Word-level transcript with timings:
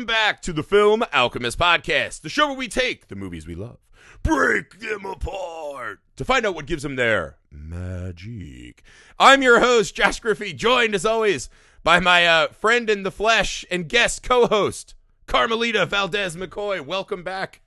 Welcome 0.00 0.14
back 0.14 0.40
to 0.42 0.54
the 0.54 0.62
Film 0.62 1.04
Alchemist 1.12 1.58
Podcast, 1.58 2.22
the 2.22 2.30
show 2.30 2.46
where 2.46 2.56
we 2.56 2.68
take 2.68 3.08
the 3.08 3.14
movies 3.14 3.46
we 3.46 3.54
love, 3.54 3.76
break 4.22 4.80
them 4.80 5.04
apart 5.04 6.00
to 6.16 6.24
find 6.24 6.46
out 6.46 6.54
what 6.54 6.64
gives 6.64 6.84
them 6.84 6.96
their 6.96 7.36
magic. 7.50 8.82
I'm 9.18 9.42
your 9.42 9.60
host, 9.60 9.94
Josh 9.94 10.18
Griffey, 10.18 10.54
joined 10.54 10.94
as 10.94 11.04
always 11.04 11.50
by 11.84 12.00
my 12.00 12.26
uh, 12.26 12.48
friend 12.48 12.88
in 12.88 13.02
the 13.02 13.10
flesh 13.10 13.62
and 13.70 13.90
guest 13.90 14.22
co 14.22 14.46
host, 14.46 14.94
Carmelita 15.26 15.84
Valdez 15.84 16.34
McCoy. 16.34 16.80
Welcome 16.80 17.22
back. 17.22 17.60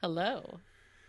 Hello. 0.00 0.58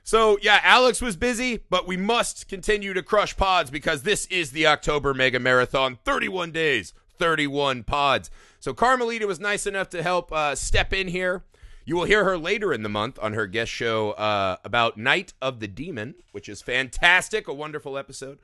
So, 0.03 0.37
yeah, 0.43 0.59
Alex 0.61 1.01
was 1.01 1.15
busy, 1.15 1.63
but 1.71 1.87
we 1.87 1.97
must 1.97 2.47
continue 2.47 2.93
to 2.93 3.01
crush 3.01 3.35
pods 3.35 3.71
because 3.71 4.03
this 4.03 4.27
is 4.27 4.51
the 4.51 4.67
October 4.67 5.15
Mega 5.15 5.39
Marathon 5.39 5.97
31 6.05 6.51
days, 6.51 6.93
31 7.19 7.83
pods. 7.83 8.31
So, 8.59 8.73
Carmelita 8.73 9.27
was 9.27 9.39
nice 9.39 9.67
enough 9.67 9.89
to 9.89 10.01
help 10.01 10.31
uh, 10.31 10.55
step 10.55 10.93
in 10.93 11.09
here. 11.09 11.43
You 11.85 11.95
will 11.95 12.05
hear 12.05 12.23
her 12.23 12.37
later 12.37 12.73
in 12.73 12.83
the 12.83 12.89
month 12.89 13.19
on 13.21 13.33
her 13.33 13.47
guest 13.47 13.71
show 13.71 14.11
uh, 14.11 14.57
about 14.63 14.97
Night 14.97 15.33
of 15.41 15.59
the 15.59 15.67
Demon, 15.67 16.15
which 16.31 16.47
is 16.49 16.61
fantastic, 16.61 17.47
a 17.47 17.53
wonderful 17.53 17.97
episode. 17.97 18.39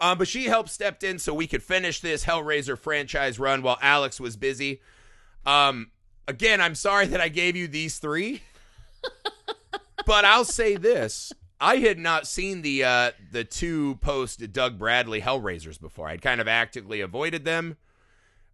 Um, 0.00 0.18
but 0.18 0.28
she 0.28 0.44
helped 0.44 0.70
stepped 0.70 1.02
in 1.02 1.18
so 1.18 1.34
we 1.34 1.46
could 1.46 1.62
finish 1.62 2.00
this 2.00 2.24
Hellraiser 2.24 2.78
franchise 2.78 3.38
run 3.38 3.62
while 3.62 3.78
Alex 3.82 4.20
was 4.20 4.36
busy. 4.36 4.80
Um, 5.44 5.90
again, 6.28 6.60
I'm 6.60 6.74
sorry 6.76 7.06
that 7.06 7.20
I 7.20 7.28
gave 7.28 7.56
you 7.56 7.66
these 7.66 7.98
three 7.98 8.42
but 10.06 10.24
I'll 10.24 10.44
say 10.44 10.76
this: 10.76 11.32
I 11.60 11.76
had 11.76 11.98
not 11.98 12.26
seen 12.26 12.62
the 12.62 12.84
uh, 12.84 13.10
the 13.30 13.44
two 13.44 13.96
post 13.96 14.52
Doug 14.52 14.78
Bradley 14.78 15.20
Hellraisers 15.20 15.80
before. 15.80 16.08
I'd 16.08 16.22
kind 16.22 16.40
of 16.40 16.48
actively 16.48 17.00
avoided 17.00 17.44
them. 17.44 17.76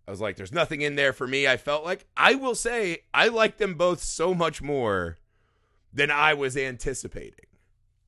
I 0.07 0.11
was 0.11 0.21
like, 0.21 0.37
"There's 0.37 0.53
nothing 0.53 0.83
in 0.83 0.97
there 0.97 1.13
for 1.13 1.27
me." 1.27 1.49
I 1.49 1.57
felt 1.57 1.85
like 1.85 2.07
I 2.17 2.35
will 2.35 2.55
say 2.55 3.05
I 3.13 3.29
like 3.29 3.59
them 3.59 3.75
both 3.75 4.03
so 4.03 4.35
much 4.35 4.61
more 4.61 5.19
than 5.93 6.11
I 6.11 6.35
was 6.35 6.57
anticipating. 6.57 7.47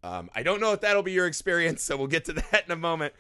Um, 0.03 0.31
I 0.35 0.43
don't 0.43 0.61
know 0.61 0.73
if 0.73 0.81
that'll 0.81 1.03
be 1.03 1.13
your 1.13 1.27
experience, 1.27 1.83
so 1.83 1.97
we'll 1.97 2.07
get 2.07 2.25
to 2.27 2.33
that 2.53 2.65
in 2.67 2.73
a 2.73 2.77
moment. 2.77 3.15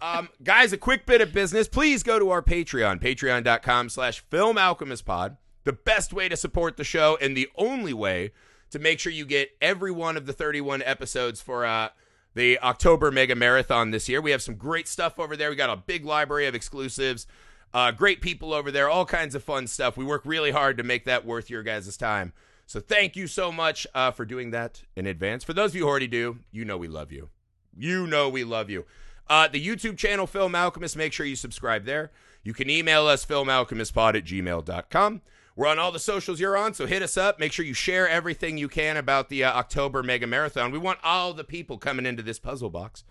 Um, 0.00 0.28
guys, 0.42 0.72
a 0.72 0.78
quick 0.78 1.06
bit 1.06 1.20
of 1.20 1.32
business. 1.32 1.68
Please 1.68 2.02
go 2.02 2.18
to 2.18 2.30
our 2.30 2.42
Patreon, 2.42 3.00
patreon.com 3.00 3.88
slash 3.88 4.20
film 4.30 4.56
alchemist 4.58 5.04
pod. 5.04 5.36
The 5.64 5.72
best 5.72 6.12
way 6.12 6.28
to 6.28 6.36
support 6.36 6.76
the 6.76 6.84
show 6.84 7.18
and 7.20 7.36
the 7.36 7.48
only 7.56 7.92
way 7.92 8.32
to 8.70 8.78
make 8.78 8.98
sure 9.00 9.12
you 9.12 9.26
get 9.26 9.50
every 9.60 9.90
one 9.90 10.16
of 10.16 10.26
the 10.26 10.32
31 10.32 10.82
episodes 10.84 11.42
for 11.42 11.66
uh, 11.66 11.88
the 12.34 12.58
October 12.60 13.10
Mega 13.10 13.34
Marathon 13.34 13.90
this 13.90 14.08
year. 14.08 14.20
We 14.20 14.30
have 14.30 14.42
some 14.42 14.54
great 14.54 14.88
stuff 14.88 15.18
over 15.18 15.36
there. 15.36 15.50
We 15.50 15.56
got 15.56 15.70
a 15.70 15.76
big 15.76 16.04
library 16.04 16.46
of 16.46 16.54
exclusives, 16.54 17.26
uh, 17.72 17.92
great 17.92 18.20
people 18.20 18.52
over 18.52 18.70
there, 18.70 18.88
all 18.88 19.04
kinds 19.04 19.34
of 19.34 19.44
fun 19.44 19.66
stuff. 19.66 19.96
We 19.96 20.04
work 20.04 20.22
really 20.24 20.50
hard 20.50 20.76
to 20.78 20.82
make 20.82 21.04
that 21.04 21.24
worth 21.24 21.50
your 21.50 21.62
guys' 21.62 21.96
time. 21.96 22.32
So 22.66 22.80
thank 22.80 23.16
you 23.16 23.26
so 23.26 23.50
much 23.50 23.86
uh, 23.94 24.12
for 24.12 24.24
doing 24.24 24.50
that 24.52 24.82
in 24.94 25.06
advance. 25.06 25.42
For 25.42 25.52
those 25.52 25.70
of 25.70 25.76
you 25.76 25.82
who 25.82 25.88
already 25.88 26.06
do, 26.06 26.38
you 26.52 26.64
know 26.64 26.76
we 26.76 26.88
love 26.88 27.10
you. 27.10 27.30
You 27.76 28.06
know 28.06 28.28
we 28.28 28.44
love 28.44 28.70
you. 28.70 28.84
Uh, 29.28 29.48
the 29.48 29.64
YouTube 29.64 29.96
channel, 29.96 30.26
Film 30.26 30.54
Alchemist, 30.54 30.96
make 30.96 31.12
sure 31.12 31.26
you 31.26 31.36
subscribe 31.36 31.84
there. 31.84 32.10
You 32.42 32.52
can 32.52 32.70
email 32.70 33.06
us, 33.06 33.24
filmalchemistpod 33.24 34.16
at 34.16 34.24
gmail.com. 34.24 35.22
We're 35.56 35.66
on 35.66 35.78
all 35.78 35.92
the 35.92 35.98
socials 35.98 36.40
you're 36.40 36.56
on, 36.56 36.74
so 36.74 36.86
hit 36.86 37.02
us 37.02 37.16
up. 37.16 37.38
Make 37.38 37.52
sure 37.52 37.64
you 37.64 37.74
share 37.74 38.08
everything 38.08 38.56
you 38.56 38.68
can 38.68 38.96
about 38.96 39.28
the 39.28 39.44
uh, 39.44 39.52
October 39.52 40.02
Mega 40.02 40.26
Marathon. 40.26 40.70
We 40.70 40.78
want 40.78 41.00
all 41.02 41.32
the 41.34 41.44
people 41.44 41.76
coming 41.76 42.06
into 42.06 42.22
this 42.22 42.38
puzzle 42.38 42.70
box. 42.70 43.04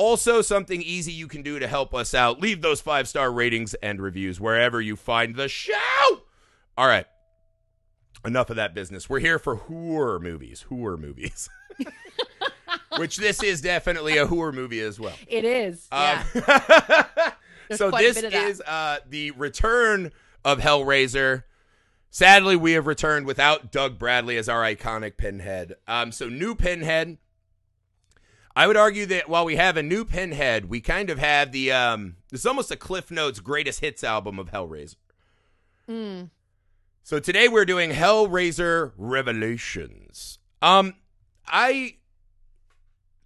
Also, 0.00 0.40
something 0.40 0.80
easy 0.80 1.12
you 1.12 1.28
can 1.28 1.42
do 1.42 1.58
to 1.58 1.66
help 1.66 1.94
us 1.94 2.14
out 2.14 2.40
leave 2.40 2.62
those 2.62 2.80
five 2.80 3.06
star 3.06 3.30
ratings 3.30 3.74
and 3.74 4.00
reviews 4.00 4.40
wherever 4.40 4.80
you 4.80 4.96
find 4.96 5.36
the 5.36 5.46
show. 5.46 6.22
All 6.78 6.86
right. 6.86 7.04
Enough 8.24 8.48
of 8.48 8.56
that 8.56 8.74
business. 8.74 9.10
We're 9.10 9.18
here 9.18 9.38
for 9.38 9.56
horror 9.56 10.18
movies. 10.18 10.62
Horror 10.70 10.96
movies. 10.96 11.50
Which 12.96 13.18
this 13.18 13.42
is 13.42 13.60
definitely 13.60 14.16
a 14.16 14.26
horror 14.26 14.52
movie 14.52 14.80
as 14.80 14.98
well. 14.98 15.12
It 15.26 15.44
is. 15.44 15.86
Um, 15.92 16.20
Yeah. 16.34 17.04
so 17.74 17.90
this 17.90 18.14
bit 18.14 18.24
of 18.24 18.32
that. 18.32 18.48
is 18.48 18.62
uh, 18.62 19.00
the 19.06 19.32
return 19.32 20.12
of 20.46 20.60
Hellraiser. 20.60 21.44
Sadly, 22.08 22.56
we 22.56 22.72
have 22.72 22.86
returned 22.86 23.26
without 23.26 23.70
Doug 23.70 23.98
Bradley 23.98 24.38
as 24.38 24.48
our 24.48 24.62
iconic 24.62 25.18
Pinhead. 25.18 25.74
Um, 25.86 26.10
so 26.10 26.30
new 26.30 26.54
Pinhead. 26.54 27.18
I 28.56 28.66
would 28.66 28.76
argue 28.76 29.06
that 29.06 29.28
while 29.28 29.44
we 29.44 29.56
have 29.56 29.76
a 29.76 29.82
new 29.82 30.04
Pinhead, 30.04 30.68
we 30.68 30.80
kind 30.80 31.08
of 31.10 31.18
have 31.18 31.52
the 31.52 31.72
um, 31.72 32.16
it's 32.32 32.46
almost 32.46 32.70
a 32.70 32.76
Cliff 32.76 33.10
Notes 33.10 33.40
greatest 33.40 33.80
hits 33.80 34.02
album 34.02 34.38
of 34.38 34.50
Hellraiser. 34.50 34.96
Mm. 35.88 36.30
So 37.02 37.18
today 37.18 37.48
we're 37.48 37.64
doing 37.64 37.90
Hellraiser 37.90 38.92
Revelations. 38.96 40.38
Um, 40.62 40.94
I 41.46 41.96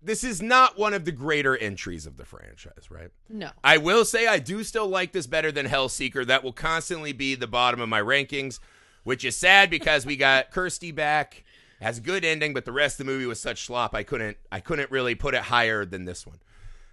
this 0.04 0.22
is 0.22 0.42
not 0.42 0.78
one 0.78 0.92
of 0.92 1.06
the 1.06 1.12
greater 1.12 1.56
entries 1.56 2.06
of 2.06 2.18
the 2.18 2.26
franchise, 2.26 2.91
right? 2.91 3.10
No. 3.28 3.50
I 3.62 3.78
will 3.78 4.04
say 4.04 4.26
I 4.26 4.38
do 4.38 4.62
still 4.62 4.86
like 4.86 5.12
this 5.12 5.26
better 5.26 5.50
than 5.50 5.66
Hellseeker. 5.66 6.26
That 6.26 6.44
will 6.44 6.52
constantly 6.52 7.12
be 7.12 7.34
the 7.34 7.46
bottom 7.46 7.80
of 7.80 7.88
my 7.88 8.00
rankings, 8.00 8.58
which 9.02 9.24
is 9.24 9.36
sad 9.36 9.70
because 9.70 10.04
we 10.04 10.16
got 10.16 10.50
Kirsty 10.50 10.92
back. 10.92 11.44
Has 11.84 11.99
a 11.99 12.00
good 12.00 12.25
ending, 12.25 12.55
but 12.55 12.65
the 12.65 12.72
rest 12.72 12.99
of 12.99 13.05
the 13.05 13.12
movie 13.12 13.27
was 13.27 13.39
such 13.39 13.67
slop 13.67 13.95
I 13.95 14.05
couldn't 14.05 14.39
I 14.50 14.61
couldn't 14.61 14.91
really 14.91 15.15
put 15.15 15.34
it 15.34 15.43
higher 15.43 15.84
than 15.84 16.06
this 16.06 16.27
one. 16.27 16.39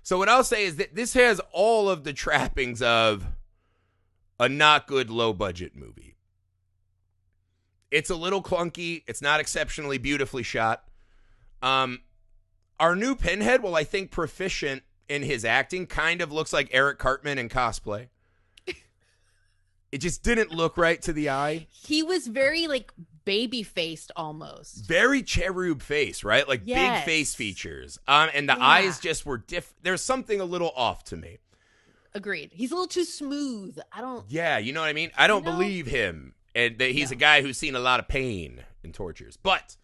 So 0.03 0.17
what 0.17 0.27
I'll 0.27 0.43
say 0.43 0.65
is 0.65 0.75
that 0.75 0.95
this 0.95 1.13
has 1.13 1.39
all 1.53 1.89
of 1.89 2.03
the 2.03 2.11
trappings 2.11 2.81
of 2.81 3.25
a 4.37 4.49
not 4.49 4.87
good 4.87 5.09
low 5.09 5.31
budget 5.31 5.77
movie. 5.77 6.17
It's 7.89 8.09
a 8.09 8.15
little 8.15 8.43
clunky, 8.43 9.03
it's 9.07 9.21
not 9.21 9.39
exceptionally 9.39 9.97
beautifully 9.97 10.43
shot. 10.43 10.83
Um 11.61 12.01
our 12.77 12.93
new 12.93 13.15
Pinhead, 13.15 13.63
well, 13.63 13.77
I 13.77 13.85
think 13.85 14.11
proficient 14.11 14.83
in 15.07 15.23
his 15.23 15.45
acting, 15.45 15.87
kind 15.87 16.21
of 16.21 16.33
looks 16.33 16.51
like 16.51 16.67
Eric 16.73 16.99
Cartman 16.99 17.37
in 17.37 17.47
cosplay. 17.47 18.09
it 19.93 19.99
just 19.99 20.21
didn't 20.21 20.51
look 20.51 20.75
right 20.75 21.01
to 21.03 21.13
the 21.13 21.29
eye. 21.29 21.67
He 21.69 22.03
was 22.03 22.27
very 22.27 22.67
like 22.67 22.91
baby 23.31 23.63
faced 23.63 24.11
almost. 24.17 24.85
Very 24.85 25.23
cherub 25.23 25.81
face, 25.81 26.21
right? 26.21 26.45
Like 26.49 26.63
Yes. 26.65 26.99
big 26.99 27.05
face 27.05 27.33
features. 27.33 27.97
Um, 28.05 28.29
and 28.33 28.49
the 28.49 28.57
Yeah. 28.57 28.65
eyes 28.67 28.99
just 28.99 29.25
were 29.25 29.37
diff. 29.37 29.73
There's 29.81 30.03
something 30.03 30.41
a 30.41 30.43
little 30.43 30.71
off 30.75 31.05
to 31.05 31.15
me. 31.15 31.37
Agreed. 32.13 32.51
He's 32.53 32.71
a 32.71 32.75
little 32.75 32.89
too 32.89 33.05
smooth. 33.05 33.79
I 33.89 34.01
don't. 34.01 34.29
Yeah, 34.29 34.57
you 34.57 34.73
know 34.73 34.81
what 34.81 34.87
I 34.89 34.93
mean. 34.93 35.11
I 35.15 35.27
don't 35.27 35.45
No. 35.45 35.51
believe 35.53 35.85
him, 35.85 36.33
and 36.53 36.77
that 36.79 36.91
he's 36.91 37.09
a 37.09 37.15
guy 37.15 37.41
who's 37.41 37.57
seen 37.57 37.73
a 37.73 37.79
lot 37.79 38.01
of 38.01 38.09
pain 38.09 38.65
and 38.83 38.93
tortures. 38.93 39.37
But 39.41 39.77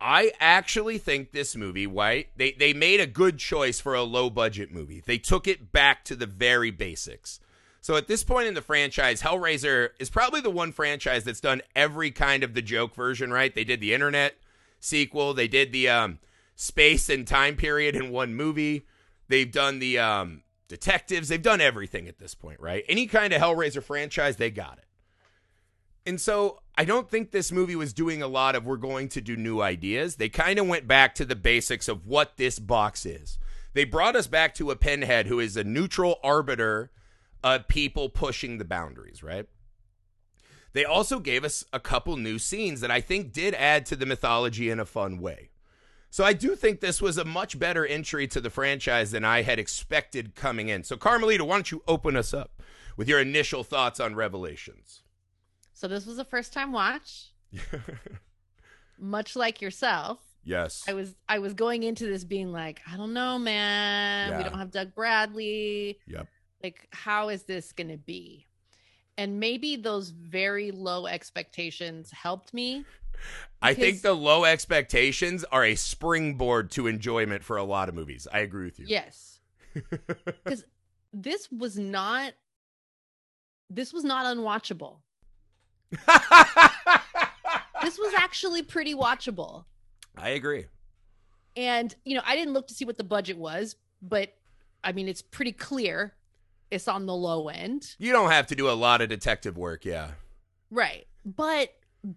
I 0.00 0.30
actually 0.38 0.98
think 0.98 1.32
this 1.32 1.56
movie, 1.56 1.88
right? 1.88 2.28
They 2.36 2.52
they 2.52 2.72
made 2.72 3.00
a 3.00 3.06
good 3.08 3.38
choice 3.38 3.80
for 3.80 3.94
a 3.96 4.04
low 4.04 4.30
budget 4.30 4.70
movie. 4.70 5.02
They 5.04 5.18
took 5.18 5.48
it 5.48 5.72
back 5.72 6.04
to 6.04 6.14
the 6.14 6.26
very 6.26 6.70
basics. 6.70 7.40
So 7.84 7.96
at 7.96 8.06
this 8.06 8.24
point 8.24 8.48
in 8.48 8.54
the 8.54 8.62
franchise, 8.62 9.20
Hellraiser 9.20 9.90
is 9.98 10.08
probably 10.08 10.40
the 10.40 10.48
one 10.48 10.72
franchise 10.72 11.22
that's 11.22 11.38
done 11.38 11.60
every 11.76 12.10
kind 12.10 12.42
of 12.42 12.54
the 12.54 12.62
joke 12.62 12.94
version, 12.94 13.30
right? 13.30 13.54
They 13.54 13.62
did 13.62 13.82
the 13.82 13.92
internet 13.92 14.38
sequel, 14.80 15.34
they 15.34 15.48
did 15.48 15.70
the 15.70 15.90
um, 15.90 16.18
space 16.56 17.10
and 17.10 17.26
time 17.26 17.56
period 17.56 17.94
in 17.94 18.10
one 18.10 18.34
movie. 18.34 18.86
They've 19.28 19.52
done 19.52 19.80
the 19.80 19.98
um, 19.98 20.44
detectives, 20.66 21.28
they've 21.28 21.42
done 21.42 21.60
everything 21.60 22.08
at 22.08 22.18
this 22.18 22.34
point, 22.34 22.58
right? 22.58 22.84
Any 22.88 23.06
kind 23.06 23.34
of 23.34 23.42
Hellraiser 23.42 23.82
franchise, 23.82 24.38
they 24.38 24.50
got 24.50 24.78
it. 24.78 24.86
And 26.06 26.18
so 26.18 26.60
I 26.78 26.86
don't 26.86 27.10
think 27.10 27.32
this 27.32 27.52
movie 27.52 27.76
was 27.76 27.92
doing 27.92 28.22
a 28.22 28.26
lot 28.26 28.54
of 28.54 28.64
we're 28.64 28.78
going 28.78 29.10
to 29.10 29.20
do 29.20 29.36
new 29.36 29.60
ideas. 29.60 30.16
They 30.16 30.30
kind 30.30 30.58
of 30.58 30.66
went 30.66 30.88
back 30.88 31.14
to 31.16 31.26
the 31.26 31.36
basics 31.36 31.88
of 31.88 32.06
what 32.06 32.38
this 32.38 32.58
box 32.58 33.04
is. 33.04 33.38
They 33.74 33.84
brought 33.84 34.16
us 34.16 34.26
back 34.26 34.54
to 34.54 34.70
a 34.70 34.76
pinhead 34.76 35.26
who 35.26 35.38
is 35.38 35.54
a 35.58 35.64
neutral 35.64 36.18
arbiter 36.24 36.90
of 37.44 37.68
people 37.68 38.08
pushing 38.08 38.58
the 38.58 38.64
boundaries, 38.64 39.22
right? 39.22 39.46
They 40.72 40.84
also 40.84 41.20
gave 41.20 41.44
us 41.44 41.64
a 41.72 41.78
couple 41.78 42.16
new 42.16 42.38
scenes 42.38 42.80
that 42.80 42.90
I 42.90 43.00
think 43.00 43.32
did 43.32 43.54
add 43.54 43.86
to 43.86 43.96
the 43.96 44.06
mythology 44.06 44.70
in 44.70 44.80
a 44.80 44.86
fun 44.86 45.20
way. 45.20 45.50
So 46.10 46.24
I 46.24 46.32
do 46.32 46.56
think 46.56 46.80
this 46.80 47.02
was 47.02 47.18
a 47.18 47.24
much 47.24 47.58
better 47.58 47.84
entry 47.84 48.26
to 48.28 48.40
the 48.40 48.50
franchise 48.50 49.10
than 49.10 49.24
I 49.24 49.42
had 49.42 49.58
expected 49.58 50.34
coming 50.34 50.68
in. 50.68 50.82
So 50.84 50.96
Carmelita, 50.96 51.44
why 51.44 51.56
don't 51.56 51.70
you 51.70 51.82
open 51.86 52.16
us 52.16 52.32
up 52.32 52.62
with 52.96 53.08
your 53.08 53.20
initial 53.20 53.62
thoughts 53.62 54.00
on 54.00 54.14
Revelations? 54.14 55.02
So 55.74 55.86
this 55.86 56.06
was 56.06 56.18
a 56.18 56.24
first 56.24 56.52
time 56.52 56.72
watch. 56.72 57.32
Much 58.98 59.36
like 59.36 59.60
yourself, 59.60 60.20
yes. 60.44 60.84
I 60.88 60.94
was 60.94 61.14
I 61.28 61.40
was 61.40 61.52
going 61.52 61.82
into 61.82 62.06
this 62.06 62.24
being 62.24 62.52
like, 62.52 62.80
I 62.90 62.96
don't 62.96 63.12
know, 63.12 63.38
man. 63.38 64.36
We 64.36 64.44
don't 64.44 64.58
have 64.58 64.70
Doug 64.70 64.94
Bradley. 64.94 65.98
Yep. 66.06 66.28
Like, 66.64 66.88
how 66.92 67.28
is 67.28 67.42
this 67.42 67.72
gonna 67.72 67.98
be? 67.98 68.46
And 69.18 69.38
maybe 69.38 69.76
those 69.76 70.08
very 70.08 70.70
low 70.70 71.06
expectations 71.06 72.10
helped 72.10 72.54
me. 72.54 72.86
I 73.60 73.74
think 73.74 74.00
the 74.00 74.14
low 74.14 74.46
expectations 74.46 75.44
are 75.52 75.62
a 75.62 75.74
springboard 75.74 76.70
to 76.72 76.86
enjoyment 76.86 77.44
for 77.44 77.58
a 77.58 77.64
lot 77.64 77.90
of 77.90 77.94
movies. 77.94 78.26
I 78.32 78.38
agree 78.38 78.64
with 78.64 78.80
you. 78.80 78.86
Yes. 78.88 79.40
Because 80.42 80.64
this 81.12 81.52
was 81.52 81.78
not 81.78 82.32
this 83.68 83.92
was 83.92 84.02
not 84.02 84.24
unwatchable. 84.34 85.00
this 85.90 87.98
was 87.98 88.14
actually 88.16 88.62
pretty 88.62 88.94
watchable. 88.94 89.66
I 90.16 90.30
agree. 90.30 90.64
And, 91.56 91.94
you 92.06 92.16
know, 92.16 92.22
I 92.24 92.36
didn't 92.36 92.54
look 92.54 92.68
to 92.68 92.74
see 92.74 92.86
what 92.86 92.96
the 92.96 93.04
budget 93.04 93.36
was, 93.36 93.76
but 94.00 94.34
I 94.82 94.92
mean, 94.92 95.08
it's 95.08 95.22
pretty 95.22 95.52
clear 95.52 96.14
on 96.88 97.06
the 97.06 97.14
low 97.14 97.48
end. 97.48 97.94
You 97.98 98.12
don't 98.12 98.30
have 98.30 98.46
to 98.48 98.54
do 98.54 98.68
a 98.68 98.72
lot 98.72 99.00
of 99.00 99.08
detective 99.08 99.56
work, 99.56 99.84
yeah. 99.84 100.12
Right. 100.70 101.06
But 101.24 101.70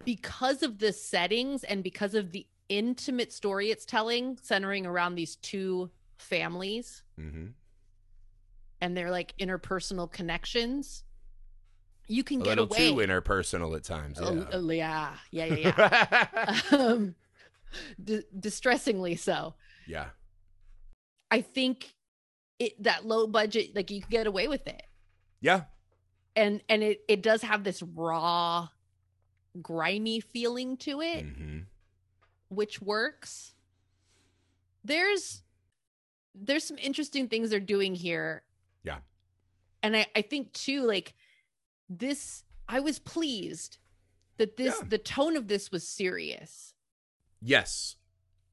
because 0.06 0.63
of 0.63 0.80
the 0.80 0.92
settings 0.92 1.63
and 1.63 1.83
because 1.83 2.13
of 2.15 2.31
the 2.31 2.45
intimate 2.69 3.31
story 3.31 3.69
it's 3.71 3.86
telling, 3.86 4.38
centering 4.42 4.86
around 4.86 5.15
these 5.15 5.36
two 5.38 5.89
families 6.18 7.04
Mm-hmm. 7.19 7.48
and 8.81 8.98
their 8.98 9.09
like 9.12 9.33
interpersonal 9.39 10.12
connections, 10.12 11.04
you 12.07 12.24
can 12.24 12.42
A 12.42 12.44
get 12.45 12.50
little 12.57 12.65
away. 12.65 12.89
too 12.89 12.95
interpersonal 12.95 13.75
at 13.75 13.83
times. 13.83 14.18
Oh, 14.21 14.33
Yeah. 14.33 14.45
oh, 14.54 14.69
yeah, 14.71 15.13
yeah, 15.31 15.45
yeah, 15.45 16.27
yeah. 16.42 16.62
um, 16.77 17.15
d- 18.04 18.24
distressingly 18.39 19.15
so. 19.15 19.54
yeah. 19.88 20.07
I 21.30 21.42
think 21.42 21.94
it 22.59 22.81
that 22.83 23.06
low 23.06 23.27
budget, 23.27 23.75
like 23.75 23.92
you 23.92 24.01
can 24.01 24.09
get 24.09 24.27
away 24.27 24.48
with 24.48 24.65
it, 24.68 24.83
Yeah. 25.42 25.63
and 26.36 26.62
and 26.69 26.83
it 26.83 27.01
it 27.07 27.21
does 27.21 27.42
have 27.44 27.63
this 27.63 27.81
raw, 27.83 28.69
grimy 29.62 30.19
feeling 30.19 30.77
to 30.77 31.01
it, 31.01 31.25
Mm-hmm. 31.25 31.59
which 32.50 32.81
works. 32.81 33.54
There's 34.83 35.44
there's 36.33 36.63
some 36.63 36.77
interesting 36.77 37.27
things 37.27 37.50
they're 37.50 37.59
doing 37.59 37.95
here. 37.95 38.44
Yeah. 38.83 39.00
And 39.83 39.95
I, 39.98 40.06
I 40.15 40.21
think 40.21 40.54
too, 40.54 40.81
like 40.83 41.13
this 41.89 42.44
I 42.69 42.80
was 42.80 43.00
pleased 43.00 43.77
that 44.38 44.57
this 44.57 44.75
Yeah. 44.81 44.88
the 44.89 44.98
tone 44.98 45.36
of 45.36 45.48
this 45.48 45.71
was 45.71 45.88
serious. 45.88 46.74
Yes. 47.42 47.95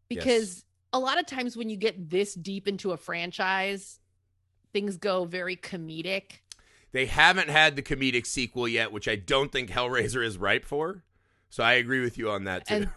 Because 0.08 0.64
a 0.94 0.99
lot 0.99 1.19
of 1.19 1.26
times 1.26 1.56
when 1.56 1.69
you 1.69 1.76
get 1.76 2.08
this 2.08 2.35
deep 2.35 2.69
into 2.69 2.93
a 2.93 2.96
franchise, 2.96 3.99
things 4.73 4.96
go 4.96 5.25
very 5.25 5.56
comedic. 5.56 6.38
They 6.93 7.06
haven't 7.06 7.50
had 7.50 7.75
the 7.75 7.82
comedic 7.82 8.25
sequel 8.25 8.69
yet, 8.69 8.93
which 8.93 9.08
I 9.08 9.17
don't 9.17 9.50
think 9.50 9.70
Hellraiser 9.70 10.25
is 10.25 10.38
ripe 10.38 10.64
for. 10.64 11.02
So 11.50 11.64
I 11.64 11.75
agree 11.75 12.00
with 12.00 12.17
you 12.17 12.31
on 12.31 12.44
that 12.44 12.69
too. 12.69 12.75
And 12.75 12.91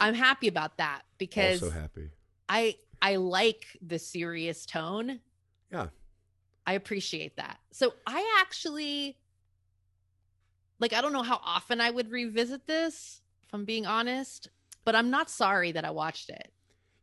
I'm 0.00 0.14
happy 0.14 0.48
about 0.48 0.78
that 0.78 1.02
because 1.18 1.62
also 1.62 1.72
happy. 1.72 2.10
I 2.48 2.74
I 3.00 3.16
like 3.16 3.64
the 3.80 4.00
serious 4.00 4.66
tone. 4.66 5.20
Yeah. 5.70 5.86
I 6.66 6.72
appreciate 6.72 7.36
that. 7.36 7.58
So 7.70 7.94
I 8.08 8.38
actually 8.40 9.16
like 10.80 10.92
I 10.92 11.00
don't 11.00 11.12
know 11.12 11.22
how 11.22 11.40
often 11.44 11.80
I 11.80 11.90
would 11.90 12.10
revisit 12.10 12.66
this, 12.66 13.20
if 13.44 13.54
I'm 13.54 13.64
being 13.64 13.86
honest, 13.86 14.48
but 14.84 14.96
I'm 14.96 15.10
not 15.10 15.30
sorry 15.30 15.70
that 15.70 15.84
I 15.84 15.90
watched 15.92 16.28
it. 16.28 16.50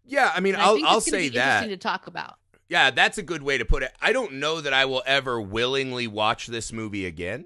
Yeah, 0.05 0.31
I 0.35 0.39
mean, 0.39 0.53
And 0.55 0.61
I 0.63 0.65
I'll 0.65 0.75
think 0.75 0.87
I'll 0.87 0.97
it's 0.97 1.09
say 1.09 1.29
that. 1.29 1.67
to 1.67 1.77
talk 1.77 2.07
about. 2.07 2.35
Yeah, 2.69 2.91
that's 2.91 3.17
a 3.17 3.23
good 3.23 3.43
way 3.43 3.57
to 3.57 3.65
put 3.65 3.83
it. 3.83 3.91
I 4.01 4.13
don't 4.13 4.33
know 4.33 4.59
that 4.61 4.73
I 4.73 4.85
will 4.85 5.03
ever 5.05 5.39
willingly 5.39 6.07
watch 6.07 6.47
this 6.47 6.73
movie 6.73 7.05
again. 7.05 7.45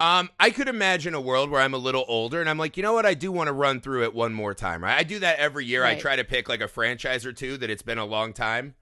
Um, 0.00 0.30
I 0.40 0.50
could 0.50 0.68
imagine 0.68 1.14
a 1.14 1.20
world 1.20 1.50
where 1.50 1.60
I'm 1.60 1.72
a 1.74 1.78
little 1.78 2.04
older 2.08 2.40
and 2.40 2.50
I'm 2.50 2.58
like, 2.58 2.76
you 2.76 2.82
know 2.82 2.92
what? 2.92 3.06
I 3.06 3.14
do 3.14 3.30
want 3.32 3.46
to 3.46 3.52
run 3.52 3.80
through 3.80 4.02
it 4.04 4.14
one 4.14 4.34
more 4.34 4.52
time, 4.52 4.82
right? 4.82 4.98
I 4.98 5.02
do 5.04 5.20
that 5.20 5.38
every 5.38 5.64
year. 5.64 5.84
I 5.84 5.94
try 5.94 6.16
to 6.16 6.24
pick 6.24 6.48
like 6.48 6.60
a 6.60 6.68
franchise 6.68 7.24
or 7.24 7.32
two 7.32 7.56
that 7.58 7.70
it's 7.70 7.82
been 7.82 7.98
a 7.98 8.04
long 8.04 8.32
time 8.32 8.74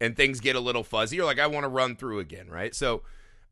and 0.00 0.14
things 0.16 0.40
get 0.40 0.56
a 0.56 0.60
little 0.60 0.84
fuzzy 0.84 1.20
or 1.20 1.24
like 1.24 1.38
I 1.38 1.46
want 1.46 1.64
to 1.64 1.68
run 1.68 1.96
through 1.96 2.18
again, 2.20 2.48
right? 2.48 2.74
So 2.74 3.02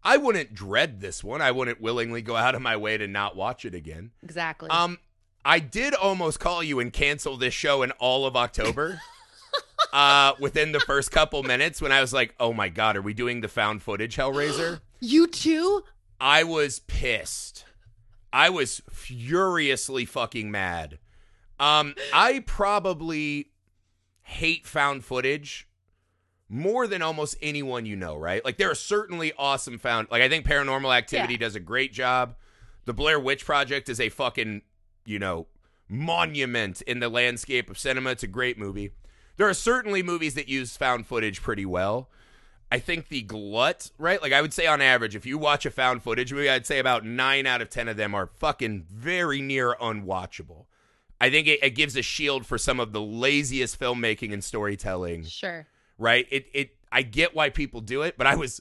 I 0.05 0.19
wouldn't 0.19 0.55
dread 0.55 1.01
this 1.01 1.25
one. 1.25 1.41
I 1.41 1.51
wouldn't 1.51 1.81
willingly 1.81 2.23
go 2.23 2.37
out 2.37 2.55
of 2.55 2.63
my 2.63 2.77
way 2.77 2.97
to 2.99 3.09
not 3.09 3.35
watch 3.35 3.65
it 3.65 3.75
again. 3.75 4.11
Exactly. 4.23 4.69
Um, 4.69 4.99
I 5.47 5.61
did 5.61 5.95
almost 5.95 6.41
call 6.41 6.63
you 6.63 6.81
and 6.81 6.93
cancel 6.93 7.37
this 7.37 7.55
show 7.55 7.83
in 7.83 7.93
all 7.93 8.27
of 8.27 8.35
October. 8.37 9.01
uh, 9.93 10.33
within 10.41 10.73
the 10.73 10.81
first 10.81 11.13
couple 11.13 11.43
minutes, 11.45 11.81
when 11.81 11.93
I 11.93 12.01
was 12.01 12.13
like, 12.13 12.35
"Oh 12.41 12.53
my 12.53 12.69
god, 12.69 12.97
are 12.97 13.03
we 13.03 13.15
doing 13.15 13.41
the 13.41 13.49
found 13.49 13.83
footage 13.83 14.17
Hellraiser?" 14.17 14.81
you 15.01 15.29
too? 15.29 15.85
I 16.21 16.43
was 16.43 16.81
pissed. 16.81 17.65
I 18.33 18.51
was 18.51 18.83
furiously 18.91 20.05
fucking 20.05 20.51
mad. 20.51 20.99
Um, 21.61 21.95
I 22.13 22.41
probably 22.41 23.51
hate 24.23 24.67
found 24.67 25.05
footage 25.05 25.69
more 26.49 26.87
than 26.87 27.03
almost 27.03 27.37
anyone 27.41 27.87
you 27.87 27.97
know, 27.97 28.17
right? 28.17 28.45
Like 28.45 28.57
there 28.57 28.71
are 28.71 28.75
certainly 28.75 29.33
awesome 29.39 29.79
found 29.79 30.09
like 30.11 30.23
I 30.23 30.29
think 30.29 30.45
Paranormal 30.45 30.95
Activity 30.95 31.35
Yeah. 31.35 31.39
does 31.41 31.55
a 31.55 31.61
great 31.61 31.93
job. 31.93 32.35
The 32.85 32.93
Blair 32.93 33.19
Witch 33.21 33.45
Project 33.45 33.89
is 33.89 34.01
a 34.01 34.09
fucking, 34.11 34.63
you 35.07 35.19
know, 35.19 35.47
monument 35.89 36.83
in 36.83 37.01
the 37.01 37.09
landscape 37.09 37.71
of 37.71 37.79
cinema. 37.79 38.11
It's 38.11 38.23
a 38.23 38.27
great 38.29 38.59
movie. 38.59 38.91
There 39.37 39.49
are 39.49 39.55
certainly 39.55 40.03
movies 40.03 40.35
that 40.35 40.49
use 40.49 40.77
found 40.77 41.07
footage 41.07 41.43
pretty 41.43 41.67
well. 41.67 42.09
I 42.73 42.79
think 42.81 43.09
the 43.09 43.23
glut, 43.23 43.91
right? 43.99 44.21
Like 44.21 44.33
I 44.33 44.41
would 44.43 44.53
say 44.53 44.67
on 44.67 44.81
average, 44.81 45.15
if 45.15 45.25
you 45.25 45.39
watch 45.39 45.65
a 45.67 45.71
found 45.71 46.03
footage 46.03 46.33
movie, 46.33 46.51
I'd 46.51 46.67
say 46.67 46.79
about 46.81 47.05
nine 47.05 47.47
out 47.47 47.63
of 47.63 47.71
ten 47.71 47.87
of 47.87 47.97
them 47.97 48.15
are 48.15 48.27
fucking 48.27 48.87
very 48.91 49.41
near 49.41 49.75
unwatchable. 49.81 50.65
I 51.21 51.31
think 51.31 51.47
it, 51.47 51.61
it 51.63 51.71
gives 51.71 51.97
a 51.97 52.03
shield 52.03 52.45
for 52.45 52.59
some 52.59 52.81
of 52.81 52.93
the 52.93 53.01
laziest 53.01 53.79
filmmaking 53.79 54.33
and 54.33 54.43
storytelling, 54.43 55.25
Sure. 55.25 55.67
right? 55.97 56.27
It 56.31 56.47
it 56.53 56.77
I 56.91 57.03
get 57.03 57.35
why 57.37 57.51
people 57.51 57.81
do 57.81 58.03
it, 58.03 58.17
but 58.19 58.27
I 58.27 58.35
was 58.35 58.61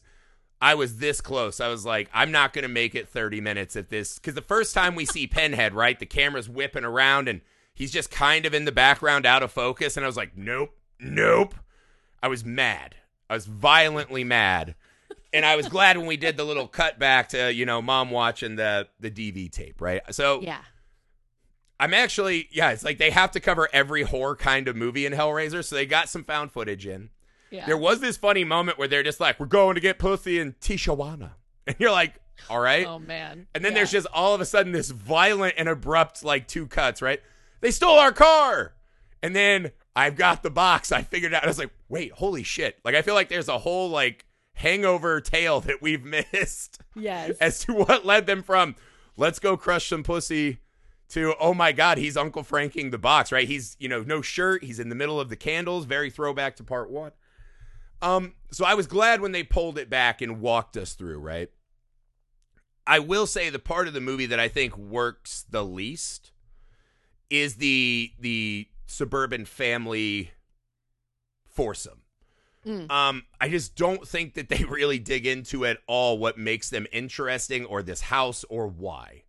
I 0.62 0.76
was 0.76 0.98
this 0.98 1.22
close. 1.22 1.60
I 1.60 1.68
was 1.68 1.86
like, 1.86 2.10
I'm 2.14 2.32
not 2.32 2.54
gonna 2.54 2.68
make 2.68 2.96
it 2.96 3.10
30 3.10 3.42
minutes 3.42 3.76
at 3.76 3.90
this 3.90 4.18
because 4.18 4.34
the 4.34 4.42
first 4.42 4.74
time 4.74 4.96
we 4.96 5.06
see 5.06 5.28
Pinhead, 5.28 5.74
right, 5.74 6.00
the 6.00 6.06
camera's 6.06 6.50
whipping 6.50 6.86
around 6.86 7.28
and 7.28 7.42
he's 7.74 7.92
just 7.92 8.10
kind 8.10 8.46
of 8.46 8.54
in 8.54 8.66
the 8.66 8.72
background, 8.72 9.26
out 9.26 9.44
of 9.44 9.52
focus, 9.52 9.98
and 9.98 10.06
I 10.06 10.08
was 10.08 10.18
like, 10.18 10.36
nope, 10.36 10.76
nope. 11.00 11.56
I 12.24 12.28
was 12.28 12.44
mad. 12.44 12.96
I 13.30 13.36
was 13.36 13.46
violently 13.46 14.24
mad. 14.24 14.76
And 15.34 15.46
I 15.46 15.58
was 15.58 15.68
glad 15.68 15.98
when 15.98 16.08
we 16.08 16.18
did 16.18 16.38
the 16.38 16.46
little 16.46 16.68
cut 16.68 16.98
back 16.98 17.30
to, 17.30 17.54
you 17.54 17.66
know, 17.66 17.82
mom 17.82 18.10
watching 18.10 18.56
the 18.56 18.88
the 19.00 19.12
DV 19.12 19.52
tape, 19.52 19.82
right? 19.82 20.02
So 20.14 20.42
Yeah. 20.42 20.62
I'm 21.78 21.94
actually, 21.94 22.48
yeah, 22.52 22.72
it's 22.72 22.86
like 22.86 22.98
they 23.00 23.10
have 23.10 23.32
to 23.32 23.42
cover 23.42 23.68
every 23.74 24.04
horror 24.04 24.38
kind 24.38 24.70
of 24.70 24.78
movie 24.78 25.06
in 25.06 25.12
Hellraiser, 25.12 25.64
so 25.64 25.76
they 25.76 25.86
got 25.86 26.08
some 26.08 26.24
found 26.24 26.54
footage 26.54 26.88
in. 26.88 27.10
Yeah. 27.56 27.66
There 27.66 27.78
was 27.78 28.00
this 28.00 28.18
funny 28.18 28.44
moment 28.44 28.78
where 28.78 28.88
they're 28.88 29.04
just 29.04 29.20
like, 29.20 29.40
"We're 29.40 29.46
going 29.48 29.76
to 29.76 29.82
get 29.82 29.98
pussy 30.00 30.40
in 30.40 30.54
Tijuana," 30.62 31.32
and 31.68 31.76
you're 31.80 31.92
like, 31.92 32.16
"All 32.50 32.60
right." 32.60 32.86
oh 32.86 33.00
man. 33.00 33.48
and 33.56 33.64
then 33.64 33.72
Yeah. 33.72 33.80
there's 33.80 33.92
just 33.92 34.08
all 34.14 34.34
of 34.36 34.42
a 34.42 34.46
sudden 34.46 34.72
this 34.72 34.90
violent 34.92 35.56
and 35.58 35.68
abrupt 35.70 36.24
like 36.24 36.48
two 36.48 36.68
cuts, 36.68 37.02
right? 37.02 37.22
They 37.62 37.72
stole 37.72 37.98
our 38.00 38.12
car, 38.12 38.74
and 39.24 39.36
then 39.36 39.72
I've 39.96 40.16
got 40.16 40.44
the 40.44 40.50
box. 40.52 40.92
I 40.92 41.02
figured 41.04 41.34
out. 41.34 41.44
I 41.44 41.48
was 41.48 41.58
like, 41.60 41.72
"Wait, 41.90 42.12
holy 42.12 42.44
shit!" 42.44 42.78
Like 42.84 42.96
I 42.96 43.02
feel 43.02 43.14
like 43.16 43.30
there's 43.30 43.48
a 43.50 43.58
whole 43.60 43.90
like 43.90 44.26
hangover 44.54 45.20
tale 45.22 45.60
that 45.62 45.82
we've 45.82 46.04
missed 46.34 46.80
Yes. 46.96 47.38
as 47.42 47.60
to 47.66 47.74
what 47.74 48.06
led 48.06 48.26
them 48.26 48.42
from 48.42 48.76
let's 49.18 49.38
go 49.40 49.58
crush 49.58 49.88
some 49.90 50.02
pussy 50.04 50.60
to 51.10 51.36
oh 51.42 51.54
my 51.54 51.72
god 51.74 51.98
he's 51.98 52.16
uncle 52.18 52.42
franking 52.42 52.90
the 52.90 52.98
box 52.98 53.32
right 53.34 53.48
he's 53.50 53.76
you 53.80 53.90
know 53.90 54.02
no 54.04 54.22
shirt 54.22 54.64
he's 54.64 54.80
in 54.80 54.88
the 54.88 54.96
middle 54.96 55.20
of 55.20 55.28
the 55.30 55.36
candles 55.36 55.84
very 55.86 56.10
throwback 56.10 56.56
to 56.56 56.64
part 56.64 56.90
one 56.90 57.12
um 58.06 58.34
so 58.52 58.64
i 58.66 58.74
was 58.74 58.88
glad 58.88 59.20
when 59.22 59.32
they 59.32 59.44
pulled 59.44 59.78
it 59.78 59.90
back 59.90 60.22
and 60.22 60.40
walked 60.40 60.78
us 60.78 60.94
through 60.94 61.20
right 61.20 61.50
i 62.88 63.00
will 63.00 63.26
say 63.26 63.50
the 63.50 63.60
part 63.60 63.88
of 63.88 63.94
the 63.94 64.02
movie 64.02 64.26
that 64.26 64.40
i 64.40 64.48
think 64.48 64.78
works 64.78 65.46
the 65.50 65.64
least 65.64 66.32
is 67.30 67.56
the 67.56 68.12
the 68.20 68.68
suburban 68.86 69.46
family 69.46 70.32
foursome 71.46 72.02
Mm. 72.66 72.90
um, 72.90 73.26
I 73.40 73.48
just 73.50 73.76
don't 73.76 74.08
think 74.08 74.34
that 74.34 74.50
they 74.50 74.64
really 74.68 74.98
dig 74.98 75.28
into 75.28 75.66
at 75.66 75.78
all 75.86 76.18
what 76.18 76.38
makes 76.40 76.70
them 76.72 76.88
interesting 76.92 77.64
or 77.64 77.84
this 77.84 78.02
house 78.02 78.44
or 78.50 78.68
why. 78.68 79.22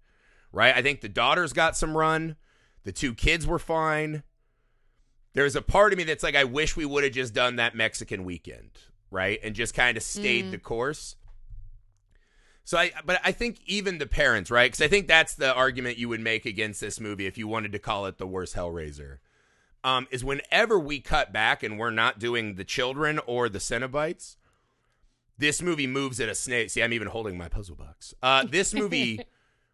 Right? 0.52 0.74
I 0.74 0.80
think 0.80 1.02
the 1.02 1.08
daughter's 1.10 1.52
got 1.52 1.76
some 1.76 1.96
run. 1.96 2.36
The 2.84 2.92
two 2.92 3.12
kids 3.12 3.46
were 3.46 3.58
fine. 3.58 4.22
There's 5.36 5.54
a 5.54 5.60
part 5.60 5.92
of 5.92 5.98
me 5.98 6.04
that's 6.04 6.22
like, 6.22 6.34
I 6.34 6.44
wish 6.44 6.76
we 6.76 6.86
would 6.86 7.04
have 7.04 7.12
just 7.12 7.34
done 7.34 7.56
that 7.56 7.74
Mexican 7.74 8.24
weekend, 8.24 8.70
right? 9.10 9.38
And 9.44 9.54
just 9.54 9.74
kind 9.74 9.96
of 9.98 10.02
stayed 10.02 10.46
Mm. 10.46 10.50
the 10.52 10.58
course. 10.58 11.16
So 12.64 12.78
I, 12.78 12.92
but 13.04 13.20
I 13.22 13.32
think 13.32 13.58
even 13.66 13.98
the 13.98 14.06
parents, 14.06 14.50
right? 14.50 14.70
Because 14.72 14.80
I 14.80 14.88
think 14.88 15.06
that's 15.06 15.34
the 15.34 15.54
argument 15.54 15.98
you 15.98 16.08
would 16.08 16.20
make 16.22 16.46
against 16.46 16.80
this 16.80 16.98
movie 16.98 17.26
if 17.26 17.36
you 17.36 17.46
wanted 17.46 17.72
to 17.72 17.78
call 17.78 18.06
it 18.06 18.16
the 18.16 18.26
worst 18.26 18.56
Hellraiser 18.56 19.18
um, 19.84 20.08
is 20.10 20.24
whenever 20.24 20.78
we 20.78 21.00
cut 21.00 21.34
back 21.34 21.62
and 21.62 21.78
we're 21.78 21.90
not 21.90 22.18
doing 22.18 22.54
the 22.54 22.64
children 22.64 23.20
or 23.26 23.50
the 23.50 23.58
Cenobites, 23.60 24.36
this 25.38 25.60
movie 25.60 25.86
moves 25.86 26.18
at 26.18 26.30
a 26.30 26.34
snake. 26.34 26.70
See, 26.70 26.82
I'm 26.82 26.94
even 26.94 27.08
holding 27.08 27.36
my 27.36 27.48
puzzle 27.50 27.76
box. 27.76 28.14
Uh, 28.22 28.44
this 28.48 28.72
movie 28.72 29.20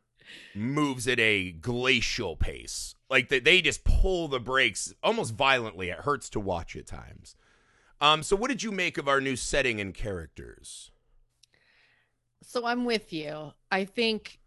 moves 0.55 1.07
at 1.07 1.21
a 1.21 1.53
glacial 1.53 2.37
pace. 2.37 2.95
Like 3.13 3.29
they, 3.29 3.41
they 3.41 3.61
just 3.61 3.85
pull 3.85 4.27
the 4.27 4.41
brakes 4.41 4.95
almost 5.03 5.35
violently. 5.35 5.91
It 5.91 5.99
hurts 5.99 6.31
to 6.31 6.41
watch 6.41 6.75
at 6.77 6.87
times. 6.87 7.37
Um, 8.01 8.23
so 8.23 8.35
what 8.35 8.49
did 8.49 8.63
you 8.63 8.73
make 8.73 8.97
of 8.97 9.07
our 9.07 9.21
new 9.21 9.37
setting 9.37 9.83
and 9.83 9.93
characters? 9.93 10.91
So 12.43 12.65
I'm 12.67 12.87
with 12.87 13.13
you. 13.13 13.53
I 13.71 13.85
think 13.85 14.41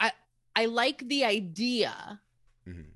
I 0.00 0.12
I 0.56 0.64
like 0.64 1.06
the 1.06 1.24
idea 1.26 2.22
Mhm. 2.66 2.86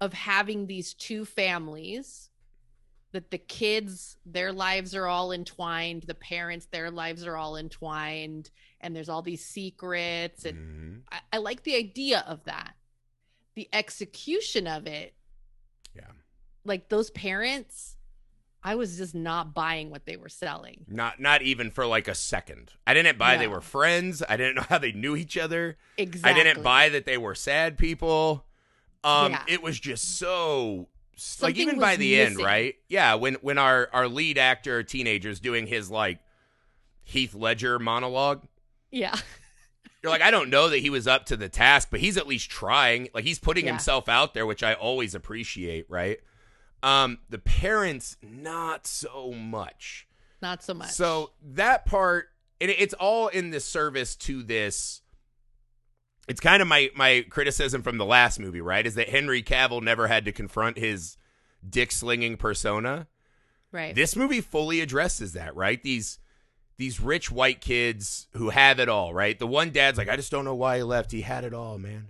of 0.00 0.12
having 0.12 0.66
these 0.66 0.94
two 0.94 1.24
families 1.24 2.30
that 3.12 3.30
the 3.30 3.38
kids 3.38 4.16
their 4.26 4.52
lives 4.52 4.96
are 4.96 5.06
all 5.06 5.30
entwined 5.30 6.02
the 6.02 6.14
parents 6.16 6.66
their 6.66 6.90
lives 6.90 7.24
are 7.24 7.36
all 7.36 7.56
entwined 7.56 8.50
and 8.80 8.96
there's 8.96 9.08
all 9.08 9.22
these 9.22 9.44
secrets 9.44 10.44
and 10.44 10.58
Mhm. 10.58 11.02
I, 11.12 11.20
I 11.34 11.36
like 11.38 11.62
the 11.62 11.76
idea 11.76 12.24
of 12.26 12.42
that 12.44 12.74
the 13.54 13.68
execution 13.72 14.66
of 14.66 14.86
it 14.86 15.14
Yeah. 15.96 16.10
like 16.64 16.88
those 16.88 17.10
parents 17.10 17.96
i 18.62 18.74
was 18.74 18.96
just 18.96 19.14
not 19.14 19.54
buying 19.54 19.90
what 19.90 20.06
they 20.06 20.16
were 20.16 20.28
selling 20.28 20.84
Not 20.88 21.20
not 21.20 21.42
even 21.42 21.70
for 21.70 21.86
like 21.86 22.08
a 22.08 22.14
second. 22.14 22.72
I 22.86 22.94
didn't 22.94 23.18
buy 23.18 23.36
they 23.36 23.46
were 23.48 23.60
friends. 23.60 24.22
I 24.28 24.36
didn't 24.36 24.54
know 24.56 24.64
how 24.68 24.78
they 24.78 24.92
knew 24.92 25.14
each 25.16 25.36
other. 25.36 25.76
exactly 25.98 26.40
I 26.40 26.44
didn't 26.44 26.62
buy 26.62 26.88
that 26.90 27.04
they 27.06 27.18
were 27.18 27.34
sad 27.34 27.76
people. 27.78 28.46
Um 29.04 29.32
Yeah. 29.32 29.42
it 29.48 29.62
was 29.62 29.78
just 29.78 30.16
so 30.18 30.88
like 31.42 31.56
even 31.56 31.78
by 31.78 31.96
the 31.96 32.18
end, 32.20 32.38
right? 32.38 32.74
Yeah, 32.88 33.14
when 33.14 33.34
when 33.34 33.58
our 33.58 33.88
our 33.92 34.08
lead 34.08 34.36
actor 34.38 34.82
teenager's 34.82 35.38
doing 35.40 35.66
his 35.66 35.90
like 35.90 36.18
Heath 37.04 37.34
Ledger 37.34 37.78
monologue, 37.78 38.44
yeah 38.90 39.14
you're 40.04 40.12
like 40.12 40.22
I 40.22 40.30
don't 40.30 40.50
know 40.50 40.68
that 40.68 40.78
he 40.80 40.90
was 40.90 41.08
up 41.08 41.24
to 41.26 41.36
the 41.36 41.48
task, 41.48 41.88
but 41.90 41.98
he's 41.98 42.16
at 42.18 42.26
least 42.26 42.50
trying. 42.50 43.08
Like 43.14 43.24
he's 43.24 43.38
putting 43.38 43.64
Yeah. 43.64 43.72
himself 43.72 44.06
out 44.08 44.34
there, 44.34 44.44
which 44.46 44.62
I 44.62 44.74
always 44.74 45.14
appreciate, 45.14 45.86
right? 45.88 46.18
Um 46.82 47.18
the 47.30 47.38
parents 47.38 48.18
not 48.22 48.86
so 48.86 49.32
much. 49.32 50.06
not 50.42 50.62
so 50.62 50.74
much 50.74 50.90
So 50.90 51.30
that 51.42 51.86
part, 51.86 52.28
and 52.60 52.70
it- 52.70 52.78
it's 52.78 52.92
all 52.94 53.28
in 53.28 53.48
the 53.50 53.60
service 53.60 54.14
to 54.16 54.42
this. 54.42 55.00
It's 56.28 56.40
kind 56.40 56.60
of 56.60 56.68
my 56.68 56.90
my 56.94 57.24
criticism 57.30 57.82
from 57.82 57.96
the 57.98 58.04
last 58.04 58.38
movie, 58.38 58.60
right? 58.60 58.86
Is 58.86 58.94
that 58.96 59.08
Henry 59.08 59.42
Cavill 59.42 59.82
never 59.82 60.06
had 60.08 60.24
to 60.26 60.32
confront 60.32 60.76
his 60.78 61.16
dick 61.66 61.90
slinging 61.92 62.36
persona. 62.36 63.06
right 63.72 63.94
This 63.94 64.14
movie 64.16 64.42
fully 64.42 64.80
addresses 64.82 65.32
that, 65.32 65.56
right? 65.56 65.82
These 65.82 66.18
these 66.76 67.00
rich 67.00 67.30
white 67.30 67.60
kids 67.60 68.26
who 68.32 68.50
have 68.50 68.80
it 68.80 68.88
all, 68.88 69.14
right? 69.14 69.38
The 69.38 69.46
one 69.46 69.70
dad's 69.70 69.98
like, 69.98 70.08
I 70.08 70.16
just 70.16 70.30
don't 70.30 70.44
know 70.44 70.54
why 70.54 70.78
he 70.78 70.82
left. 70.82 71.12
He 71.12 71.20
had 71.20 71.44
it 71.44 71.54
all, 71.54 71.78
man. 71.78 72.08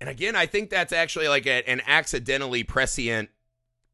And 0.00 0.10
again, 0.10 0.36
I 0.36 0.46
think 0.46 0.68
that's 0.68 0.92
actually 0.92 1.28
like 1.28 1.46
a, 1.46 1.68
an 1.68 1.80
accidentally 1.86 2.64
prescient 2.64 3.30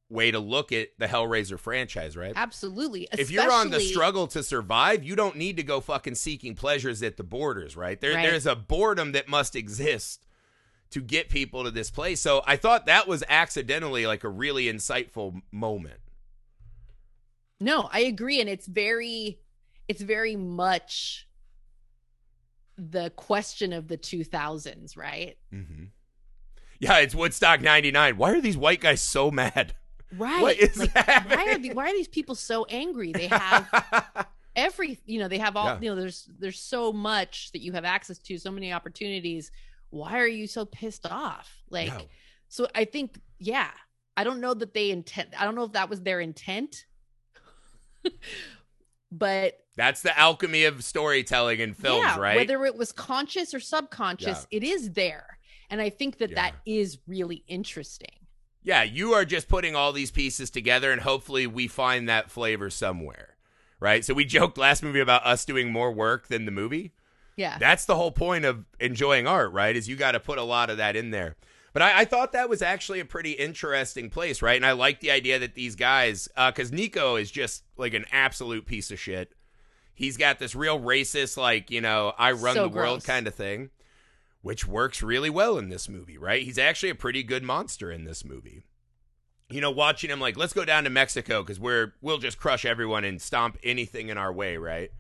way 0.08 0.30
to 0.30 0.38
look 0.38 0.72
at 0.72 0.88
the 0.98 1.06
Hellraiser 1.06 1.58
franchise, 1.58 2.16
right? 2.16 2.34
absolutely 2.36 3.08
if 3.12 3.30
you're 3.30 3.50
on 3.50 3.70
the 3.70 3.80
struggle 3.80 4.26
to 4.28 4.42
survive, 4.42 5.04
you 5.04 5.16
don't 5.16 5.36
need 5.36 5.56
to 5.56 5.62
go 5.62 5.80
fucking 5.80 6.16
seeking 6.16 6.54
pleasures 6.54 7.02
at 7.02 7.16
the 7.16 7.22
borders, 7.22 7.76
right? 7.76 8.00
There, 8.00 8.14
Right. 8.14 8.28
There's 8.28 8.46
a 8.46 8.54
boredom 8.54 9.12
that 9.12 9.28
must 9.28 9.56
exist 9.56 10.26
to 10.90 11.00
get 11.00 11.30
people 11.30 11.64
to 11.64 11.70
this 11.70 11.90
place. 11.90 12.20
So 12.20 12.42
I 12.46 12.56
thought 12.56 12.86
that 12.86 13.08
was 13.08 13.24
accidentally 13.28 14.06
like 14.06 14.24
a 14.24 14.28
really 14.28 14.64
insightful 14.66 15.40
moment. 15.50 16.00
No, 17.58 17.88
I 17.92 18.00
agree, 18.00 18.40
and 18.40 18.50
it's 18.50 18.66
very, 18.66 19.38
it's 19.88 20.02
very 20.02 20.36
much 20.36 21.26
the 22.78 23.10
question 23.10 23.72
of 23.72 23.88
the 23.88 23.96
two 23.96 24.24
thousands, 24.24 24.96
right? 24.96 25.36
Mm-hmm. 25.52 25.84
Yeah, 26.80 26.98
it's 26.98 27.14
Woodstock 27.14 27.60
'99. 27.60 28.16
Why 28.16 28.32
are 28.32 28.40
these 28.40 28.56
white 28.56 28.80
guys 28.80 29.00
so 29.00 29.30
mad? 29.30 29.74
Right. 30.16 30.42
What 30.42 30.58
is 30.58 30.76
like, 30.76 30.90
happening? 30.90 31.38
why 31.38 31.52
are 31.52 31.58
the, 31.58 31.72
why 31.72 31.90
are 31.90 31.92
these 31.94 32.08
people 32.08 32.34
so 32.34 32.64
angry? 32.66 33.12
They 33.12 33.28
have 33.28 34.26
every, 34.56 34.98
you 35.06 35.18
know, 35.18 35.28
they 35.28 35.38
have 35.38 35.56
all, 35.56 35.66
Yeah. 35.66 35.78
you 35.80 35.90
know, 35.90 36.00
there's 36.00 36.28
there's 36.38 36.58
so 36.60 36.92
much 36.92 37.50
that 37.52 37.60
you 37.62 37.72
have 37.72 37.84
access 37.84 38.18
to, 38.18 38.36
so 38.38 38.50
many 38.50 38.72
opportunities. 38.72 39.50
Why 39.90 40.18
are 40.18 40.26
you 40.26 40.46
so 40.46 40.64
pissed 40.64 41.06
off? 41.06 41.62
Like, 41.70 41.88
No. 41.88 42.02
so 42.48 42.66
I 42.74 42.84
think, 42.84 43.18
yeah, 43.38 43.70
I 44.16 44.24
don't 44.24 44.40
know 44.40 44.52
that 44.54 44.74
they 44.74 44.90
intent. 44.90 45.30
I 45.38 45.44
don't 45.44 45.54
know 45.54 45.64
if 45.64 45.72
that 45.72 45.88
was 45.88 46.00
their 46.02 46.20
intent, 46.20 46.84
but 49.12 49.58
That's 49.76 50.00
the 50.02 50.18
alchemy 50.18 50.64
of 50.64 50.82
storytelling 50.82 51.60
in 51.60 51.74
films, 51.74 52.02
yeah, 52.02 52.18
right? 52.18 52.36
Whether 52.36 52.64
it 52.64 52.76
was 52.76 52.92
conscious 52.92 53.52
or 53.52 53.60
subconscious, 53.60 54.46
it 54.50 54.64
is 54.64 54.92
there. 54.92 55.38
And 55.70 55.80
I 55.80 55.90
think 55.90 56.18
that 56.18 56.34
that 56.34 56.54
is 56.66 56.98
really 57.06 57.44
interesting. 57.46 58.26
Yeah, 58.62 58.82
you 58.82 59.12
are 59.12 59.24
just 59.24 59.48
putting 59.48 59.76
all 59.76 59.92
these 59.92 60.10
pieces 60.10 60.50
together, 60.50 60.92
and 60.92 61.00
hopefully 61.00 61.46
we 61.46 61.66
find 61.66 62.08
that 62.08 62.30
flavor 62.30 62.70
somewhere, 62.70 63.36
right? 63.80 64.04
So 64.04 64.14
we 64.14 64.24
joked 64.24 64.56
last 64.56 64.82
movie 64.82 65.00
about 65.00 65.26
us 65.26 65.44
doing 65.44 65.70
more 65.70 65.92
work 65.92 66.28
than 66.28 66.44
the 66.44 66.52
movie. 66.52 66.92
Yeah. 67.36 67.58
That's 67.58 67.84
the 67.84 67.96
whole 67.96 68.12
point 68.12 68.44
of 68.44 68.64
enjoying 68.78 69.26
art, 69.26 69.52
right? 69.52 69.74
Is 69.74 69.88
you 69.88 69.96
got 69.96 70.12
to 70.12 70.20
put 70.20 70.38
a 70.38 70.42
lot 70.42 70.70
of 70.70 70.76
that 70.76 70.96
in 70.96 71.10
there. 71.10 71.36
But 71.72 71.82
I, 71.82 72.00
I 72.00 72.04
thought 72.04 72.32
that 72.32 72.48
was 72.48 72.60
actually 72.60 73.00
a 73.00 73.04
pretty 73.04 73.32
interesting 73.32 74.10
place, 74.10 74.42
right? 74.42 74.56
And 74.56 74.66
I 74.66 74.72
like 74.72 75.00
the 75.00 75.10
idea 75.10 75.38
that 75.38 75.54
these 75.54 75.74
guys, 75.74 76.28
because 76.36 76.70
Nico 76.70 77.16
is 77.16 77.30
just 77.30 77.64
like 77.76 77.94
an 77.94 78.04
absolute 78.12 78.66
piece 78.66 78.90
of 78.90 79.00
shit. 79.00 79.32
He's 79.94 80.16
got 80.16 80.38
this 80.38 80.54
real 80.54 80.80
racist, 80.80 81.36
like, 81.36 81.70
you 81.70 81.80
know, 81.80 82.12
I 82.18 82.32
run 82.32 82.54
So 82.54 82.68
the 82.68 82.74
world 82.74 83.04
kind 83.04 83.26
of 83.26 83.34
thing, 83.34 83.70
which 84.40 84.66
works 84.66 85.02
really 85.02 85.30
well 85.30 85.58
in 85.58 85.68
this 85.68 85.88
movie, 85.88 86.18
right? 86.18 86.42
He's 86.42 86.58
actually 86.58 86.90
a 86.90 86.94
pretty 86.94 87.22
good 87.22 87.42
monster 87.42 87.90
in 87.90 88.04
this 88.04 88.24
movie. 88.24 88.64
You 89.48 89.60
know, 89.60 89.70
watching 89.70 90.10
him 90.10 90.18
like, 90.18 90.36
let's 90.36 90.54
go 90.54 90.64
down 90.64 90.84
to 90.84 90.90
Mexico 90.90 91.42
because 91.42 91.60
we're 91.60 91.92
we'll 92.00 92.18
just 92.18 92.38
crush 92.38 92.64
everyone 92.64 93.04
and 93.04 93.20
stomp 93.20 93.58
anything 93.62 94.08
in 94.08 94.16
our 94.16 94.32
way, 94.32 94.56
right? 94.56 94.90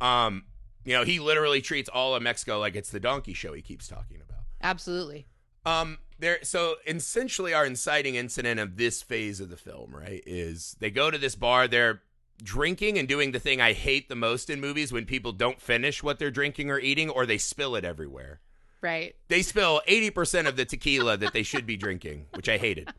Um, 0.00 0.44
you 0.84 0.94
know, 0.94 1.04
he 1.04 1.20
literally 1.20 1.60
treats 1.60 1.88
all 1.88 2.14
of 2.14 2.22
Mexico 2.22 2.58
like 2.58 2.74
it's 2.74 2.90
the 2.90 3.00
donkey 3.00 3.34
show 3.34 3.52
he 3.52 3.60
keeps 3.60 3.86
talking 3.86 4.16
about. 4.16 4.44
Absolutely. 4.62 5.26
Um, 5.66 5.98
there. 6.18 6.38
So 6.42 6.76
essentially, 6.86 7.52
our 7.52 7.66
inciting 7.66 8.14
incident 8.14 8.60
of 8.60 8.76
this 8.76 9.02
phase 9.02 9.40
of 9.40 9.50
the 9.50 9.56
film, 9.56 9.94
right, 9.94 10.22
is 10.24 10.76
they 10.80 10.90
go 10.90 11.10
to 11.10 11.18
this 11.18 11.34
bar. 11.34 11.68
They're 11.68 12.02
drinking 12.42 12.98
and 12.98 13.08
doing 13.08 13.32
the 13.32 13.40
thing 13.40 13.60
I 13.60 13.72
hate 13.72 14.08
the 14.08 14.14
most 14.14 14.48
in 14.48 14.60
movies 14.60 14.92
when 14.92 15.04
people 15.04 15.32
don't 15.32 15.60
finish 15.60 16.02
what 16.02 16.18
they're 16.18 16.30
drinking 16.30 16.70
or 16.70 16.78
eating, 16.78 17.10
or 17.10 17.26
they 17.26 17.38
spill 17.38 17.76
it 17.76 17.84
everywhere. 17.84 18.40
Right. 18.80 19.16
They 19.28 19.42
spill 19.42 19.82
eighty 19.86 20.10
percent 20.10 20.46
of 20.46 20.56
the 20.56 20.64
tequila 20.64 21.16
that 21.16 21.32
they 21.32 21.42
should 21.42 21.66
be 21.66 21.76
drinking, 21.76 22.26
which 22.34 22.48
I 22.48 22.58
hated. 22.58 22.90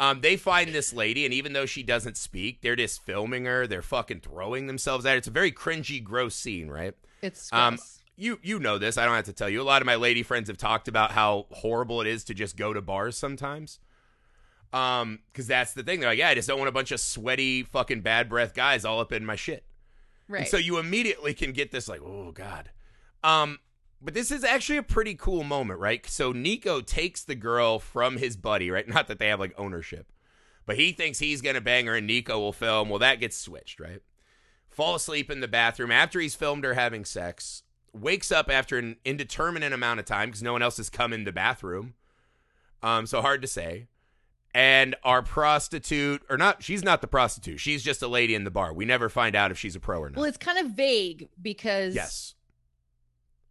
Um, 0.00 0.20
they 0.20 0.36
find 0.36 0.72
this 0.72 0.92
lady, 0.92 1.24
and 1.24 1.34
even 1.34 1.54
though 1.54 1.66
she 1.66 1.82
doesn't 1.82 2.16
speak, 2.16 2.60
they're 2.60 2.76
just 2.76 3.04
filming 3.04 3.46
her. 3.46 3.66
They're 3.66 3.82
fucking 3.82 4.20
throwing 4.20 4.68
themselves 4.68 5.04
at 5.04 5.12
her. 5.12 5.16
It's 5.16 5.26
a 5.26 5.32
very 5.32 5.50
cringy, 5.50 6.02
gross 6.02 6.36
scene, 6.36 6.68
right? 6.68 6.94
It's 7.22 7.52
Um. 7.52 7.78
You 8.18 8.38
you 8.42 8.58
know 8.58 8.78
this. 8.78 8.98
I 8.98 9.06
don't 9.06 9.14
have 9.14 9.24
to 9.26 9.32
tell 9.32 9.48
you. 9.48 9.62
A 9.62 9.62
lot 9.62 9.80
of 9.80 9.86
my 9.86 9.94
lady 9.94 10.22
friends 10.22 10.48
have 10.48 10.58
talked 10.58 10.88
about 10.88 11.12
how 11.12 11.46
horrible 11.50 12.00
it 12.00 12.06
is 12.06 12.24
to 12.24 12.34
just 12.34 12.56
go 12.56 12.72
to 12.72 12.82
bars 12.82 13.16
sometimes. 13.16 13.78
Um, 14.72 15.20
because 15.32 15.46
that's 15.46 15.72
the 15.72 15.82
thing. 15.82 16.00
They're 16.00 16.10
like, 16.10 16.18
yeah, 16.18 16.28
I 16.28 16.34
just 16.34 16.46
don't 16.46 16.58
want 16.58 16.68
a 16.68 16.72
bunch 16.72 16.92
of 16.92 17.00
sweaty, 17.00 17.62
fucking 17.62 18.02
bad 18.02 18.28
breath 18.28 18.54
guys 18.54 18.84
all 18.84 19.00
up 19.00 19.12
in 19.12 19.24
my 19.24 19.36
shit. 19.36 19.64
right. 20.28 20.40
And 20.40 20.48
so 20.48 20.58
you 20.58 20.78
immediately 20.78 21.32
can 21.32 21.52
get 21.52 21.70
this 21.70 21.88
like, 21.88 22.02
oh 22.02 22.32
god. 22.32 22.70
Um, 23.24 23.58
but 24.00 24.14
this 24.14 24.30
is 24.30 24.44
actually 24.44 24.78
a 24.78 24.82
pretty 24.82 25.14
cool 25.14 25.42
moment, 25.42 25.80
right? 25.80 26.04
So 26.06 26.32
Nico 26.32 26.80
takes 26.80 27.24
the 27.24 27.34
girl 27.34 27.78
from 27.78 28.18
his 28.18 28.36
buddy, 28.36 28.70
right? 28.70 28.86
Not 28.94 29.08
that 29.08 29.18
they 29.18 29.28
have 29.28 29.40
like 29.40 29.54
ownership, 29.56 30.12
but 30.66 30.76
he 30.76 30.92
thinks 30.92 31.18
he's 31.18 31.40
gonna 31.40 31.60
bang 31.60 31.86
her, 31.86 31.96
and 31.96 32.06
Nico 32.06 32.38
will 32.38 32.52
film. 32.52 32.90
Well, 32.90 32.98
that 32.98 33.20
gets 33.20 33.36
switched, 33.36 33.80
right? 33.80 34.02
Fall 34.68 34.94
asleep 34.94 35.30
in 35.30 35.40
the 35.40 35.48
bathroom 35.48 35.90
after 35.90 36.20
he's 36.20 36.34
filmed 36.34 36.64
her 36.64 36.74
having 36.74 37.04
sex. 37.04 37.62
Wakes 37.92 38.30
up 38.32 38.50
after 38.50 38.78
an 38.78 38.96
indeterminate 39.04 39.72
amount 39.72 40.00
of 40.00 40.06
time 40.06 40.28
because 40.28 40.42
no 40.42 40.52
one 40.52 40.62
else 40.62 40.76
has 40.76 40.90
come 40.90 41.12
in 41.12 41.24
the 41.24 41.32
bathroom. 41.32 41.94
Um, 42.82 43.06
so 43.06 43.20
hard 43.22 43.42
to 43.42 43.48
say. 43.48 43.86
And 44.54 44.96
our 45.04 45.22
prostitute, 45.22 46.22
or 46.30 46.36
not, 46.38 46.62
she's 46.62 46.82
not 46.82 47.00
the 47.00 47.06
prostitute. 47.06 47.60
She's 47.60 47.82
just 47.82 48.00
a 48.02 48.08
lady 48.08 48.34
in 48.34 48.44
the 48.44 48.50
bar. 48.50 48.72
We 48.72 48.84
never 48.84 49.08
find 49.08 49.36
out 49.36 49.50
if 49.50 49.58
she's 49.58 49.76
a 49.76 49.80
pro 49.80 50.00
or 50.00 50.08
not. 50.10 50.16
well, 50.16 50.24
it's 50.24 50.38
kind 50.38 50.58
of 50.58 50.72
vague 50.72 51.28
because 51.40 51.94
Yes. 51.94 52.34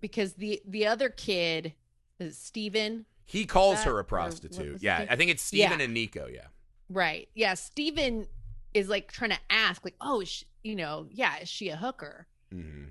because 0.01 0.33
the 0.33 0.61
the 0.65 0.87
other 0.87 1.09
kid 1.09 1.73
is 2.19 2.37
Steven, 2.37 3.05
He 3.25 3.45
calls 3.45 3.83
her 3.83 3.99
a 3.99 4.03
prostitute. 4.05 4.81
Yeah. 4.81 5.05
I 5.09 5.15
think 5.15 5.29
it's 5.31 5.43
Steven 5.43 5.79
Yeah. 5.79 5.85
and 5.85 5.93
Nico. 5.93 6.27
Yeah. 6.27 6.47
right? 6.89 7.27
Yeah, 7.35 7.53
Steven 7.55 8.27
is 8.73 8.87
like 8.89 9.11
trying 9.11 9.31
to 9.31 9.39
ask 9.49 9.83
like, 9.83 9.95
"Oh, 10.01 10.21
is 10.21 10.29
she, 10.29 10.45
you 10.63 10.75
know, 10.75 11.07
yeah, 11.11 11.37
is 11.39 11.49
she 11.49 11.69
a 11.69 11.75
hooker?" 11.77 12.27
hmm 12.51 12.85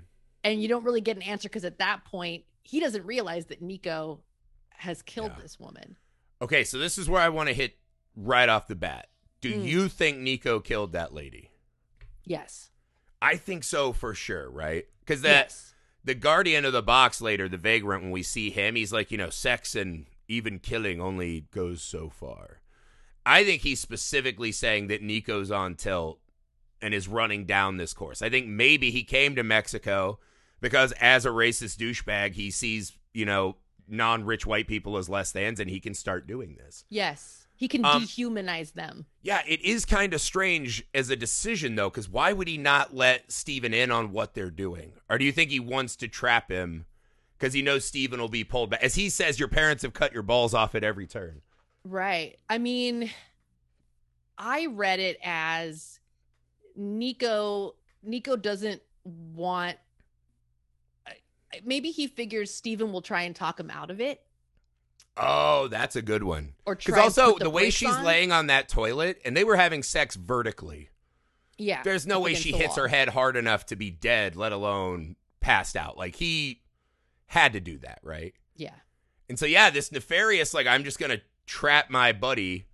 And 0.47 0.61
you 0.61 0.67
don't 0.67 0.83
really 0.83 1.01
get 1.01 1.15
an 1.17 1.23
answer 1.23 1.49
because 1.49 1.65
at 1.65 1.79
that 1.79 2.05
point, 2.05 2.43
he 2.63 2.79
doesn't 2.79 3.05
realize 3.05 3.45
that 3.47 3.61
Nico 3.61 4.21
has 4.69 5.01
killed 5.01 5.31
Yeah. 5.35 5.41
this 5.41 5.59
woman. 5.59 5.97
Okay. 6.41 6.63
So 6.63 6.77
this 6.77 6.97
is 6.97 7.09
where 7.09 7.21
I 7.21 7.29
want 7.29 7.47
to 7.49 7.53
hit 7.53 7.77
right 8.15 8.47
off 8.49 8.67
the 8.67 8.75
bat. 8.75 9.09
Do 9.41 9.53
Mm. 9.53 9.65
you 9.65 9.87
think 9.89 10.17
Nico 10.19 10.59
killed 10.59 10.91
that 10.93 11.13
lady? 11.13 11.51
Yes. 12.25 12.71
I 13.21 13.35
think 13.37 13.63
so 13.63 13.93
for 13.93 14.13
sure, 14.13 14.49
right? 14.49 14.85
Because 14.99 15.21
that 15.21 15.47
yes. 15.47 15.73
the 16.03 16.15
guardian 16.15 16.65
of 16.65 16.73
the 16.73 16.81
box 16.83 17.21
later, 17.21 17.49
the 17.49 17.57
vagrant, 17.57 18.03
when 18.03 18.11
we 18.11 18.23
see 18.23 18.49
him, 18.49 18.75
he's 18.75 18.93
like, 18.93 19.11
you 19.11 19.17
know, 19.17 19.29
sex 19.29 19.75
and 19.75 20.05
even 20.27 20.59
killing 20.59 21.01
only 21.01 21.41
goes 21.51 21.81
so 21.81 22.09
far. 22.09 22.61
I 23.25 23.43
think 23.43 23.61
he's 23.63 23.79
specifically 23.79 24.51
saying 24.51 24.87
that 24.87 25.01
Nico's 25.01 25.51
on 25.51 25.75
tilt 25.75 26.19
and 26.81 26.93
is 26.93 27.07
running 27.07 27.45
down 27.45 27.77
this 27.77 27.93
course. 27.93 28.21
I 28.21 28.29
think 28.29 28.47
maybe 28.47 28.91
he 28.91 29.03
came 29.03 29.35
to 29.35 29.43
Mexico, 29.43 30.19
because 30.61 30.91
as 30.93 31.25
a 31.25 31.29
racist 31.29 31.77
douchebag, 31.77 32.33
he 32.33 32.51
sees, 32.51 32.93
you 33.13 33.25
know, 33.25 33.57
non 33.87 34.23
rich 34.25 34.45
white 34.45 34.67
people 34.67 34.97
as 34.97 35.09
less 35.09 35.31
thans 35.31 35.59
and 35.59 35.69
he 35.69 35.79
can 35.79 35.93
start 35.93 36.27
doing 36.27 36.55
this. 36.57 36.83
Yes. 36.89 37.47
He 37.55 37.67
can 37.67 37.83
Um, 37.83 38.03
dehumanize 38.03 38.73
them. 38.73 39.07
Yeah, 39.23 39.41
it 39.47 39.61
is 39.61 39.83
kind 39.83 40.13
of 40.13 40.21
strange 40.21 40.83
as 40.93 41.09
a 41.09 41.15
decision, 41.15 41.73
though, 41.75 41.89
because 41.89 42.07
why 42.07 42.31
would 42.31 42.47
he 42.47 42.57
not 42.57 42.93
let 42.95 43.31
Steven 43.31 43.73
in 43.73 43.89
on 43.91 44.11
what 44.11 44.35
they're 44.35 44.51
doing? 44.51 44.93
Or 45.09 45.17
do 45.17 45.25
you 45.25 45.31
think 45.31 45.49
he 45.49 45.59
wants 45.59 45.95
to 45.97 46.07
trap 46.07 46.51
him 46.51 46.85
because 47.37 47.53
he 47.53 47.63
knows 47.63 47.83
Steven 47.83 48.19
will 48.19 48.27
be 48.27 48.43
pulled 48.43 48.69
back? 48.69 48.83
As 48.83 48.93
he 48.93 49.09
says, 49.09 49.39
your 49.39 49.47
parents 49.47 49.81
have 49.81 49.93
cut 49.93 50.13
your 50.13 50.21
balls 50.21 50.53
off 50.53 50.75
at 50.75 50.83
every 50.83 51.07
turn. 51.07 51.41
Right. 51.83 52.37
I 52.47 52.59
mean, 52.59 53.09
I 54.37 54.67
read 54.67 54.99
it 54.99 55.17
as 55.23 55.99
Nico 56.75 57.73
Nico 58.03 58.35
doesn't 58.35 58.83
want 59.03 59.77
maybe 61.65 61.91
he 61.91 62.07
figures 62.07 62.53
Steven 62.53 62.91
will 62.91 63.01
try 63.01 63.21
and 63.23 63.35
talk 63.35 63.59
him 63.59 63.69
out 63.69 63.89
of 63.91 63.99
it 64.01 64.21
Oh, 65.19 65.67
that's 65.67 65.95
a 65.95 66.01
good 66.03 66.23
one. 66.23 66.53
or 66.65 66.75
Because 66.75 66.95
also, 66.97 67.33
put 67.33 67.39
the, 67.41 67.49
way 67.49 67.71
she's 67.71 67.89
on. 67.89 68.03
laying 68.03 68.31
on 68.31 68.47
that 68.47 68.69
toilet, 68.69 69.19
and 69.25 69.35
they 69.35 69.43
were 69.43 69.55
having 69.55 69.81
sex 69.81 70.15
vertically. 70.15 70.89
Yeah. 71.57 71.81
There's 71.81 72.05
no 72.05 72.19
way 72.19 72.35
she 72.35 72.51
hits 72.51 72.77
wall. 72.77 72.83
her 72.85 72.87
head 72.87 73.09
hard 73.09 73.35
enough 73.35 73.65
to 73.67 73.75
be 73.75 73.89
dead, 73.89 74.35
let 74.35 74.51
alone 74.51 75.15
passed 75.39 75.75
out. 75.75 75.97
Like, 75.97 76.15
he 76.17 76.61
had 77.25 77.53
to 77.53 77.59
do 77.59 77.79
that, 77.79 77.97
right? 78.03 78.35
Yeah. 78.55 78.75
And 79.27 79.39
so, 79.39 79.47
yeah, 79.47 79.71
this 79.71 79.91
nefarious, 79.91 80.53
like, 80.53 80.67
I'm 80.67 80.83
just 80.83 80.99
going 80.99 81.09
to 81.11 81.21
trap 81.47 81.89
my 81.89 82.11
buddy. 82.11 82.67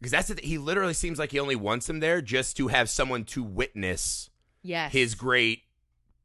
Because 0.00 0.10
that's 0.10 0.28
the 0.28 0.40
he 0.42 0.58
literally 0.58 0.94
seems 0.94 1.18
like 1.20 1.30
he 1.30 1.38
only 1.38 1.54
wants 1.56 1.88
him 1.88 2.00
there 2.00 2.20
just 2.20 2.56
to 2.56 2.68
have 2.68 2.90
someone 2.90 3.22
to 3.26 3.44
witness 3.44 4.30
Yes. 4.62 4.90
his 4.92 5.14
great 5.14 5.62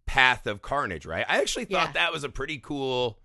path 0.06 0.48
of 0.48 0.62
carnage, 0.62 1.06
right? 1.06 1.26
I 1.28 1.40
actually 1.40 1.66
thought 1.66 1.90
Yeah. 1.90 1.94
that 1.94 2.14
was 2.14 2.24
a 2.24 2.30
pretty 2.30 2.60
cool 2.60 3.20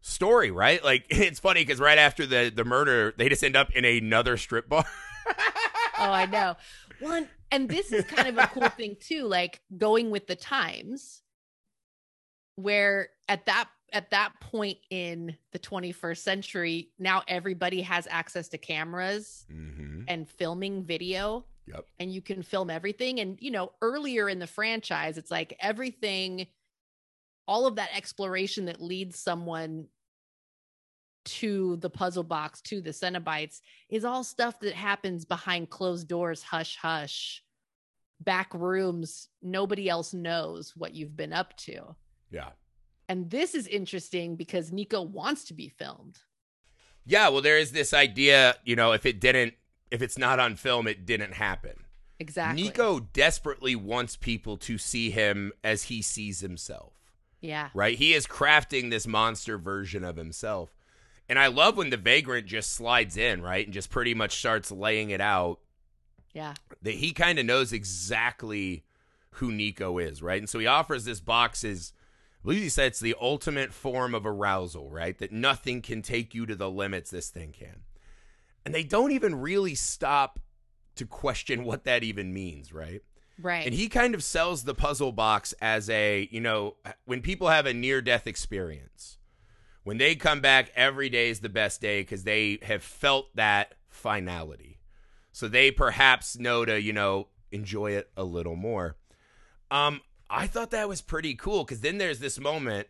story, 0.00 0.50
right? 0.50 0.82
Like, 0.84 1.06
it's 1.08 1.40
funny 1.40 1.62
because 1.62 1.80
right 1.80 1.98
after 1.98 2.26
the, 2.26 2.52
the 2.54 2.64
murder, 2.64 3.14
they 3.16 3.28
just 3.28 3.42
end 3.42 3.56
up 3.56 3.70
in 3.72 3.84
another 3.84 4.36
strip 4.36 4.68
bar. 4.68 4.84
Oh, 5.96 6.10
I 6.10 6.26
know. 6.26 6.56
One 7.00 7.28
and 7.50 7.68
this 7.68 7.92
is 7.92 8.04
kind 8.04 8.28
of 8.28 8.36
a 8.36 8.48
cool 8.48 8.68
thing 8.68 8.96
too, 9.00 9.26
like 9.26 9.60
going 9.78 10.10
with 10.10 10.26
the 10.26 10.36
times 10.36 11.22
where 12.56 13.10
at 13.28 13.46
that 13.46 13.68
at 13.92 14.10
that 14.10 14.32
point 14.40 14.78
in 14.90 15.36
the 15.52 15.58
21st 15.58 16.18
century, 16.18 16.90
now 16.98 17.22
everybody 17.28 17.80
has 17.82 18.08
access 18.10 18.48
to 18.48 18.58
cameras 18.58 19.46
mm-hmm. 19.50 20.02
and 20.08 20.28
filming 20.28 20.82
video 20.82 21.44
Yep. 21.66 21.86
and 21.98 22.12
you 22.12 22.20
can 22.20 22.42
film 22.42 22.68
everything 22.70 23.20
and 23.20 23.38
you 23.40 23.50
know 23.50 23.72
earlier 23.80 24.28
in 24.28 24.38
the 24.38 24.46
franchise 24.46 25.16
it's 25.18 25.30
like 25.30 25.56
everything 25.60 26.46
all 27.48 27.66
of 27.66 27.76
that 27.76 27.90
exploration 27.96 28.66
that 28.66 28.82
leads 28.82 29.18
someone 29.18 29.86
to 31.24 31.76
the 31.76 31.88
puzzle 31.88 32.22
box 32.22 32.60
to 32.60 32.80
the 32.82 32.90
cenobites 32.90 33.60
is 33.88 34.04
all 34.04 34.22
stuff 34.22 34.60
that 34.60 34.74
happens 34.74 35.24
behind 35.24 35.70
closed 35.70 36.06
doors 36.06 36.42
hush 36.42 36.76
hush 36.76 37.42
back 38.20 38.52
rooms 38.52 39.28
nobody 39.42 39.88
else 39.88 40.12
knows 40.12 40.72
what 40.76 40.94
you've 40.94 41.16
been 41.16 41.32
up 41.32 41.56
to 41.56 41.94
Yeah. 42.30 42.50
and 43.08 43.30
this 43.30 43.54
is 43.54 43.66
interesting 43.66 44.36
because 44.36 44.70
nico 44.70 45.00
wants 45.00 45.44
to 45.46 45.54
be 45.54 45.68
filmed 45.70 46.18
Yeah, 47.06 47.28
well, 47.28 47.42
there 47.42 47.58
is 47.58 47.72
this 47.72 47.92
idea, 47.92 48.56
you 48.64 48.76
know, 48.76 48.92
if 48.92 49.04
it 49.04 49.20
didn't, 49.20 49.54
if 49.94 50.02
it's 50.02 50.18
not 50.18 50.40
on 50.40 50.56
film, 50.56 50.88
it 50.88 51.06
didn't 51.06 51.34
happen. 51.34 51.84
exactly 52.18 52.64
Nico 52.64 52.98
desperately 52.98 53.76
wants 53.76 54.16
people 54.16 54.56
to 54.56 54.76
see 54.76 55.12
him 55.12 55.52
as 55.62 55.84
he 55.84 56.02
sees 56.02 56.40
himself, 56.40 56.94
yeah 57.40 57.68
right? 57.74 57.96
He 57.96 58.12
is 58.12 58.26
crafting 58.26 58.90
this 58.90 59.06
monster 59.06 59.56
version 59.56 60.02
of 60.02 60.16
himself. 60.16 60.74
And 61.28 61.38
I 61.38 61.46
love 61.46 61.76
when 61.76 61.90
the 61.90 61.96
vagrant 61.96 62.46
just 62.46 62.72
slides 62.72 63.16
in, 63.16 63.40
right? 63.40 63.64
And 63.64 63.72
just 63.72 63.88
pretty 63.88 64.14
much 64.14 64.36
starts 64.36 64.72
laying 64.72 65.10
it 65.10 65.20
out 65.20 65.60
yeah 66.32 66.54
that 66.82 66.94
he 66.94 67.12
kind 67.12 67.38
of 67.38 67.46
knows 67.46 67.72
exactly 67.72 68.84
who 69.34 69.52
Nico 69.52 69.98
is, 69.98 70.22
right? 70.22 70.40
And 70.40 70.50
so 70.50 70.58
he 70.58 70.66
offers 70.66 71.04
this 71.04 71.20
box 71.20 71.62
as 71.62 71.92
I 72.42 72.42
believe 72.42 72.62
he 72.64 72.68
said 72.68 72.88
it's 72.88 73.00
the 73.00 73.14
ultimate 73.20 73.72
form 73.72 74.12
of 74.12 74.26
arousal, 74.26 74.90
right? 74.90 75.16
That 75.16 75.30
nothing 75.30 75.82
can 75.82 76.02
take 76.02 76.34
you 76.34 76.46
to 76.46 76.56
the 76.56 76.68
limits 76.68 77.10
this 77.10 77.30
thing 77.30 77.52
can. 77.52 77.82
And 78.64 78.74
they 78.74 78.82
don't 78.84 79.12
even 79.12 79.34
really 79.36 79.74
stop 79.74 80.38
to 80.96 81.06
question 81.06 81.64
what 81.64 81.84
that 81.84 82.02
even 82.04 82.32
means, 82.32 82.72
right? 82.72 83.02
right 83.40 83.66
And 83.66 83.74
he 83.74 83.88
kind 83.88 84.14
of 84.14 84.22
sells 84.22 84.64
the 84.64 84.74
puzzle 84.74 85.12
box 85.12 85.52
as 85.60 85.90
a, 85.90 86.28
you 86.30 86.40
know, 86.40 86.76
when 87.04 87.20
people 87.20 87.48
have 87.48 87.66
a 87.66 87.74
near 87.74 88.00
death 88.00 88.26
experience, 88.26 89.18
when 89.82 89.98
they 89.98 90.14
come 90.14 90.40
back, 90.40 90.70
every 90.74 91.08
day 91.10 91.28
is 91.28 91.40
the 91.40 91.48
best 91.48 91.80
day 91.80 92.00
because 92.00 92.24
they 92.24 92.58
have 92.62 92.82
felt 92.82 93.34
that 93.36 93.74
finality. 93.88 94.78
So 95.32 95.48
they 95.48 95.70
perhaps 95.70 96.38
know 96.38 96.64
to, 96.64 96.80
you 96.80 96.92
know, 96.92 97.28
enjoy 97.50 97.92
it 97.92 98.08
a 98.16 98.24
little 98.24 98.56
more. 98.56 98.96
Um, 99.70 100.00
I 100.30 100.46
thought 100.46 100.70
that 100.70 100.88
was 100.88 101.02
pretty 101.02 101.34
cool 101.34 101.64
because 101.64 101.80
then 101.80 101.98
there's 101.98 102.20
this 102.20 102.38
moment 102.38 102.86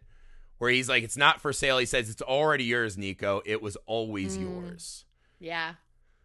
where 0.58 0.70
he's 0.70 0.88
like, 0.88 1.02
it's 1.02 1.16
not 1.16 1.40
for 1.40 1.52
sale. 1.52 1.78
He 1.78 1.87
says, 1.87 2.08
it's 2.10 2.22
already 2.22 2.64
yours, 2.64 2.96
Nico. 2.96 3.42
It 3.44 3.60
was 3.62 3.76
always 3.87 4.37
Mm. 4.37 4.42
yours. 4.42 5.04
Yeah 5.38 5.74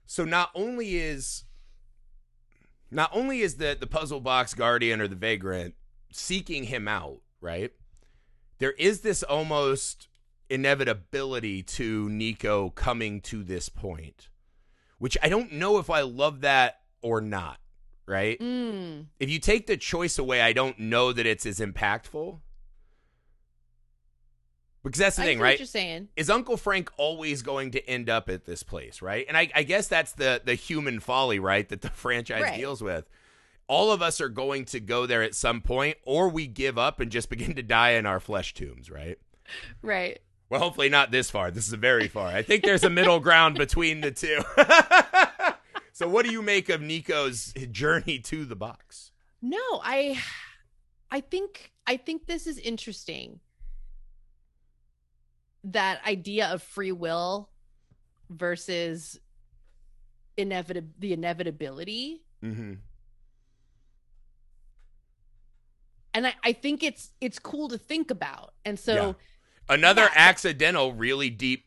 So 0.06 0.26
not 0.26 0.50
only 0.56 0.98
is 0.98 1.44
not 2.92 3.12
only 3.14 3.42
is 3.42 3.56
the 3.56 3.78
the 3.80 3.88
puzzle 3.88 4.22
box 4.22 4.54
guardian 4.54 5.02
or 5.02 5.08
the 5.08 5.16
vagrant 5.16 5.76
seeking 6.12 6.64
him 6.66 6.88
out, 6.88 7.22
right? 7.42 7.72
There 8.58 8.72
is 8.74 9.02
this 9.02 9.24
almost 9.24 10.08
inevitability 10.50 11.62
to 11.64 12.10
Nico 12.10 12.72
coming 12.72 13.22
to 13.22 13.44
this 13.44 13.70
point, 13.70 14.30
which 14.98 15.18
I 15.22 15.30
don't 15.30 15.54
know 15.54 15.78
if 15.78 15.90
I 15.90 16.02
love 16.02 16.42
that 16.42 16.80
or 17.02 17.22
not, 17.22 17.60
right? 18.08 18.40
mm. 18.40 19.06
If 19.20 19.30
you 19.30 19.40
take 19.40 19.68
the 19.68 19.78
choice 19.78 20.18
away, 20.18 20.42
I 20.42 20.54
don't 20.54 20.80
know 20.80 21.14
that 21.14 21.26
it's 21.26 21.46
as 21.46 21.60
impactful. 21.60 22.40
Because 24.84 25.00
that's 25.00 25.18
the 25.18 25.24
I 25.24 25.26
thing, 25.26 25.40
right? 25.40 25.52
what 25.54 25.60
you're 25.60 25.66
saying 25.66 26.08
is 26.16 26.30
Uncle 26.30 26.56
Frank 26.56 26.90
always 26.98 27.42
going 27.42 27.72
to 27.72 27.86
end 27.90 28.10
up 28.10 28.30
at 28.30 28.46
this 28.46 28.64
place, 28.64 29.02
right? 29.02 29.26
And 29.28 29.36
I, 29.38 29.52
I 29.54 29.64
guess 29.64 29.88
that's 29.90 30.14
the 30.14 30.42
the 30.44 30.56
human 30.56 31.00
folly, 31.02 31.38
right, 31.40 31.68
that 31.70 31.82
the 31.82 31.90
franchise 31.94 32.44
Right. 32.44 32.58
deals 32.58 32.82
with. 32.82 33.10
All 33.68 33.92
of 33.92 34.02
us 34.02 34.20
are 34.22 34.30
going 34.30 34.66
to 34.66 34.80
go 34.80 35.06
there 35.06 35.22
at 35.22 35.36
some 35.36 35.62
point, 35.62 35.98
or 36.04 36.30
we 36.30 36.48
give 36.48 36.78
up 36.78 37.00
and 37.00 37.12
just 37.12 37.30
begin 37.36 37.56
to 37.56 37.62
die 37.62 37.92
in 37.92 38.06
our 38.06 38.20
flesh 38.20 38.54
tombs, 38.54 38.90
right? 38.90 39.18
right 39.82 40.20
Well, 40.50 40.60
hopefully 40.62 40.90
not 40.90 41.12
this 41.12 41.30
far. 41.30 41.52
This 41.52 41.68
is 41.68 41.74
very 41.74 42.08
far. 42.08 42.28
I 42.30 42.42
think 42.42 42.64
there's 42.64 42.84
a 42.86 42.90
middle 42.90 43.20
ground 43.28 43.58
between 43.58 44.00
the 44.02 44.12
two. 44.12 44.42
so, 45.92 46.08
what 46.08 46.26
do 46.26 46.32
you 46.32 46.42
make 46.42 46.70
of 46.70 46.82
Nico's 46.82 47.54
journey 47.72 48.20
to 48.20 48.46
the 48.46 48.56
box? 48.56 49.12
No, 49.42 49.58
I 49.84 50.20
I 51.12 51.20
think 51.22 51.72
I 51.86 51.98
think 51.98 52.28
this 52.28 52.48
is 52.48 52.58
interesting. 52.58 53.40
That 55.72 56.02
idea 56.06 56.48
of 56.48 56.64
free 56.64 56.92
will 56.92 57.50
versus 58.30 59.20
inevitable 60.38 60.90
the 61.00 61.14
inevitability. 61.14 62.24
Mm-hmm. 62.44 62.74
And 66.14 66.28
I, 66.28 66.34
I 66.44 66.54
think 66.54 66.84
it's 66.84 67.12
it's 67.22 67.40
cool 67.40 67.68
to 67.70 67.78
think 67.78 68.12
about. 68.12 68.54
And 68.66 68.80
so 68.80 68.94
Yeah. 68.94 69.14
Another 69.72 70.04
Yeah. 70.04 70.10
accidental, 70.16 70.94
really 70.94 71.30
deep 71.30 71.66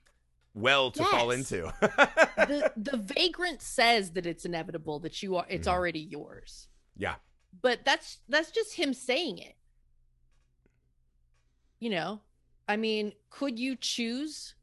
well 0.54 0.90
to 0.90 1.04
fall 1.04 1.30
into. 1.30 1.72
the 1.80 2.72
the 2.76 2.96
vagrant 2.96 3.62
says 3.62 4.10
that 4.12 4.26
it's 4.26 4.44
inevitable, 4.44 4.98
that 5.00 5.22
you 5.22 5.36
are 5.36 5.46
it's 5.48 5.68
Mhm. 5.68 5.72
already 5.72 6.00
yours. 6.00 6.68
yeah. 6.96 7.16
but 7.60 7.84
that's 7.84 8.18
that's 8.30 8.50
just 8.50 8.74
him 8.76 8.94
saying 8.94 9.36
it 9.38 9.54
you 11.80 11.90
know 11.90 12.18
i 12.72 12.76
mean 12.76 13.12
could 13.30 13.58
you 13.58 13.76
choose 13.76 14.54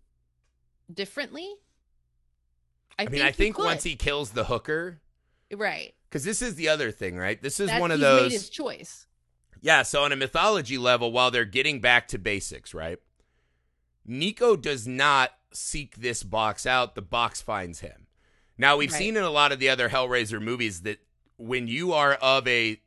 differently 0.92 1.48
I, 2.98 3.06
mean, 3.08 3.22
I 3.22 3.32
think 3.32 3.56
could. 3.56 3.64
once 3.66 3.84
he 3.84 3.96
kills 3.96 4.32
the 4.32 4.44
hooker, 4.44 5.00
right 5.56 5.94
because 6.10 6.26
this 6.26 6.42
is 6.42 6.56
the 6.56 6.68
other 6.68 6.92
thing, 6.92 7.18
right? 7.18 7.42
This 7.42 7.60
is 7.62 7.68
That's- 7.68 7.80
one 7.80 7.92
of 7.92 8.00
those. 8.02 8.34
his 8.34 8.50
choice 8.50 9.08
Yeah, 9.62 9.84
so 9.84 10.04
on 10.04 10.12
a 10.12 10.16
mythology 10.18 10.78
level, 10.78 11.12
while 11.14 11.32
they're 11.32 11.46
getting 11.46 11.80
back 11.80 12.08
to 12.10 12.18
basics, 12.18 12.74
right? 12.74 12.98
Nico 14.06 14.56
does 14.58 14.86
not 14.88 15.32
seek 15.54 15.98
this 15.98 16.24
box 16.24 16.66
out, 16.66 16.96
the 16.96 17.02
box 17.02 17.42
finds 17.42 17.80
him. 17.82 18.08
Now, 18.58 18.76
we've 18.76 18.92
Right. 18.92 18.98
seen 19.00 19.16
in 19.18 19.24
a 19.24 19.30
lot 19.30 19.52
of 19.54 19.60
the 19.60 19.70
other 19.70 19.88
Hellraiser 19.90 20.42
movies 20.42 20.82
that 20.82 21.00
when 21.38 21.68
you 21.70 21.94
are 21.94 22.16
of 22.16 22.46
a 22.50 22.82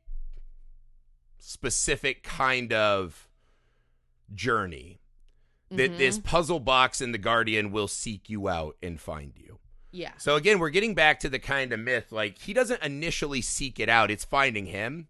specific 1.39 2.23
kind 2.23 2.73
of 2.73 3.29
journey, 4.35 4.99
that 5.77 5.93
Mhm. 5.93 5.99
this 5.99 6.19
puzzle 6.19 6.61
box 6.61 7.01
and 7.01 7.13
the 7.15 7.19
Guardian 7.19 7.71
will 7.73 7.89
seek 7.89 8.29
you 8.31 8.49
out 8.49 8.77
and 8.83 9.01
find 9.01 9.33
you. 9.37 9.59
yeah 9.91 10.13
So 10.19 10.37
again, 10.37 10.59
we're 10.59 10.71
getting 10.71 10.95
back 10.95 11.21
to 11.21 11.29
the 11.29 11.39
kind 11.39 11.73
of 11.73 11.81
myth 11.81 12.13
like 12.13 12.39
he 12.39 12.53
doesn't 12.53 12.83
initially 12.83 13.43
seek 13.43 13.79
it 13.81 13.89
out, 13.89 14.11
it's 14.11 14.25
finding 14.25 14.67
him. 14.67 15.09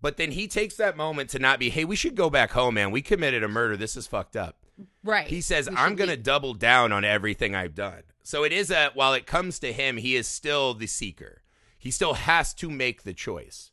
But 0.00 0.16
then 0.16 0.30
he 0.30 0.46
takes 0.46 0.76
that 0.76 0.96
moment 0.96 1.30
to 1.30 1.40
not 1.40 1.58
be, 1.58 1.70
hey, 1.70 1.84
we 1.84 1.96
should 1.96 2.14
go 2.14 2.30
back 2.30 2.52
home, 2.52 2.74
man. 2.74 2.92
We 2.92 3.02
committed 3.02 3.42
a 3.42 3.48
murder. 3.48 3.76
This 3.76 3.96
is 3.96 4.06
fucked 4.06 4.36
up. 4.36 4.58
Right. 5.02 5.26
He 5.26 5.40
says, 5.40 5.68
We 5.68 5.74
I'm 5.74 5.90
should 5.92 5.98
going 5.98 6.10
to 6.10 6.14
leave. 6.16 6.22
double 6.22 6.54
down 6.54 6.92
on 6.92 7.04
everything 7.04 7.56
I've 7.56 7.74
done. 7.74 8.04
So 8.22 8.44
it 8.44 8.52
is 8.52 8.70
a, 8.70 8.90
while 8.94 9.12
it 9.14 9.26
comes 9.26 9.58
to 9.58 9.72
him, 9.72 9.96
he 9.96 10.14
is 10.14 10.28
still 10.28 10.72
the 10.74 10.86
seeker. 10.86 11.42
He 11.76 11.90
still 11.90 12.14
has 12.14 12.54
to 12.54 12.70
make 12.70 13.02
the 13.02 13.12
choice. 13.14 13.72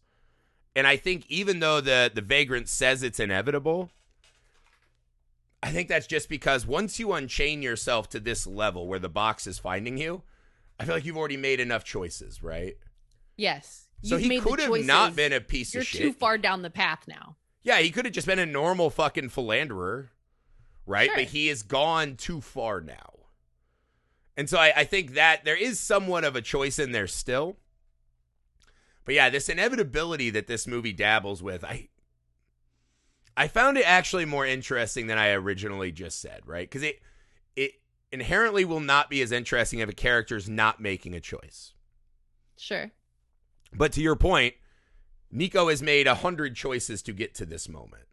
And 0.75 0.87
I 0.87 0.97
think 0.97 1.25
even 1.29 1.59
though 1.59 1.79
the, 1.79 2.09
the 2.11 2.21
vagrant 2.21 2.69
says 2.69 3.03
it's 3.03 3.19
inevitable, 3.19 3.91
I 5.65 5.71
think 5.71 5.89
that's 5.89 6.05
just 6.05 6.29
because 6.29 6.67
once 6.67 6.99
you 6.99 7.11
unchain 7.13 7.63
yourself 7.63 8.07
to 8.09 8.19
this 8.19 8.45
level 8.45 8.87
where 8.87 8.99
the 8.99 9.09
box 9.09 9.47
is 9.47 9.57
finding 9.57 9.97
you, 9.97 10.21
I 10.79 10.85
feel 10.85 10.93
like 10.93 11.05
you've 11.05 11.17
already 11.17 11.37
made 11.37 11.59
enough 11.59 11.83
choices, 11.83 12.43
right? 12.43 12.77
Yes. 13.35 13.87
So 14.03 14.17
he 14.17 14.39
could 14.39 14.59
have 14.59 14.85
not 14.85 15.15
been 15.15 15.33
a 15.33 15.41
piece 15.41 15.73
You're 15.73 15.81
of 15.81 15.87
shit. 15.87 16.01
You're 16.01 16.11
too 16.11 16.17
far 16.19 16.37
down 16.37 16.61
the 16.61 16.69
path 16.69 17.05
now. 17.07 17.37
Yeah, 17.63 17.79
he 17.79 17.89
could 17.89 18.05
have 18.05 18.13
just 18.13 18.27
been 18.27 18.37
a 18.37 18.45
normal 18.45 18.91
fucking 18.91 19.29
philanderer, 19.29 20.11
right? 20.85 21.07
Sure. 21.07 21.15
But 21.15 21.25
he 21.25 21.47
has 21.47 21.63
gone 21.63 22.15
too 22.15 22.41
far 22.41 22.79
now. 22.79 23.13
And 24.37 24.47
so 24.47 24.59
I, 24.59 24.71
I 24.75 24.83
think 24.83 25.15
that 25.15 25.45
there 25.45 25.57
is 25.57 25.79
somewhat 25.79 26.23
of 26.23 26.35
a 26.35 26.43
choice 26.43 26.77
in 26.77 26.91
there 26.91 27.07
still. 27.07 27.57
But 29.03 29.15
yeah, 29.15 29.31
this 29.31 29.49
inevitability 29.49 30.29
that 30.29 30.45
this 30.45 30.67
movie 30.67 30.93
dabbles 30.93 31.41
with, 31.41 31.63
I 31.63 31.89
I 33.37 33.47
found 33.47 33.77
it 33.77 33.85
actually 33.85 34.25
more 34.25 34.45
interesting 34.45 35.07
than 35.07 35.17
I 35.17 35.31
originally 35.31 35.91
just 35.91 36.21
said, 36.21 36.41
right? 36.45 36.69
Because 36.69 36.83
it 36.83 37.01
it 37.55 37.73
inherently 38.11 38.65
will 38.65 38.79
not 38.79 39.09
be 39.09 39.21
as 39.21 39.31
interesting 39.31 39.79
if 39.79 39.89
a 39.89 39.93
character's 39.93 40.49
not 40.49 40.79
making 40.79 41.13
a 41.13 41.19
choice. 41.19 41.73
Sure. 42.57 42.91
But 43.73 43.91
to 43.93 44.01
your 44.01 44.15
point, 44.15 44.55
Nico 45.31 45.69
has 45.69 45.81
made 45.81 46.07
a 46.07 46.15
hundred 46.15 46.55
choices 46.55 47.01
to 47.03 47.13
get 47.13 47.35
to 47.35 47.45
this 47.45 47.67
moment. 47.67 48.03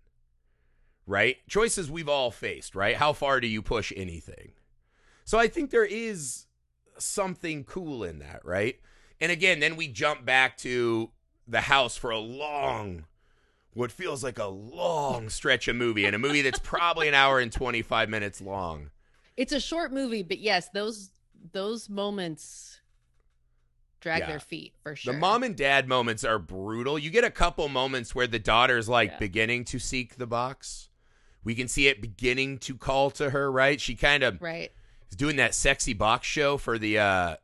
Right? 1.07 1.37
Choices 1.49 1.91
we've 1.91 2.09
all 2.09 2.31
faced, 2.31 2.75
right? 2.75 2.97
How 2.97 3.13
far 3.13 3.41
do 3.41 3.47
you 3.47 3.63
push 3.63 3.93
anything? 3.97 4.53
So 5.25 5.39
I 5.39 5.49
think 5.49 5.71
there 5.71 5.85
is 5.85 6.47
something 6.99 7.65
cool 7.65 8.05
in 8.05 8.19
that, 8.21 8.45
right? 8.45 8.77
And 9.21 9.31
again, 9.31 9.61
then 9.61 9.77
we 9.77 9.89
jump 9.89 10.25
back 10.25 10.57
to 10.59 11.11
the 11.47 11.63
house 11.63 11.97
for 11.97 12.11
a 12.11 12.19
long, 12.19 13.05
what 13.75 13.91
feels 13.93 14.23
like 14.23 14.39
a 14.39 14.47
long 14.47 15.29
stretch 15.29 15.69
of 15.69 15.77
movie, 15.77 16.05
and 16.05 16.15
a 16.15 16.19
movie 16.19 16.43
that's 16.43 16.59
probably 16.59 17.09
an 17.09 17.15
hour 17.15 17.39
and 17.41 17.51
25 17.53 18.09
minutes 18.09 18.41
long. 18.41 18.91
It's 19.37 19.53
a 19.53 19.61
short 19.61 19.93
movie, 19.93 20.23
but 20.23 20.39
yes, 20.39 20.69
those 20.75 21.11
those 21.53 21.89
moments 21.89 22.81
drag 24.01 24.21
Yeah. 24.21 24.27
their 24.27 24.41
feet 24.41 24.75
for 24.83 24.95
sure. 24.95 25.13
The 25.15 25.19
mom 25.19 25.43
and 25.43 25.57
dad 25.57 25.89
moments 25.89 26.23
are 26.25 26.39
brutal. 26.39 26.99
You 26.99 27.11
get 27.11 27.25
a 27.25 27.31
couple 27.31 27.69
moments 27.69 28.15
where 28.15 28.27
the 28.27 28.39
daughter's 28.39 28.89
like 28.89 29.11
Yeah. 29.13 29.19
beginning 29.19 29.65
to 29.67 29.79
seek 29.79 30.17
the 30.17 30.27
box. 30.27 30.89
We 31.45 31.55
can 31.55 31.67
see 31.69 31.89
it 31.89 32.01
beginning 32.01 32.59
to 32.59 32.77
call 32.77 33.11
to 33.13 33.31
her, 33.31 33.51
right? 33.51 33.81
She 33.81 33.95
kind 33.97 34.23
of 34.23 34.41
right? 34.41 34.71
is 35.11 35.17
doing 35.17 35.37
that 35.37 35.55
sexy 35.55 35.95
box 35.95 36.27
show 36.27 36.57
for 36.59 36.79
the 36.79 36.99
uh 36.99 37.37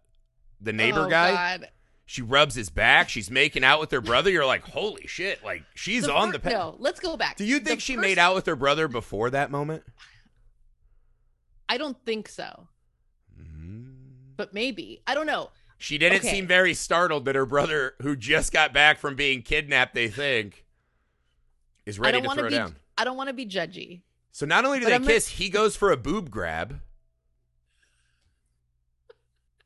the 0.61 0.73
neighbor 0.73 1.07
Oh, 1.07 1.11
guy. 1.11 1.31
God. 1.59 1.71
She 2.11 2.23
rubs 2.23 2.55
his 2.55 2.71
back. 2.71 3.11
She's 3.11 3.31
making 3.31 3.65
out 3.65 3.81
with 3.81 3.91
her 3.91 4.01
brother. 4.01 4.31
You're 4.31 4.47
like, 4.47 4.63
holy 4.65 5.07
shit! 5.07 5.45
Like 5.45 5.63
she's 5.75 6.05
The 6.07 6.15
on 6.15 6.29
fir- 6.29 6.33
the. 6.33 6.39
Pa- 6.39 6.49
no, 6.49 6.77
let's 6.79 7.01
go 7.01 7.19
back. 7.19 7.37
Do 7.37 7.45
you 7.45 7.59
The 7.59 7.67
think 7.67 7.81
she 7.83 7.97
first- 7.97 8.01
made 8.03 8.19
out 8.19 8.35
with 8.35 8.47
her 8.47 8.57
brother 8.57 8.89
before 8.89 9.29
that 9.29 9.51
moment? 9.51 9.83
I 11.69 11.77
don't 11.77 11.99
think 12.07 12.31
so, 12.31 12.69
Mm. 13.39 13.93
but 14.39 14.55
maybe. 14.55 15.03
I 15.07 15.13
don't 15.13 15.27
know. 15.27 15.51
She 15.77 15.99
didn't 15.99 16.21
Okay. 16.21 16.31
seem 16.31 16.47
very 16.47 16.73
startled 16.73 17.27
that 17.27 17.35
her 17.35 17.45
brother, 17.45 17.95
who 18.01 18.17
just 18.17 18.55
got 18.55 18.73
back 18.73 18.99
from 18.99 19.15
being 19.15 19.43
kidnapped, 19.43 19.95
they 19.95 20.09
think, 20.09 20.65
is 21.85 21.99
ready 21.99 22.23
to 22.23 22.29
throw 22.31 22.45
be. 22.49 22.55
down. 22.55 22.77
I 22.97 23.05
don't 23.05 23.19
want 23.19 23.29
to 23.29 23.35
be 23.35 23.45
judgy. 23.45 24.01
So 24.33 24.47
not 24.47 24.65
only 24.65 24.79
do 24.79 24.87
But 24.87 24.89
they 24.91 24.95
I'm 24.97 25.05
kiss, 25.07 25.29
he 25.29 25.51
goes 25.51 25.77
for 25.77 25.93
a 25.93 25.97
boob 25.99 26.31
grab. 26.31 26.81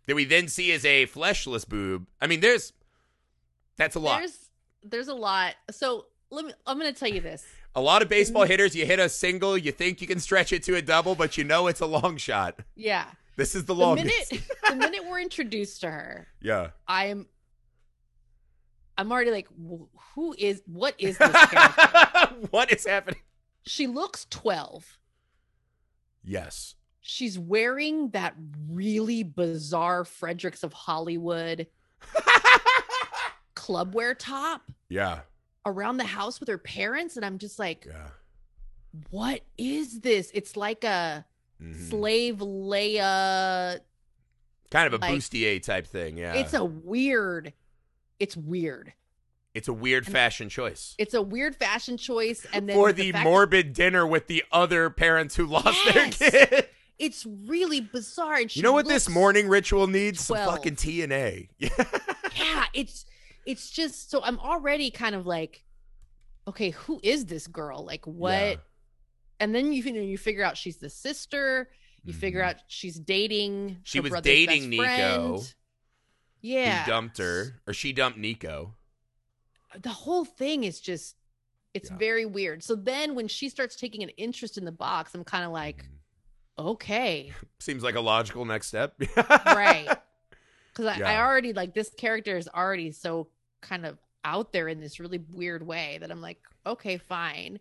That 0.06 0.16
we 0.16 0.24
then 0.24 0.48
see 0.48 0.72
as 0.72 0.84
a 0.84 1.06
fleshless 1.06 1.64
boob. 1.68 2.06
I 2.20 2.26
mean, 2.26 2.40
there's 2.40 2.72
that's 3.76 3.94
a 3.96 4.00
lot. 4.00 4.18
There's 4.20 4.50
there's 4.82 5.08
a 5.08 5.14
lot. 5.14 5.54
So 5.70 6.06
let 6.30 6.44
me. 6.44 6.52
I'm 6.66 6.78
going 6.78 6.92
to 6.92 6.98
tell 6.98 7.08
you 7.08 7.20
this. 7.20 7.44
a 7.76 7.80
lot 7.80 8.02
of 8.02 8.08
baseball 8.08 8.44
hitters, 8.44 8.74
you 8.74 8.84
hit 8.84 8.98
a 8.98 9.08
single, 9.08 9.56
you 9.56 9.70
think 9.72 10.00
you 10.00 10.06
can 10.06 10.18
stretch 10.20 10.52
it 10.52 10.62
to 10.64 10.74
a 10.76 10.82
double, 10.82 11.14
but 11.14 11.38
you 11.38 11.44
know 11.44 11.68
it's 11.68 11.80
a 11.80 11.86
long 11.86 12.16
shot. 12.16 12.58
Yeah. 12.74 13.06
This 13.36 13.54
is 13.54 13.64
the 13.64 13.74
The 13.74 13.80
longest. 13.80 14.32
minute 14.32 14.44
the 14.68 14.74
minute 14.76 15.00
we're 15.08 15.20
introduced 15.20 15.80
to 15.82 15.90
her, 15.90 16.28
yeah. 16.40 16.70
I'm 16.86 17.26
I'm 18.98 19.10
already 19.10 19.30
like, 19.30 19.48
who 20.14 20.34
is 20.36 20.62
what 20.66 20.94
is 20.98 21.16
this 21.16 21.30
character? 21.46 22.34
what 22.50 22.70
is 22.72 22.86
happening? 22.86 23.20
she 23.64 23.86
looks 23.86 24.26
12. 24.30 24.98
Yes. 26.24 26.74
She's 27.02 27.36
wearing 27.38 28.10
that 28.10 28.34
really 28.70 29.24
bizarre 29.24 30.04
Fredericks 30.04 30.62
of 30.62 30.72
Hollywood 30.72 31.66
clubwear 33.56 34.14
top 34.18 34.62
yeah. 34.88 35.20
around 35.66 35.96
the 35.98 36.04
house 36.04 36.40
with 36.40 36.48
her 36.48 36.58
parents 36.58 37.16
and 37.16 37.24
I'm 37.24 37.38
just 37.38 37.58
like, 37.58 37.86
Yeah. 37.86 38.08
what 39.10 39.42
is 39.58 40.00
this? 40.00 40.30
It's 40.34 40.56
like 40.56 40.84
a 40.84 41.24
Mhm. 41.60 41.88
slave 41.90 42.36
Leia. 42.38 43.80
Kind 44.70 44.86
of 44.86 44.94
a 44.94 44.98
like- 45.04 45.14
bustier 45.14 45.62
type 45.62 45.86
thing. 45.86 46.16
Yeah. 46.16 46.34
It's 46.34 46.54
a 46.54 46.64
weird. 46.64 47.52
It's 48.18 48.36
weird. 48.36 48.92
it's 49.54 49.68
a 49.68 49.72
weird 49.72 50.04
and- 50.06 50.12
fashion 50.14 50.48
choice. 50.48 50.94
It's 50.96 51.12
a 51.12 51.20
weird 51.20 51.54
fashion 51.54 51.98
choice, 51.98 52.46
and 52.54 52.66
then 52.66 52.74
For 52.74 52.90
the 52.90 53.10
the 53.12 53.18
morbid 53.22 53.74
dinner 53.74 54.06
with 54.06 54.26
the 54.26 54.42
other 54.50 54.88
parents 54.88 55.36
who 55.36 55.44
lost 55.46 55.78
Yes. 55.84 56.16
their 56.18 56.30
kid. 56.30 56.68
It's 56.98 57.26
really 57.26 57.80
bizarre. 57.80 58.36
and 58.36 58.50
she 58.50 58.60
You 58.60 58.64
know 58.64 58.72
what 58.72 58.86
this 58.86 59.08
morning 59.08 59.48
ritual 59.48 59.86
needs? 59.86 60.20
Some 60.24 60.36
fucking 60.36 60.76
TNA. 60.76 61.48
Yeah. 62.34 62.64
It's 62.72 63.04
it's 63.44 63.70
just 63.70 64.10
so 64.10 64.22
I'm 64.22 64.38
already 64.38 64.90
kind 64.90 65.14
of 65.14 65.26
like, 65.26 65.64
okay, 66.48 66.70
who 66.70 66.98
is 67.02 67.26
this 67.26 67.46
girl? 67.46 67.84
Like 67.84 68.06
what? 68.06 68.32
Yeah. 68.32 68.54
And 69.40 69.54
then 69.54 69.72
you 69.72 69.82
you, 69.82 69.92
know, 69.92 70.00
you 70.00 70.16
figure 70.16 70.42
out 70.44 70.56
she's 70.56 70.78
the 70.78 70.88
sister. 70.88 71.68
You 72.04 72.12
figure 72.14 72.40
Mhm. 72.40 72.46
out 72.48 72.56
she's 72.68 72.98
dating. 72.98 73.78
She 73.84 74.00
was 74.00 74.12
dating 74.22 74.70
Nico, 74.70 74.82
friend. 75.38 75.54
Yeah, 76.40 76.84
Who 76.84 76.90
dumped 76.90 77.18
her, 77.18 77.60
or 77.66 77.74
she 77.74 77.92
dumped 77.92 78.18
Nico. 78.18 78.74
the 79.80 79.90
whole 79.90 80.24
thing 80.24 80.64
is 80.64 80.80
just 80.80 81.16
it's 81.74 81.90
Yeah. 81.90 81.96
very 81.98 82.26
weird. 82.26 82.62
So 82.62 82.74
then 82.74 83.14
when 83.14 83.28
she 83.28 83.48
starts 83.48 83.76
taking 83.76 84.02
an 84.02 84.10
interest 84.10 84.56
in 84.58 84.64
the 84.64 84.72
box, 84.72 85.14
I'm 85.14 85.24
kind 85.24 85.44
of 85.44 85.52
like, 85.52 85.84
okay, 86.58 87.32
Seems 87.58 87.82
like 87.82 87.94
a 87.94 88.00
logical 88.00 88.44
next 88.44 88.68
step. 88.68 88.94
right. 89.16 89.88
Because 90.72 90.86
I, 90.86 91.14
I 91.14 91.20
already 91.20 91.52
like 91.52 91.74
this 91.74 91.90
character 91.90 92.36
is 92.36 92.48
already 92.48 92.92
so 92.92 93.28
kind 93.60 93.84
of 93.86 93.98
out 94.24 94.52
there 94.52 94.68
in 94.68 94.80
this 94.80 94.98
really 95.00 95.18
weird 95.32 95.66
way 95.66 95.98
that 96.00 96.10
I'm 96.10 96.20
like, 96.20 96.38
okay, 96.66 96.96
fine. 96.96 97.58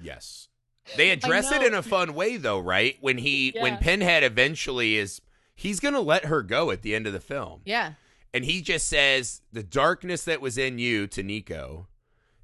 Yes. 0.00 0.48
They 0.96 1.10
address 1.12 1.52
it 1.52 1.62
in 1.62 1.74
a 1.74 1.82
fun 1.82 2.14
way 2.14 2.36
though, 2.36 2.58
right? 2.58 2.96
When 3.00 3.18
he 3.18 3.54
when 3.60 3.78
Pinhead 3.78 4.24
eventually 4.24 4.96
is 4.96 5.20
he's 5.54 5.80
going 5.80 5.94
to 5.94 6.00
let 6.00 6.26
her 6.26 6.42
go 6.42 6.70
at 6.70 6.82
the 6.82 6.94
end 6.94 7.06
of 7.06 7.12
the 7.12 7.20
film. 7.20 7.60
Yeah. 7.64 7.92
And 8.34 8.44
he 8.44 8.60
just 8.60 8.86
says 8.88 9.40
the 9.52 9.62
darkness 9.62 10.24
that 10.24 10.40
was 10.40 10.58
in 10.58 10.78
you 10.78 11.06
to 11.08 11.22
Nico 11.22 11.86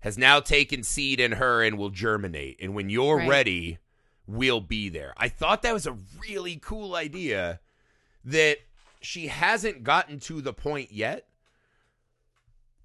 has 0.00 0.16
now 0.18 0.40
taken 0.40 0.83
seed 0.83 1.20
in 1.20 1.33
her 1.33 1.62
and 1.62 1.78
will 1.78 1.90
germinate. 1.90 2.59
And 2.61 2.74
when 2.74 2.90
you're 2.90 3.18
Right. 3.18 3.28
ready, 3.28 3.78
we'll 4.27 4.61
be 4.61 4.89
there. 4.89 5.15
I 5.17 5.29
thought 5.29 5.63
that 5.63 5.75
was 5.75 5.87
a 5.87 5.97
really 6.21 6.57
cool 6.63 6.95
idea 6.95 7.61
that 8.25 8.59
she 9.01 9.27
hasn't 9.29 9.85
gotten 9.85 10.19
to 10.21 10.41
the 10.41 10.53
point 10.53 10.93
yet 10.93 11.29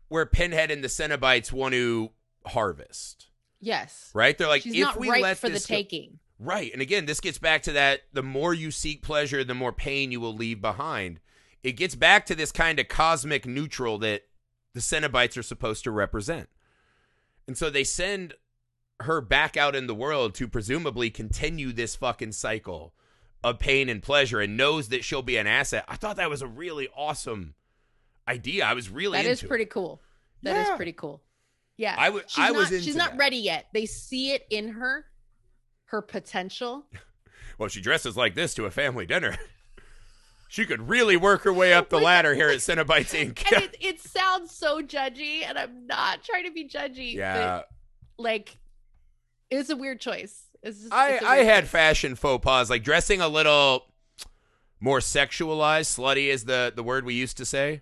where 0.10 0.26
Pinhead 0.26 0.72
and 0.72 0.84
the 0.84 0.88
Cenobites 0.88 1.52
want 1.52 1.74
to 1.74 2.10
harvest. 2.46 3.28
Yes. 3.62 4.12
Right? 4.14 4.38
They're 4.38 4.48
like, 4.48 4.64
She's 4.64 4.74
if 4.76 4.82
not 4.82 5.00
we 5.00 5.10
right 5.10 5.22
let 5.22 5.38
for 5.38 5.48
the 5.48 5.54
this 5.54 5.66
go- 5.66 5.76
taking. 5.76 6.20
Right. 6.40 6.72
And 6.72 6.82
again, 6.82 7.06
this 7.06 7.20
gets 7.20 7.38
back 7.38 7.64
to 7.64 7.74
that 7.74 8.02
the 8.14 8.24
more 8.24 8.54
you 8.54 8.72
seek 8.72 9.02
pleasure, 9.02 9.44
the 9.44 9.54
more 9.54 9.74
pain 9.74 10.12
you 10.12 10.20
will 10.22 10.34
leave 10.34 10.62
behind. 10.62 11.20
It 11.64 11.74
gets 11.74 11.96
back 11.96 12.26
to 12.28 12.36
this 12.36 12.54
kind 12.54 12.80
of 12.80 12.88
cosmic 12.88 13.46
neutral 13.46 13.98
that 14.00 14.24
the 14.74 14.80
Cenobites 14.80 15.38
are 15.38 15.44
supposed 15.44 15.84
to 15.84 15.92
represent. 15.92 16.48
And 17.48 17.58
so 17.58 17.70
they 17.70 17.84
send 17.84 18.36
her 19.02 19.22
back 19.22 19.56
out 19.58 19.76
in 19.76 19.88
the 19.88 19.96
world 19.96 20.36
to 20.36 20.48
presumably 20.48 21.10
continue 21.10 21.72
this 21.72 21.96
fucking 21.96 22.34
cycle 22.34 22.94
of 23.44 23.58
pain 23.60 23.88
and 23.88 24.04
pleasure 24.04 24.40
and 24.42 24.58
knows 24.58 24.90
that 24.90 25.04
she'll 25.04 25.22
be 25.22 25.38
an 25.38 25.48
asset. 25.48 25.86
I 25.88 25.96
thought 25.96 26.18
that 26.18 26.30
was 26.30 26.42
a 26.42 26.48
really 26.48 26.90
awesome 26.96 27.56
idea. 28.28 28.66
I 28.66 28.74
was 28.74 28.90
really 28.90 29.18
That 29.22 29.30
is 29.30 29.42
pretty 29.42 29.64
it. 29.64 29.70
cool. 29.70 30.02
That 30.44 30.58
is 30.58 30.68
Yeah. 30.68 30.76
pretty 30.76 30.92
cool. 30.94 31.22
Yeah. 31.78 31.96
I 31.98 32.06
w- 32.08 32.26
she's 32.28 32.44
I 32.44 32.52
was 32.52 32.64
not, 32.66 32.72
into 32.74 32.84
she's 32.84 32.96
not 32.98 33.12
that. 33.12 33.18
ready 33.20 33.38
yet. 33.38 33.68
They 33.74 33.86
see 33.86 34.32
it 34.32 34.46
in 34.50 34.70
her, 34.70 35.06
her 35.86 36.02
potential. 36.02 36.86
Well, 37.58 37.68
she 37.68 37.82
dresses 37.82 38.16
like 38.16 38.36
this 38.36 38.54
to 38.54 38.66
a 38.66 38.72
family 38.72 39.06
dinner. 39.06 39.38
She 40.52 40.66
could 40.66 40.90
really 40.90 41.16
work 41.16 41.44
her 41.44 41.54
way 41.54 41.74
up 41.74 41.90
the 41.90 42.00
ladder 42.00 42.34
here 42.34 42.50
at 42.50 42.58
Cenobites 42.58 43.14
Inc. 43.14 43.46
and 43.54 43.64
it, 43.66 43.76
it 43.82 44.00
sounds 44.02 44.52
so 44.56 44.82
judgy, 44.82 45.44
and 45.48 45.60
I'm 45.60 45.86
not 45.86 46.24
trying 46.24 46.46
to 46.46 46.52
be 46.52 46.68
judgy. 46.68 47.14
yeah. 47.14 47.58
but, 47.60 47.70
like 48.18 48.58
it 49.52 49.58
was 49.58 49.70
a 49.70 49.76
weird 49.76 50.00
choice. 50.00 50.44
It's 50.62 50.80
just, 50.82 50.94
I 50.94 51.12
it's 51.12 51.26
I 51.26 51.38
had 51.38 51.64
choice. 51.64 51.72
fashion 51.72 52.16
faux 52.16 52.44
pas, 52.44 52.70
like 52.70 52.84
dressing 52.84 53.22
a 53.22 53.28
little 53.28 53.86
more 54.80 55.00
sexualized. 55.00 55.98
Slutty 55.98 56.28
is 56.28 56.46
the 56.46 56.72
the 56.76 56.84
word 56.84 57.06
we 57.06 57.14
used 57.14 57.38
to 57.38 57.46
say. 57.46 57.82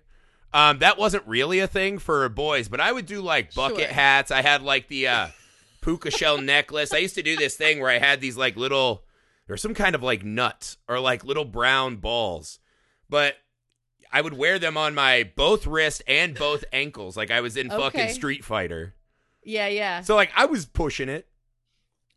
Um, 0.54 0.78
that 0.78 0.96
wasn't 0.96 1.26
really 1.26 1.58
a 1.58 1.66
thing 1.66 1.98
for 1.98 2.26
boys, 2.30 2.68
but 2.68 2.80
I 2.80 2.90
would 2.92 3.04
do 3.06 3.20
like 3.20 3.54
bucket 3.54 3.80
Sure. 3.86 3.92
hats. 3.92 4.30
I 4.30 4.40
had 4.42 4.62
like 4.62 4.88
the 4.88 5.06
uh, 5.08 5.28
puka 5.82 6.10
shell 6.10 6.38
necklace. 6.42 6.92
I 6.94 6.98
used 6.98 7.16
to 7.16 7.22
do 7.22 7.36
this 7.36 7.54
thing 7.56 7.80
where 7.80 7.90
I 7.90 7.98
had 7.98 8.20
these 8.22 8.36
like 8.38 8.56
little, 8.56 9.04
or 9.48 9.56
some 9.58 9.74
kind 9.74 9.94
of 9.94 10.02
like 10.02 10.24
nut 10.24 10.76
or 10.88 11.00
like 11.00 11.22
little 11.24 11.44
brown 11.44 11.96
balls, 11.96 12.60
but 13.10 13.34
I 14.10 14.22
would 14.22 14.32
wear 14.38 14.58
them 14.58 14.78
on 14.78 14.94
my 14.94 15.30
both 15.36 15.66
wrist 15.66 16.02
and 16.08 16.34
both 16.34 16.64
ankles, 16.72 17.14
like 17.14 17.30
I 17.30 17.42
was 17.42 17.58
in 17.58 17.68
fucking 17.68 18.08
Street 18.08 18.42
Fighter. 18.42 18.94
Yeah, 19.44 19.66
yeah. 19.68 20.00
So 20.00 20.14
like 20.16 20.30
I 20.34 20.46
was 20.46 20.64
pushing 20.64 21.10
it. 21.10 21.26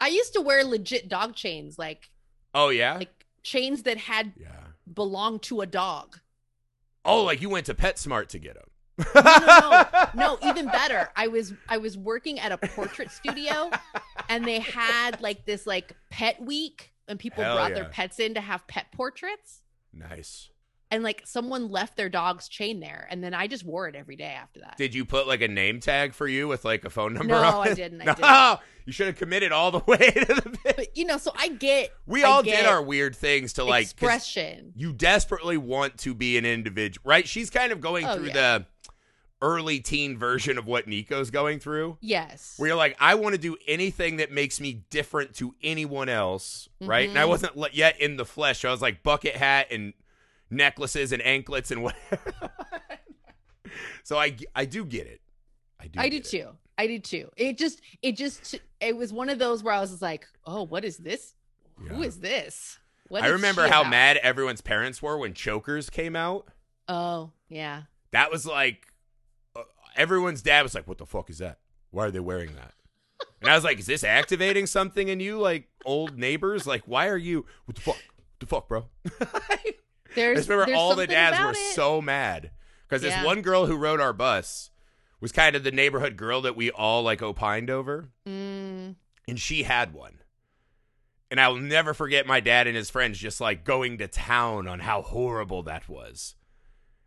I 0.01 0.07
used 0.07 0.33
to 0.33 0.41
wear 0.41 0.65
legit 0.65 1.07
dog 1.07 1.35
chains, 1.35 1.79
like 1.79 2.09
Oh 2.53 2.69
yeah, 2.69 2.95
like 2.97 3.25
chains 3.43 3.83
that 3.83 3.97
had 3.97 4.33
yeah. 4.35 4.49
belonged 4.91 5.43
to 5.43 5.61
a 5.61 5.65
dog. 5.65 6.19
Oh, 7.05 7.23
like 7.23 7.41
you 7.41 7.49
went 7.49 7.67
to 7.67 7.73
PetSmart 7.73 8.27
to 8.29 8.39
get 8.39 8.55
them. 8.55 8.67
No, 9.15 9.21
no, 9.23 9.59
no, 9.59 10.07
no. 10.15 10.49
Even 10.49 10.65
better. 10.67 11.09
I 11.15 11.27
was 11.27 11.53
I 11.69 11.77
was 11.77 11.97
working 11.97 12.39
at 12.39 12.51
a 12.51 12.57
portrait 12.57 13.11
studio, 13.11 13.71
and 14.29 14.45
they 14.45 14.59
had 14.59 15.21
like 15.21 15.45
this 15.45 15.65
like 15.65 15.93
pet 16.09 16.41
week, 16.41 16.91
and 17.07 17.17
people 17.17 17.43
Hell 17.43 17.55
brought 17.55 17.73
their 17.73 17.85
pets 17.85 18.19
in 18.19 18.33
to 18.35 18.41
have 18.41 18.67
pet 18.67 18.87
portraits. 18.91 19.61
Nice. 19.93 20.49
And 20.91 21.03
like 21.03 21.21
someone 21.25 21.69
left 21.69 21.95
their 21.95 22.09
dog's 22.09 22.49
chain 22.49 22.81
there, 22.81 23.07
and 23.09 23.23
then 23.23 23.33
I 23.33 23.47
just 23.47 23.63
wore 23.65 23.87
it 23.87 23.95
every 23.95 24.17
day 24.17 24.35
after 24.37 24.59
that. 24.59 24.75
Did 24.77 24.93
you 24.93 25.05
put 25.05 25.25
like 25.25 25.41
a 25.41 25.47
name 25.47 25.79
tag 25.79 26.13
for 26.13 26.27
you 26.27 26.49
with 26.49 26.65
like 26.65 26.83
a 26.83 26.89
phone 26.89 27.13
number 27.13 27.33
No, 27.33 27.41
on 27.41 27.67
I 27.67 27.71
it? 27.71 27.75
didn't, 27.75 28.01
I 28.01 28.05
no, 28.05 28.13
didn't. 28.13 28.59
you 28.85 28.91
should 28.91 29.07
have 29.07 29.15
committed 29.15 29.53
all 29.53 29.71
the 29.71 29.79
way 29.87 29.97
to 30.11 30.25
the 30.33 30.57
bit. 30.65 30.75
but 30.75 30.97
you 30.97 31.05
know, 31.05 31.17
so 31.17 31.31
I 31.37 31.47
get 31.47 31.93
We 32.05 32.25
I 32.25 32.27
all 32.29 32.43
get 32.43 32.57
did 32.57 32.65
our 32.65 32.81
weird 32.83 33.15
things 33.15 33.53
to 33.53 33.63
like 33.63 33.83
expression. 33.83 34.73
you 34.75 34.91
desperately 34.91 35.55
want 35.57 35.97
to 35.99 36.13
be 36.13 36.37
an 36.37 36.45
individual, 36.45 37.01
right? 37.09 37.25
She's 37.25 37.49
kind 37.49 37.71
of 37.71 37.79
going 37.79 38.05
Oh, 38.05 38.17
through 38.17 38.27
yeah. 38.27 38.33
the 38.59 38.65
early 39.41 39.79
teen 39.79 40.17
version 40.17 40.57
of 40.57 40.67
what 40.67 40.87
Nico's 40.87 41.31
going 41.31 41.59
through. 41.59 41.97
Yes. 41.99 42.53
Where 42.57 42.67
you're 42.67 42.77
like, 42.77 42.95
I 42.99 43.15
want 43.15 43.33
to 43.33 43.41
do 43.41 43.57
anything 43.67 44.17
that 44.17 44.31
makes 44.31 44.59
me 44.59 44.83
different 44.91 45.33
to 45.35 45.55
anyone 45.63 46.09
else, 46.09 46.69
right? 46.79 47.09
And 47.09 47.17
I 47.17 47.23
Mhm. 47.23 47.29
wasn't 47.29 47.73
yet 47.73 47.99
in 47.99 48.17
the 48.17 48.25
flesh. 48.25 48.59
so 48.59 48.69
I 48.69 48.71
was 48.71 48.81
like 48.83 49.01
bucket 49.03 49.35
hat 49.35 49.67
and 49.71 49.93
necklaces 50.51 51.11
and 51.11 51.21
anklets 51.25 51.71
and 51.71 51.81
whatever. 51.83 52.33
so 54.03 54.17
I, 54.17 54.35
I 54.55 54.65
do 54.65 54.85
get 54.85 55.07
it. 55.07 55.21
I 55.79 55.87
do. 55.87 55.99
I 55.99 56.09
do 56.09 56.17
get 56.19 56.25
it. 56.25 56.29
too. 56.29 56.49
I 56.77 56.87
do 56.87 56.99
too. 56.99 57.29
It 57.37 57.57
just, 57.57 57.81
it 58.01 58.17
just, 58.17 58.55
it 58.79 58.95
was 58.95 59.11
one 59.13 59.29
of 59.29 59.39
those 59.39 59.63
where 59.63 59.73
I 59.73 59.79
was 59.79 60.01
like, 60.01 60.25
oh, 60.45 60.63
what 60.63 60.83
is 60.85 60.97
this? 60.97 61.35
Who 61.77 62.01
Yeah. 62.01 62.07
is 62.07 62.19
this? 62.19 62.77
What 63.07 63.23
I 63.23 63.27
is 63.27 63.33
remember 63.33 63.67
how 63.67 63.81
about? 63.81 63.89
mad 63.89 64.17
everyone's 64.17 64.61
parents 64.61 65.01
were 65.01 65.17
when 65.17 65.33
Chokers 65.33 65.89
came 65.89 66.15
out. 66.15 66.47
Oh, 66.87 67.31
yeah. 67.49 67.83
That 68.11 68.31
was 68.31 68.45
like 68.45 68.87
uh, 69.55 69.63
everyone's 69.97 70.41
dad 70.41 70.63
was 70.63 70.73
like, 70.75 70.87
"What 70.87 70.97
the 70.97 71.05
fuck 71.05 71.29
is 71.29 71.39
that? 71.39 71.59
Why 71.91 72.05
are 72.05 72.11
they 72.11 72.19
wearing 72.21 72.53
that?" 72.55 72.73
And 73.41 73.49
I 73.49 73.55
was 73.55 73.63
like, 73.65 73.79
"Is 73.79 73.85
this 73.85 74.03
activating 74.05 74.65
something 74.65 75.07
in 75.09 75.19
you, 75.19 75.39
like 75.39 75.67
old 75.85 76.17
neighbors? 76.17 76.65
Like, 76.65 76.83
why 76.85 77.07
are 77.09 77.17
you? 77.17 77.45
What 77.65 77.75
the 77.75 77.81
fuck? 77.81 77.95
What 77.95 78.39
the 78.39 78.45
fuck, 78.45 78.67
bro?" 78.69 78.85
I 80.15 80.35
just 80.35 80.49
remember 80.49 80.65
there's 80.67 80.77
all 80.77 80.95
the 80.95 81.07
dads 81.07 81.39
were 81.39 81.51
it. 81.51 81.73
so 81.75 82.01
mad 82.01 82.51
because 82.87 83.01
this 83.01 83.23
one 83.23 83.41
girl 83.41 83.65
who 83.65 83.77
rode 83.77 83.99
our 84.01 84.13
bus 84.13 84.69
was 85.19 85.31
kind 85.31 85.55
of 85.55 85.63
the 85.63 85.71
neighborhood 85.71 86.17
girl 86.17 86.41
that 86.41 86.55
we 86.55 86.71
all 86.71 87.03
like 87.03 87.21
opined 87.21 87.69
over, 87.69 88.09
Mm, 88.27 88.95
and 89.27 89.39
she 89.39 89.63
had 89.63 89.93
one. 89.93 90.17
And 91.29 91.39
I 91.39 91.47
will 91.47 91.59
never 91.59 91.93
forget 91.93 92.27
my 92.27 92.41
dad 92.41 92.67
and 92.67 92.75
his 92.75 92.89
friends 92.89 93.17
just 93.17 93.39
like 93.39 93.63
going 93.63 93.97
to 93.99 94.07
town 94.09 94.67
on 94.67 94.79
how 94.79 95.01
horrible 95.01 95.63
that 95.63 95.87
was. 95.87 96.35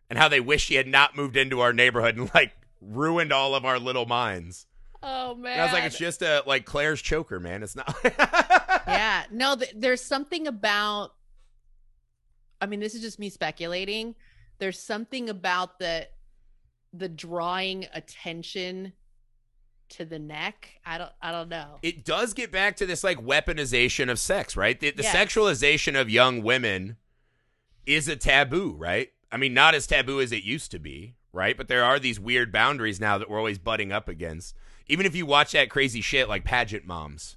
And 0.09 0.19
how 0.19 0.29
they 0.29 0.41
wish 0.41 0.65
she 0.65 0.77
had 0.77 0.87
not 0.87 1.15
moved 1.17 1.37
into 1.37 1.61
our 1.61 1.73
neighborhood 1.75 2.17
and 2.17 2.31
like 2.35 2.53
ruined 2.81 3.33
all 3.33 3.55
of 3.55 3.65
our 3.67 3.79
little 3.79 4.07
minds. 4.07 4.67
oh 5.03 5.35
man. 5.35 5.53
And 5.53 5.61
I 5.61 5.65
was 5.65 5.73
like, 5.75 5.85
it's 5.85 5.99
just 5.99 6.23
a 6.23 6.43
like 6.47 6.65
Claire's 6.65 7.03
choker, 7.03 7.39
man. 7.41 7.63
It's 7.63 7.77
not. 7.77 7.95
yeah. 8.87 9.25
No, 9.31 9.57
th- 9.57 9.73
there's 9.77 10.01
something 10.03 10.47
about. 10.47 11.13
I 12.65 12.67
mean, 12.67 12.81
this 12.81 12.95
is 12.95 13.03
just 13.03 13.19
me 13.19 13.29
speculating. 13.29 14.15
There's 14.59 14.81
something 14.81 15.29
about 15.29 15.79
the 15.79 16.09
the 16.93 17.09
drawing 17.09 17.87
attention 17.93 18.93
to 19.91 20.05
the 20.05 20.19
neck. 20.19 20.71
I 20.87 20.97
don't. 20.99 21.13
I 21.21 21.31
don't 21.31 21.51
know. 21.51 21.79
It 21.83 22.05
does 22.05 22.33
get 22.33 22.51
back 22.51 22.77
to 22.77 22.87
this 22.87 23.05
like 23.05 23.19
weaponization 23.19 24.11
of 24.11 24.19
sex, 24.19 24.57
right? 24.57 24.79
The, 24.81 24.91
the 24.93 25.03
Yes. 25.03 25.15
sexualization 25.15 26.01
of 26.01 26.09
young 26.09 26.43
women 26.43 26.97
is 27.85 28.09
a 28.09 28.17
taboo, 28.17 28.75
right? 28.79 29.11
I 29.31 29.37
mean, 29.37 29.53
not 29.53 29.75
as 29.75 29.87
taboo 29.87 30.21
as 30.21 30.33
it 30.33 30.43
used 30.45 30.71
to 30.71 30.79
be, 30.79 31.17
right? 31.33 31.57
But 31.57 31.69
there 31.69 31.85
are 31.85 31.99
these 31.99 32.19
weird 32.19 32.51
boundaries 32.51 32.99
now 33.01 33.19
that 33.19 33.29
we're 33.29 33.39
always 33.39 33.59
butting 33.59 33.93
up 33.93 34.09
against. 34.09 34.55
Even 34.87 35.05
if 35.05 35.15
you 35.15 35.27
watch 35.27 35.53
that 35.53 35.69
crazy 35.71 36.01
shit 36.01 36.29
like 36.29 36.45
pageant 36.45 36.87
moms, 36.87 37.37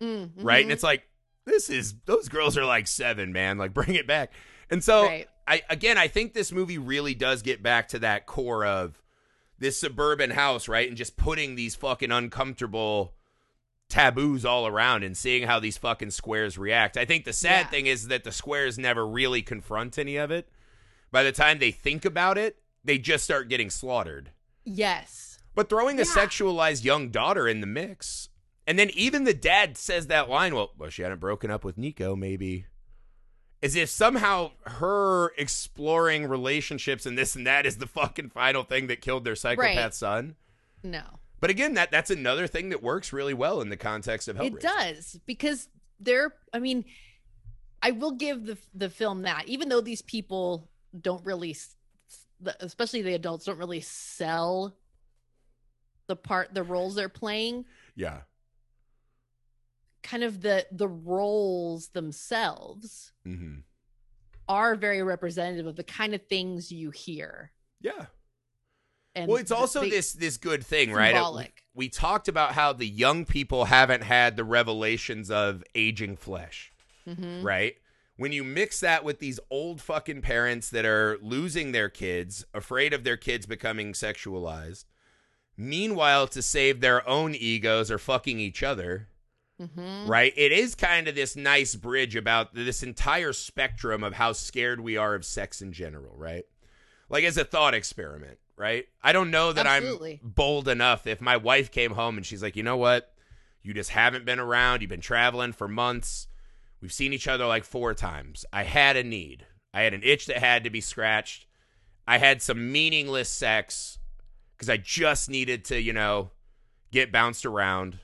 Mm, 0.00 0.30
right? 0.36 0.60
And 0.62 0.70
mhm. 0.70 0.74
it's 0.74 0.82
like, 0.82 1.04
this 1.46 1.70
is 1.70 1.94
those 2.04 2.28
girls 2.28 2.58
are 2.58 2.64
like 2.66 2.86
seven, 2.86 3.32
man. 3.32 3.56
Like, 3.56 3.72
bring 3.80 3.94
it 3.94 4.06
back. 4.06 4.32
And 4.70 4.82
so, 4.82 5.04
Right. 5.04 5.28
I 5.48 5.62
again, 5.70 5.96
I 5.98 6.08
think 6.08 6.34
this 6.34 6.50
movie 6.52 6.78
really 6.78 7.14
does 7.14 7.42
get 7.42 7.62
back 7.62 7.88
to 7.88 7.98
that 8.00 8.26
core 8.26 8.64
of 8.64 9.00
this 9.58 9.78
suburban 9.80 10.30
house, 10.30 10.68
right? 10.68 10.88
And 10.88 10.96
just 10.96 11.16
putting 11.16 11.54
these 11.54 11.74
fucking 11.74 12.10
uncomfortable 12.12 13.14
taboos 13.88 14.44
all 14.44 14.66
around 14.66 15.04
and 15.04 15.16
seeing 15.16 15.44
how 15.46 15.60
these 15.60 15.78
fucking 15.78 16.10
squares 16.10 16.58
react. 16.58 16.96
I 16.96 17.04
think 17.04 17.24
the 17.24 17.32
sad 17.32 17.66
Yeah. 17.66 17.70
thing 17.70 17.86
is 17.86 18.08
that 18.08 18.24
the 18.24 18.32
squares 18.32 18.76
never 18.78 19.06
really 19.06 19.42
confront 19.42 19.96
any 19.98 20.16
of 20.16 20.30
it. 20.30 20.48
By 21.12 21.22
the 21.22 21.30
time 21.32 21.58
they 21.58 21.70
think 21.70 22.04
about 22.04 22.36
it, 22.36 22.56
they 22.84 22.98
just 22.98 23.24
start 23.24 23.48
getting 23.48 23.70
slaughtered. 23.70 24.30
yes. 24.64 25.38
But 25.54 25.70
throwing 25.70 25.98
a 25.98 26.02
sexualized 26.02 26.84
young 26.84 27.08
daughter 27.08 27.48
in 27.48 27.62
the 27.62 27.66
mix, 27.66 28.28
and 28.66 28.78
then 28.78 28.90
even 28.90 29.24
the 29.24 29.32
dad 29.32 29.78
says 29.78 30.08
that 30.08 30.28
line, 30.28 30.54
well, 30.54 30.72
well, 30.76 30.90
she 30.90 31.00
hadn't 31.00 31.18
broken 31.20 31.50
up 31.50 31.64
with 31.64 31.78
Nico, 31.78 32.14
maybe. 32.14 32.66
As 33.62 33.74
if 33.74 33.88
somehow 33.88 34.50
her 34.66 35.32
exploring 35.38 36.26
relationships 36.26 37.06
and 37.06 37.16
this 37.16 37.34
and 37.34 37.46
that 37.46 37.64
is 37.66 37.78
the 37.78 37.86
fucking 37.86 38.30
final 38.30 38.62
thing 38.62 38.86
that 38.88 39.00
killed 39.00 39.24
their 39.24 39.34
psychopath 39.34 39.76
Right. 39.76 39.94
son. 39.94 40.36
No. 40.82 41.02
But 41.40 41.50
again, 41.50 41.74
that 41.74 41.90
that's 41.90 42.10
another 42.10 42.46
thing 42.46 42.68
that 42.68 42.82
works 42.82 43.12
really 43.12 43.34
well 43.34 43.60
in 43.60 43.68
the 43.68 43.76
context 43.76 44.28
of 44.28 44.36
Hellraiser. 44.36 44.56
It 44.56 44.60
does 44.60 45.20
because 45.26 45.68
they're. 46.00 46.34
I 46.52 46.58
mean, 46.58 46.84
I 47.82 47.90
will 47.92 48.12
give 48.12 48.44
the 48.46 48.58
the 48.74 48.90
film 48.90 49.22
that 49.22 49.48
even 49.48 49.68
though 49.68 49.80
these 49.80 50.02
people 50.02 50.68
don't 50.98 51.24
really, 51.24 51.56
especially 52.60 53.02
the 53.02 53.14
adults, 53.14 53.46
don't 53.46 53.58
really 53.58 53.80
sell 53.80 54.76
the 56.06 56.16
part 56.16 56.54
the 56.54 56.62
roles 56.62 56.94
they're 56.94 57.08
playing. 57.08 57.64
Yeah. 57.94 58.20
Kind 60.06 60.22
of 60.22 60.40
the 60.40 60.66
the 60.70 60.88
roles 60.88 61.88
themselves 61.88 63.12
hmm 63.24 63.56
are 64.48 64.76
very 64.76 65.02
representative 65.02 65.66
of 65.66 65.74
the 65.74 65.82
kind 65.82 66.14
of 66.14 66.22
things 66.28 66.70
you 66.70 66.90
hear. 66.92 67.50
Yeah. 67.80 68.06
And 69.16 69.28
well, 69.28 69.38
it's 69.40 69.50
also 69.50 69.80
they- 69.80 69.90
this 69.90 70.12
this 70.12 70.36
good 70.36 70.64
thing, 70.64 70.92
right? 70.92 71.16
It- 71.16 71.52
we 71.74 71.88
talked 71.88 72.28
about 72.28 72.52
how 72.52 72.72
the 72.72 72.86
young 72.86 73.24
people 73.24 73.64
haven't 73.64 74.02
had 74.04 74.36
the 74.36 74.44
revelations 74.44 75.30
of 75.30 75.64
aging 75.74 76.16
flesh. 76.16 76.72
Mhm. 77.08 77.42
right? 77.42 77.74
When 78.16 78.32
you 78.32 78.42
mix 78.44 78.80
that 78.80 79.02
with 79.04 79.18
these 79.18 79.38
old 79.50 79.80
fucking 79.80 80.22
parents 80.22 80.70
that 80.70 80.84
are 80.84 81.18
losing 81.20 81.72
their 81.72 81.88
kids, 81.88 82.44
afraid 82.54 82.92
of 82.92 83.04
their 83.04 83.16
kids 83.16 83.46
becoming 83.46 83.92
sexualized, 83.92 84.84
meanwhile, 85.56 86.26
to 86.28 86.40
save 86.42 86.80
their 86.80 87.06
own 87.08 87.34
egos 87.34 87.90
or 87.90 87.98
fucking 87.98 88.40
each 88.40 88.62
other, 88.62 89.08
Mhm. 89.60 90.06
right? 90.08 90.32
It 90.36 90.52
is 90.52 90.74
kind 90.74 91.08
of 91.08 91.14
this 91.14 91.34
nice 91.34 91.74
bridge 91.74 92.14
about 92.14 92.54
this 92.54 92.82
entire 92.82 93.32
spectrum 93.32 94.04
of 94.04 94.14
how 94.14 94.32
scared 94.32 94.80
we 94.80 94.96
are 94.96 95.14
of 95.14 95.24
sex 95.24 95.62
in 95.62 95.72
general, 95.72 96.14
right? 96.16 96.44
Like 97.08 97.24
as 97.24 97.38
a 97.38 97.44
thought 97.44 97.72
experiment, 97.72 98.38
right? 98.56 98.86
I 99.02 99.12
don't 99.12 99.30
know 99.30 99.52
that 99.52 99.66
Absolutely. 99.66 100.20
I'm 100.22 100.30
bold 100.30 100.68
enough 100.68 101.06
if 101.06 101.20
my 101.20 101.36
wife 101.36 101.70
came 101.70 101.92
home 101.92 102.16
and 102.16 102.26
she's 102.26 102.42
like, 102.42 102.56
you 102.56 102.62
know 102.62 102.76
what? 102.76 103.14
You 103.62 103.72
just 103.74 103.90
haven't 103.90 104.24
been 104.24 104.38
around. 104.38 104.80
You've 104.82 104.90
been 104.90 105.00
traveling 105.00 105.52
for 105.52 105.68
months. 105.68 106.28
We've 106.80 106.92
seen 106.92 107.12
each 107.12 107.26
other 107.26 107.46
like 107.46 107.64
four 107.64 107.94
times. 107.94 108.44
I 108.52 108.64
had 108.64 108.96
a 108.96 109.02
need. 109.02 109.46
I 109.72 109.82
had 109.82 109.94
an 109.94 110.02
itch 110.04 110.26
that 110.26 110.38
had 110.38 110.64
to 110.64 110.70
be 110.70 110.80
scratched. 110.80 111.46
I 112.06 112.18
had 112.18 112.42
some 112.42 112.70
meaningless 112.72 113.28
sex 113.28 113.98
because 114.56 114.68
I 114.70 114.76
just 114.76 115.28
needed 115.28 115.64
to, 115.66 115.80
you 115.80 115.92
know, 115.92 116.30
get 116.92 117.10
bounced 117.10 117.44
around. 117.44 117.98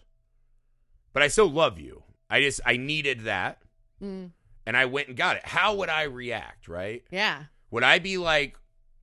But 1.12 1.22
I 1.22 1.29
still 1.29 1.51
love 1.51 1.79
you. 1.79 2.03
I 2.31 2.40
just 2.40 2.61
I 2.64 2.77
needed 2.77 3.22
that. 3.22 3.59
Mm. 4.03 4.33
and 4.66 4.77
I 4.77 4.87
went 4.87 5.07
and 5.07 5.16
got 5.16 5.37
it, 5.37 5.46
how 5.46 5.77
would 5.77 5.88
I 5.88 6.05
react, 6.05 6.66
right? 6.66 7.05
Yeah. 7.12 7.44
Would 7.70 7.85
I 7.85 8.01
be 8.01 8.18
like, 8.18 8.59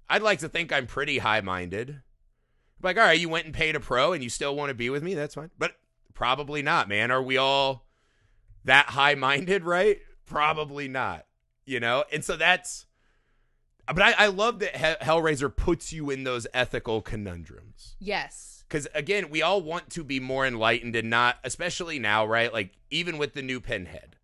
I'd 0.10 0.22
like 0.22 0.40
to 0.40 0.50
think 0.50 0.74
I'm 0.74 0.88
pretty 0.88 1.20
high 1.20 1.40
minded. 1.40 2.02
Like, 2.82 2.98
all 2.98 3.04
right, 3.04 3.20
you 3.20 3.30
went 3.30 3.46
and 3.46 3.54
paid 3.54 3.76
a 3.76 3.80
pro 3.80 4.12
and 4.12 4.22
you 4.22 4.30
still 4.30 4.56
want 4.56 4.70
to 4.72 4.74
be 4.74 4.90
with 4.90 5.02
me? 5.04 5.14
That's 5.14 5.36
fine. 5.36 5.52
But 5.58 5.78
probably 6.14 6.62
not, 6.62 6.90
man. 6.90 7.12
Are 7.12 7.24
we 7.24 7.38
all 7.38 7.86
that 8.66 8.88
high 8.88 9.16
minded, 9.16 9.64
right? 9.66 10.00
Probably 10.26 10.88
not, 10.90 11.26
you 11.66 11.80
know? 11.80 12.04
And 12.12 12.26
so 12.26 12.36
that's, 12.36 12.86
but 13.94 14.02
I, 14.02 14.26
I 14.26 14.28
love 14.28 14.60
that 14.60 14.76
Hell- 14.76 14.98
Hellraiser 15.02 15.56
puts 15.56 15.94
you 15.94 16.10
in 16.10 16.24
those 16.24 16.48
ethical 16.54 17.02
conundrums. 17.02 17.96
Yes. 18.00 18.64
Because 18.68 18.88
again, 18.94 19.30
we 19.30 19.42
all 19.42 19.62
want 19.62 19.90
to 19.92 20.04
be 20.04 20.20
more 20.20 20.46
enlightened 20.46 20.96
and 20.96 21.10
not, 21.10 21.38
especially 21.44 22.00
now, 22.00 22.26
right? 22.26 22.54
Like, 22.54 22.74
even 22.92 23.18
with 23.18 23.34
the 23.34 23.42
new 23.42 23.60
Pinhead, 23.60 24.16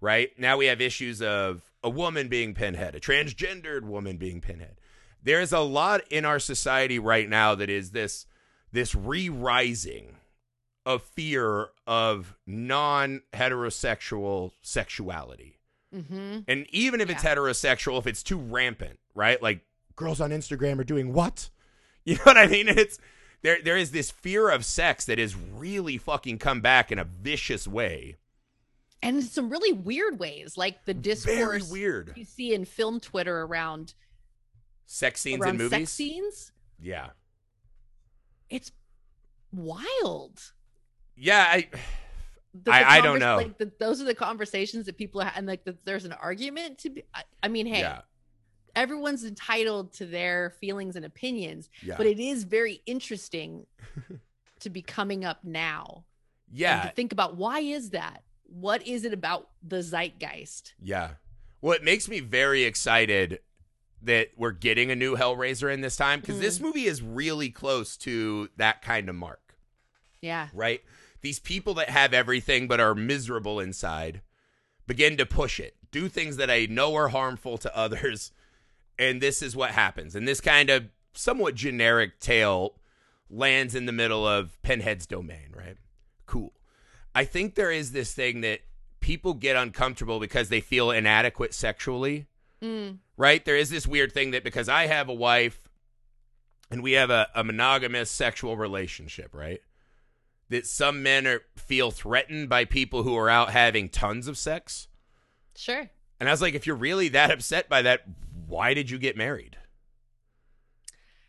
right? 0.00 0.30
Now 0.38 0.56
we 0.56 0.66
have 0.66 0.80
issues 0.80 1.20
of 1.20 1.72
a 1.82 1.90
woman 1.90 2.28
being 2.28 2.54
Pinhead, 2.54 2.94
a 2.94 3.00
transgendered 3.00 3.82
woman 3.82 4.16
being 4.16 4.40
Pinhead. 4.40 4.80
There's 5.22 5.52
a 5.52 5.60
lot 5.60 6.02
in 6.10 6.24
our 6.24 6.38
society 6.38 7.00
right 7.00 7.28
now 7.28 7.56
that 7.56 7.68
is 7.68 7.90
this 7.90 8.26
this 8.70 8.94
re-rising 8.94 10.14
of 10.86 11.02
fear 11.02 11.68
of 11.86 12.36
non-heterosexual 12.46 14.52
sexuality. 14.62 15.58
Mm-hmm. 15.94 16.40
And 16.46 16.66
even 16.70 17.00
if 17.00 17.10
it's 17.10 17.22
heterosexual, 17.22 17.98
if 17.98 18.06
it's 18.06 18.22
too 18.22 18.38
rampant, 18.38 18.98
right? 19.18 19.42
Like 19.42 19.60
girls 19.96 20.20
on 20.20 20.30
Instagram 20.30 20.78
are 20.78 20.84
doing 20.84 21.12
what? 21.12 21.50
You 22.04 22.14
know 22.14 22.22
what 22.24 22.38
I 22.38 22.46
mean? 22.46 22.68
It's 22.68 22.98
there 23.42 23.58
there 23.62 23.76
is 23.76 23.90
this 23.90 24.10
fear 24.10 24.48
of 24.48 24.64
sex 24.64 25.04
that 25.04 25.18
has 25.18 25.36
really 25.36 25.98
fucking 25.98 26.38
come 26.38 26.62
back 26.62 26.90
in 26.90 26.98
a 26.98 27.04
vicious 27.04 27.68
way. 27.68 28.16
And 29.02 29.16
in 29.16 29.22
some 29.22 29.50
really 29.50 29.72
weird 29.74 30.18
ways, 30.18 30.56
like 30.56 30.86
the 30.86 30.94
Very 30.94 31.02
discourse 31.02 31.70
weird. 31.70 32.14
you 32.16 32.24
see 32.24 32.54
in 32.54 32.64
film 32.64 32.98
Twitter 32.98 33.42
around 33.42 33.92
Sex 34.86 35.20
scenes 35.20 35.42
around 35.42 35.50
in 35.50 35.58
movies. 35.58 35.78
sex 35.80 35.92
scenes. 35.92 36.52
Yeah. 36.80 37.08
It's 38.48 38.72
wild. 39.52 40.40
Yeah, 41.14 41.44
I 41.46 41.68
The- 42.54 42.72
I- 42.72 42.82
the 42.84 42.90
I 42.90 43.00
don't 43.02 43.18
know. 43.18 43.36
Like 43.36 43.58
the, 43.58 43.70
those 43.78 44.00
are 44.00 44.04
the 44.04 44.14
conversations 44.14 44.86
that 44.86 44.96
people 44.96 45.20
have, 45.20 45.34
and 45.36 45.46
like 45.46 45.64
that 45.64 45.84
there's 45.84 46.06
an 46.06 46.12
argument 46.12 46.78
to 46.78 46.90
be. 46.90 47.02
I, 47.14 47.22
I 47.42 47.48
mean, 47.48 47.66
hey, 47.66 47.80
yeah. 47.80 48.00
Everyone's 48.78 49.24
entitled 49.24 49.92
to 49.94 50.06
their 50.06 50.50
feelings 50.60 50.96
and 50.96 51.04
opinions, 51.04 51.68
Yeah. 51.82 51.96
but 51.96 52.06
it 52.06 52.18
is 52.18 52.44
very 52.44 52.80
interesting 52.86 53.66
to 54.60 54.70
be 54.70 54.82
coming 54.82 55.24
up 55.24 55.44
now. 55.44 56.04
and 56.48 56.58
yeah. 56.58 56.82
to 56.82 56.88
think 56.94 57.12
about 57.12 57.36
why 57.36 57.60
is 57.60 57.90
that? 57.90 58.22
What 58.44 58.86
is 58.86 59.04
it 59.04 59.12
about 59.12 59.50
the 59.62 59.82
zeitgeist? 59.82 60.72
Yeah. 60.80 61.10
Well, 61.60 61.74
it 61.74 61.84
makes 61.84 62.08
me 62.08 62.20
very 62.20 62.64
excited 62.64 63.40
that 64.02 64.30
we're 64.36 64.52
getting 64.52 64.90
a 64.90 64.96
new 64.96 65.16
Hellraiser 65.16 65.72
in 65.72 65.80
this 65.80 65.96
time 65.96 66.20
because 66.20 66.38
this 66.38 66.58
mm. 66.58 66.62
movie 66.62 66.86
is 66.86 67.02
really 67.02 67.50
close 67.50 67.96
to 67.98 68.48
that 68.56 68.80
kind 68.80 69.08
of 69.08 69.14
mark. 69.16 69.56
Yeah. 70.20 70.48
right? 70.52 70.82
These 71.20 71.40
people 71.40 71.74
that 71.74 71.90
have 71.90 72.14
everything 72.14 72.68
but 72.68 72.80
are 72.80 72.94
miserable 72.94 73.60
inside 73.60 74.22
begin 74.86 75.16
to 75.16 75.26
push 75.26 75.60
it, 75.60 75.76
do 75.90 76.08
things 76.08 76.36
that 76.36 76.50
I 76.50 76.66
know 76.66 76.94
are 76.94 77.08
harmful 77.08 77.58
to 77.58 77.76
others, 77.76 78.32
and 78.98 79.20
this 79.20 79.42
is 79.42 79.54
what 79.56 79.70
happens. 79.70 80.14
And 80.14 80.26
this 80.26 80.40
kind 80.40 80.70
of 80.70 80.86
somewhat 81.12 81.54
generic 81.54 82.20
tale 82.20 82.74
lands 83.30 83.74
in 83.74 83.86
the 83.86 83.92
middle 83.92 84.26
of 84.26 84.60
Pinhead's 84.62 85.06
domain, 85.06 85.52
right? 85.56 85.76
Cool. 86.26 86.52
I 87.14 87.24
think 87.24 87.54
there 87.54 87.70
is 87.70 87.92
this 87.92 88.12
thing 88.14 88.40
that 88.42 88.60
people 89.00 89.34
get 89.34 89.56
uncomfortable 89.56 90.20
because 90.20 90.48
they 90.48 90.60
feel 90.60 90.90
inadequate 90.90 91.54
sexually 91.54 92.26
Mm. 92.60 92.98
right? 93.16 93.44
There 93.44 93.56
is 93.56 93.70
this 93.70 93.86
weird 93.86 94.10
thing 94.12 94.32
that 94.32 94.42
because 94.42 94.68
I 94.68 94.86
have 94.88 95.08
a 95.08 95.14
wife 95.14 95.68
and 96.72 96.82
we 96.82 96.92
have 96.92 97.08
a, 97.08 97.28
a 97.32 97.44
monogamous 97.44 98.10
sexual 98.10 98.56
relationship, 98.56 99.32
right? 99.32 99.60
That 100.48 100.66
some 100.66 101.02
men 101.02 101.26
are 101.28 101.42
feel 101.54 101.92
threatened 101.92 102.48
by 102.48 102.64
people 102.64 103.04
who 103.04 103.16
are 103.16 103.30
out 103.30 103.50
having 103.50 103.88
tons 103.88 104.26
of 104.26 104.36
sex. 104.36 104.88
Sure. 105.56 105.88
And 106.18 106.28
I 106.28 106.32
was 106.32 106.42
like, 106.42 106.54
if 106.54 106.66
you're 106.66 106.74
really 106.74 107.08
that 107.10 107.30
upset 107.30 107.68
by 107.68 107.82
that, 107.82 108.02
why 108.48 108.74
did 108.74 108.90
you 108.90 108.98
get 108.98 109.16
married? 109.16 109.56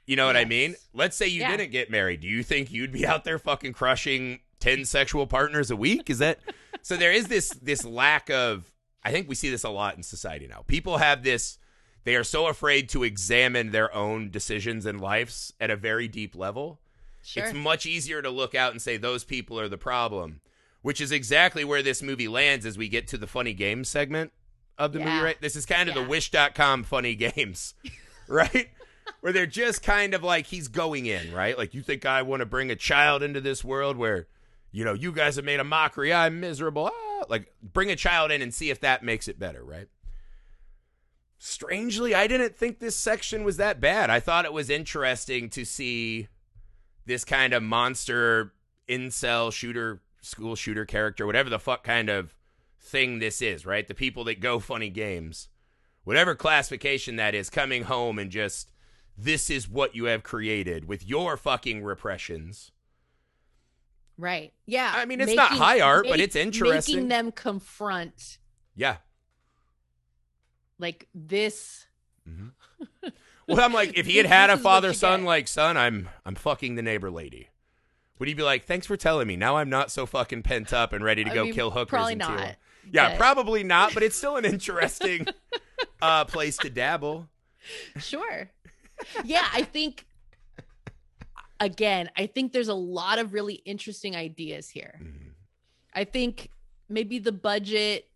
You 0.06 0.16
know 0.16 0.26
what 0.26 0.38
I 0.38 0.46
mean? 0.46 0.76
Let's 0.94 1.16
say 1.16 1.28
you 1.28 1.42
Yeah. 1.42 1.56
didn't 1.56 1.72
get 1.72 1.92
married. 1.92 2.22
Do 2.22 2.28
you 2.28 2.42
think 2.42 2.72
you'd 2.72 2.92
be 2.92 3.06
out 3.06 3.24
there 3.26 3.38
fucking 3.38 3.74
crushing 3.74 4.40
10 4.60 4.86
sexual 4.86 5.28
partners 5.28 5.70
a 5.70 5.76
week? 5.76 6.10
Is 6.10 6.18
that 6.20 6.40
So 6.82 6.96
there 6.98 7.12
is 7.12 7.28
this 7.28 7.50
this 7.62 7.84
lack 7.86 8.30
of 8.30 8.72
I 9.04 9.12
think 9.12 9.30
we 9.30 9.36
see 9.36 9.50
this 9.50 9.64
a 9.64 9.70
lot 9.70 9.96
in 9.98 10.04
society 10.04 10.48
now. 10.48 10.64
People 10.68 10.98
have 10.98 11.24
this 11.24 11.60
they 12.06 12.16
are 12.16 12.24
so 12.24 12.48
afraid 12.48 12.90
to 12.90 13.04
examine 13.04 13.72
their 13.72 13.94
own 13.94 14.32
decisions 14.32 14.86
and 14.86 15.00
lives 15.00 15.54
at 15.60 15.70
a 15.70 15.76
very 15.76 16.08
deep 16.08 16.36
level. 16.36 16.80
Sure. 17.22 17.44
It's 17.44 17.54
much 17.54 17.86
easier 17.86 18.22
to 18.22 18.30
look 18.30 18.56
out 18.56 18.72
and 18.72 18.82
say 18.82 18.96
those 18.98 19.24
people 19.26 19.60
are 19.60 19.68
the 19.68 19.78
problem, 19.78 20.40
which 20.82 21.02
is 21.02 21.12
exactly 21.12 21.64
where 21.66 21.84
this 21.84 22.02
movie 22.02 22.30
lands 22.30 22.66
as 22.66 22.78
we 22.78 22.88
get 22.88 23.08
to 23.10 23.18
the 23.18 23.28
funny 23.28 23.54
games 23.54 23.90
segment 23.90 24.32
of 24.80 24.94
the 24.94 25.00
movie, 25.00 25.20
right? 25.20 25.40
This 25.42 25.56
is 25.56 25.66
kind 25.68 25.88
of 25.90 25.96
Yeah. 25.96 26.02
the 26.04 26.10
wish.com 26.10 26.84
funny 26.86 27.14
games, 27.16 27.76
right? 28.28 28.70
where 29.22 29.34
they're 29.34 29.46
just 29.46 29.84
kind 29.84 30.14
of 30.14 30.24
like 30.24 30.46
he's 30.46 30.68
going 30.68 31.06
in, 31.06 31.34
right? 31.34 31.58
Like 31.58 31.74
you 31.74 31.82
think 31.82 32.06
I 32.06 32.22
want 32.22 32.40
to 32.42 32.46
bring 32.46 32.72
a 32.72 32.76
child 32.76 33.22
into 33.22 33.42
this 33.42 33.64
world 33.64 33.98
where 33.98 34.28
you 34.72 34.86
know, 34.86 34.94
you 34.94 35.12
guys 35.12 35.36
have 35.36 35.44
made 35.46 35.60
a 35.60 35.64
mockery. 35.64 36.14
I'm 36.14 36.40
miserable. 36.40 36.92
Ah, 36.94 37.24
like 37.28 37.52
bring 37.62 37.90
a 37.90 37.96
child 37.96 38.30
in 38.32 38.42
and 38.44 38.54
see 38.54 38.70
if 38.70 38.80
that 38.82 39.04
makes 39.04 39.28
it 39.28 39.40
better, 39.40 39.64
right? 39.64 39.88
Strangely, 41.40 42.14
I 42.14 42.28
didn't 42.28 42.56
think 42.56 42.80
this 42.80 42.96
section 42.96 43.44
was 43.44 43.58
that 43.58 43.80
bad. 43.82 44.10
I 44.10 44.20
thought 44.20 44.46
it 44.46 44.54
was 44.54 44.70
interesting 44.70 45.50
to 45.52 45.66
see 45.66 46.28
this 47.06 47.26
kind 47.26 47.54
of 47.54 47.64
monster 47.64 48.54
incel 48.88 49.52
shooter, 49.52 50.02
school 50.22 50.56
shooter 50.56 50.86
character, 50.86 51.26
whatever 51.26 51.50
the 51.50 51.58
fuck 51.60 51.84
kind 51.84 52.10
of 52.10 52.36
thing 52.80 53.20
this 53.20 53.42
is, 53.42 53.66
right? 53.66 53.88
The 53.88 53.94
people 53.94 54.24
that 54.26 54.40
go 54.40 54.60
funny 54.60 54.90
games, 54.90 55.48
whatever 56.04 56.36
classification 56.36 57.16
that 57.18 57.36
is, 57.36 57.50
coming 57.50 57.84
home 57.84 58.18
and 58.20 58.32
just, 58.32 58.72
this 59.18 59.50
is 59.50 59.68
what 59.70 59.96
you 59.96 60.06
have 60.06 60.24
created 60.24 60.86
with 60.86 61.06
your 61.08 61.38
fucking 61.38 61.84
repressions. 61.84 62.72
right. 64.18 64.54
Yeah. 64.66 64.92
I 64.96 65.06
mean, 65.06 65.22
it's 65.22 65.34
not 65.36 65.52
high 65.52 65.80
art, 65.82 66.06
but 66.10 66.20
it's 66.20 66.36
interesting. 66.36 66.96
Making 66.96 67.08
them 67.10 67.32
confront 67.32 68.38
Yeah. 68.76 68.98
like 70.78 71.08
this. 71.14 71.86
Mm-hmm. 72.28 73.10
Well, 73.48 73.60
I'm 73.62 73.74
like, 73.74 73.98
if 73.98 74.06
he 74.06 74.18
had 74.18 74.26
had 74.38 74.50
a 74.50 74.58
father 74.58 74.94
son, 74.94 75.26
like, 75.26 75.48
son, 75.48 75.76
I'm 75.76 76.10
I'm 76.26 76.36
fucking 76.36 76.76
the 76.76 76.82
neighbor 76.84 77.10
lady. 77.10 77.50
Would 78.20 78.28
he 78.28 78.34
be 78.36 78.44
like, 78.44 78.66
thanks 78.66 78.86
for 78.86 78.96
telling 78.98 79.28
me? 79.28 79.36
Now 79.38 79.58
I'm 79.58 79.70
not 79.70 79.92
so 79.92 80.06
fucking 80.06 80.44
pent 80.44 80.72
up 80.74 80.94
and 80.94 81.04
ready 81.04 81.24
to 81.24 81.32
I 81.32 81.34
go 81.34 81.44
mean, 81.46 81.54
kill 81.54 81.72
hookers. 81.72 81.90
Probably 81.90 82.16
not. 82.16 82.56
Yeah, 82.92 83.10
but- 83.10 83.18
probably 83.18 83.64
not, 83.64 83.94
but 83.94 84.04
it's 84.04 84.16
still 84.16 84.38
an 84.38 84.46
interesting 84.54 85.28
uh, 86.02 86.26
place 86.26 86.58
to 86.58 86.70
dabble. 86.70 87.28
Sure. 87.98 88.50
Yeah, 89.24 89.48
I 89.54 89.64
think 89.64 90.06
again, 91.60 92.10
I 92.18 92.26
think 92.28 92.54
there's 92.54 92.68
a 92.68 92.74
lot 92.74 93.20
of 93.20 93.34
really 93.34 93.56
interesting 93.56 94.16
ideas 94.16 94.70
here. 94.70 95.00
Mhm. 95.02 95.32
I 95.94 96.04
think 96.06 96.50
maybe 96.88 97.20
the 97.20 97.32
budget, 97.32 98.10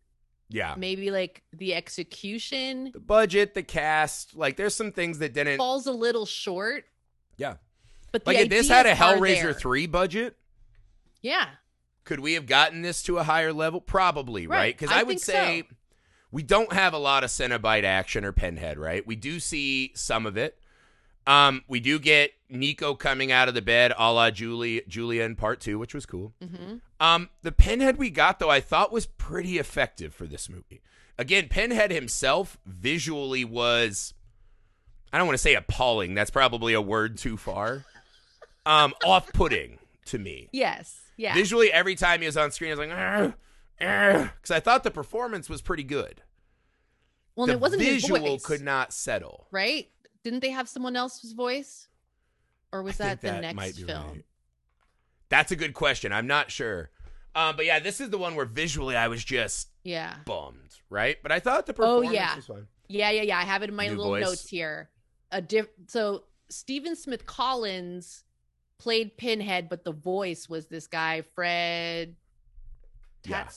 Yeah. 0.49 0.75
maybe 0.77 1.11
like 1.11 1.43
the 1.51 1.73
execution 1.75 2.91
The 2.93 2.99
budget, 2.99 3.53
the 3.53 3.63
cast, 3.63 4.35
like 4.35 4.57
there's 4.57 4.75
some 4.75 4.91
things 4.91 5.19
that 5.19 5.33
didn't. 5.33 5.57
falls 5.57 5.87
a 5.87 5.91
little 5.91 6.25
short. 6.25 6.85
Yeah. 7.37 7.55
But 8.11 8.25
Like 8.27 8.37
if 8.37 8.49
this 8.49 8.67
had 8.69 8.85
a 8.85 8.93
Hellraiser 8.93 9.57
3 9.57 9.87
budget, 9.87 10.37
Yeah. 11.21 11.49
Could 12.03 12.19
we 12.19 12.33
have 12.33 12.45
gotten 12.45 12.81
this 12.81 13.01
to 13.03 13.17
a 13.17 13.23
higher 13.23 13.53
level? 13.53 13.79
Probably, 13.81 14.47
right? 14.47 14.57
Right. 14.57 14.77
Because 14.77 14.95
I 14.95 15.01
I, 15.01 15.03
would 15.03 15.19
say 15.19 15.63
so. 15.69 15.75
we 16.31 16.43
don't 16.43 16.73
have 16.73 16.93
a 16.93 16.97
lot 16.97 17.23
of 17.23 17.29
Cenobite 17.29 17.83
action 17.83 18.25
or 18.25 18.31
Pinhead, 18.31 18.77
right? 18.77 19.05
We 19.05 19.15
do 19.15 19.39
see 19.39 19.91
some 19.95 20.25
of 20.25 20.37
it. 20.37 20.57
Um, 21.25 21.63
we 21.69 21.79
do 21.79 21.99
get 21.99 22.31
Nico 22.49 22.95
coming 22.95 23.31
out 23.31 23.47
of 23.47 23.53
the 23.53 23.61
bed, 23.61 23.93
a 23.97 24.11
la 24.11 24.29
Julie, 24.29 24.81
Julia 24.87 25.23
in 25.23 25.37
part 25.37 25.61
two, 25.61 25.79
which 25.79 25.93
was 25.93 26.05
cool. 26.05 26.33
hmm 26.41 26.75
Um, 26.99 27.29
the 27.43 27.51
Pinhead 27.53 27.97
we 27.97 28.09
got 28.09 28.39
though, 28.39 28.49
I 28.49 28.59
thought 28.59 28.91
was 28.91 29.05
pretty 29.05 29.57
effective 29.57 30.13
for 30.13 30.25
this 30.25 30.49
movie. 30.49 30.81
Again, 31.17 31.47
Pinhead 31.47 31.91
himself 31.91 32.57
visually 32.65 33.45
was, 33.45 34.13
I 35.13 35.17
don't 35.17 35.27
want 35.27 35.35
to 35.35 35.41
say 35.41 35.53
appalling. 35.55 36.13
That's 36.13 36.31
probably 36.31 36.73
a 36.73 36.81
word 36.81 37.17
too 37.17 37.37
far. 37.37 37.85
Um, 38.65 38.93
off-putting 39.05 39.77
to 40.05 40.17
me. 40.19 40.49
Yes. 40.51 41.01
Yeah. 41.17 41.33
Visually, 41.33 41.71
every 41.71 41.95
time 41.95 42.19
he 42.21 42.25
was 42.25 42.37
on 42.37 42.51
screen, 42.51 42.71
I 42.71 42.75
was 42.75 42.87
like, 42.87 43.33
because 43.77 44.51
I 44.51 44.59
thought 44.59 44.83
the 44.83 44.91
performance 44.91 45.49
was 45.49 45.61
pretty 45.61 45.83
good. 45.83 46.21
well, 47.35 47.47
the 47.47 47.53
it 47.53 47.59
wasn't 47.59 47.81
visual 47.81 48.19
his 48.21 48.29
voice, 48.31 48.45
could 48.45 48.61
not 48.61 48.93
settle. 48.93 49.47
right? 49.51 49.89
Didn't 50.23 50.39
they 50.39 50.51
have 50.51 50.69
someone 50.69 50.95
else's 50.95 51.33
voice? 51.33 51.87
Or 52.71 52.81
was 52.81 52.97
that 52.97 53.21
the 53.21 53.27
that 53.27 53.55
might 53.55 53.65
next 53.67 53.77
be 53.77 53.83
film? 53.83 54.03
right. 54.07 54.25
That's 55.29 55.51
a 55.51 55.55
good 55.55 55.73
question. 55.73 56.11
I'm 56.13 56.27
not 56.27 56.49
sure. 56.51 56.89
Um, 57.35 57.55
but 57.55 57.65
yeah, 57.65 57.79
this 57.79 57.99
is 57.99 58.09
the 58.09 58.17
one 58.17 58.35
where 58.35 58.45
visually 58.45 58.95
I 58.95 59.07
was 59.07 59.23
just 59.23 59.69
Yeah. 59.83 60.15
bummed, 60.25 60.75
right? 60.89 61.17
But 61.21 61.31
I 61.31 61.39
thought 61.39 61.65
the 61.65 61.73
performance 61.73 62.09
Oh, 62.09 62.13
yeah. 62.13 62.35
was 62.35 62.45
fine. 62.45 62.67
Yeah, 62.87 63.09
yeah, 63.11 63.23
yeah. 63.23 63.37
I 63.39 63.43
have 63.43 63.63
it 63.63 63.69
in 63.69 63.75
my 63.75 63.87
New 63.87 63.95
little 63.95 64.11
voice. 64.11 64.23
notes 64.23 64.47
here. 64.49 64.89
A 65.31 65.41
diff- 65.41 65.69
so 65.87 66.25
Stephan 66.49 66.95
Smith 66.95 67.25
Collins 67.25 68.22
played 68.83 69.15
Pinhead, 69.17 69.69
but 69.69 69.83
the 69.85 69.93
voice 69.93 70.49
was 70.49 70.67
this 70.67 70.87
guy, 70.87 71.21
Fred 71.21 72.15
Yeah. 73.25 73.47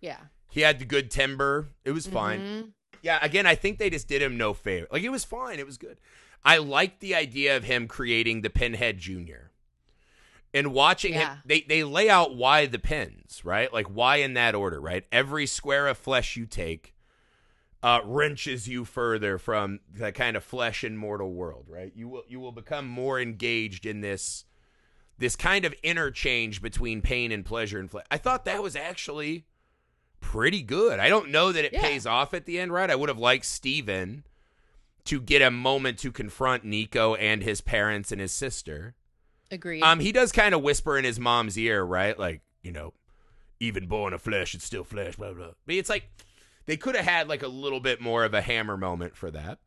Yeah. 0.00 0.20
He 0.50 0.60
had 0.60 0.78
the 0.78 0.84
good 0.84 1.10
timber. 1.10 1.68
It 1.84 1.90
was 1.90 2.06
fine. 2.06 2.40
Mhm. 2.40 2.72
Yeah, 3.02 3.18
again, 3.20 3.46
I 3.46 3.54
think 3.56 3.78
they 3.78 3.90
just 3.90 4.06
did 4.08 4.22
him 4.22 4.36
no 4.36 4.54
favor. 4.54 4.86
Like 4.92 5.02
it 5.02 5.08
was 5.10 5.24
fine. 5.24 5.58
It 5.58 5.66
was 5.66 5.76
good. 5.76 5.98
I 6.44 6.58
liked 6.58 7.00
the 7.00 7.14
idea 7.16 7.56
of 7.56 7.64
him 7.64 7.88
creating 7.88 8.42
the 8.42 8.50
Pinhead 8.50 8.98
Junior. 8.98 9.50
And 10.54 10.72
watching 10.72 11.12
Yeah. 11.14 11.34
him, 11.34 11.42
they 11.44 11.60
they 11.62 11.82
lay 11.84 12.08
out 12.08 12.34
why 12.36 12.66
the 12.66 12.78
pins, 12.78 13.44
right? 13.44 13.72
Like 13.72 13.86
why 13.86 14.16
in 14.16 14.34
that 14.34 14.54
order, 14.54 14.80
right? 14.80 15.04
Every 15.12 15.46
square 15.46 15.88
of 15.88 15.98
flesh 15.98 16.36
you 16.36 16.46
take 16.46 16.94
uh, 17.82 18.00
wrenches 18.04 18.68
you 18.68 18.84
further 18.84 19.38
from 19.38 19.80
the 19.92 20.10
kind 20.12 20.36
of 20.36 20.42
flesh 20.44 20.82
and 20.82 20.98
mortal 20.98 21.32
world, 21.32 21.66
right? 21.68 21.92
You 21.94 22.08
will 22.08 22.24
you 22.28 22.40
will 22.40 22.52
become 22.52 22.86
more 22.88 23.20
engaged 23.20 23.86
in 23.86 24.00
this 24.00 24.44
this 25.18 25.36
kind 25.36 25.64
of 25.64 25.72
interchange 25.82 26.62
between 26.62 27.02
pain 27.02 27.32
and 27.32 27.44
pleasure 27.44 27.78
and 27.78 27.90
flesh. 27.90 28.06
I 28.10 28.18
thought 28.18 28.44
that 28.44 28.62
was 28.62 28.76
actually 28.76 29.46
pretty 30.20 30.62
good. 30.62 30.98
I 31.00 31.08
don't 31.08 31.30
know 31.30 31.52
that 31.52 31.64
it 31.64 31.72
Yeah. 31.72 31.82
pays 31.82 32.06
off 32.06 32.34
at 32.34 32.44
the 32.44 32.58
end, 32.58 32.72
right? 32.72 32.90
I 32.90 32.94
would 32.96 33.08
have 33.08 33.18
liked 33.18 33.44
Steven 33.44 34.24
to 35.04 35.20
get 35.20 35.42
a 35.42 35.50
moment 35.50 35.98
to 36.00 36.12
confront 36.12 36.64
Nico 36.64 37.14
and 37.14 37.42
his 37.42 37.60
parents 37.60 38.12
and 38.12 38.20
his 38.20 38.32
sister. 38.32 38.94
Agreed. 39.50 39.82
Um, 39.82 40.00
he 40.00 40.12
does 40.12 40.30
kind 40.32 40.54
of 40.54 40.62
whisper 40.62 40.98
in 40.98 41.04
his 41.04 41.18
mom's 41.18 41.56
ear, 41.56 41.82
right? 41.82 42.18
Like, 42.18 42.42
you 42.62 42.70
know, 42.72 42.92
even 43.60 43.86
born 43.86 44.12
of 44.12 44.22
flesh, 44.22 44.54
it's 44.54 44.64
still 44.64 44.84
flesh, 44.84 45.16
blah, 45.16 45.32
blah. 45.32 45.52
But 45.66 45.76
it's 45.76 45.88
like 45.88 46.10
they 46.68 46.76
could 46.76 46.94
have 46.94 47.06
had 47.06 47.28
like 47.28 47.42
a 47.42 47.48
little 47.48 47.80
bit 47.80 47.98
more 47.98 48.24
of 48.24 48.34
a 48.34 48.42
hammer 48.42 48.76
moment 48.76 49.16
for 49.16 49.30
that. 49.30 49.58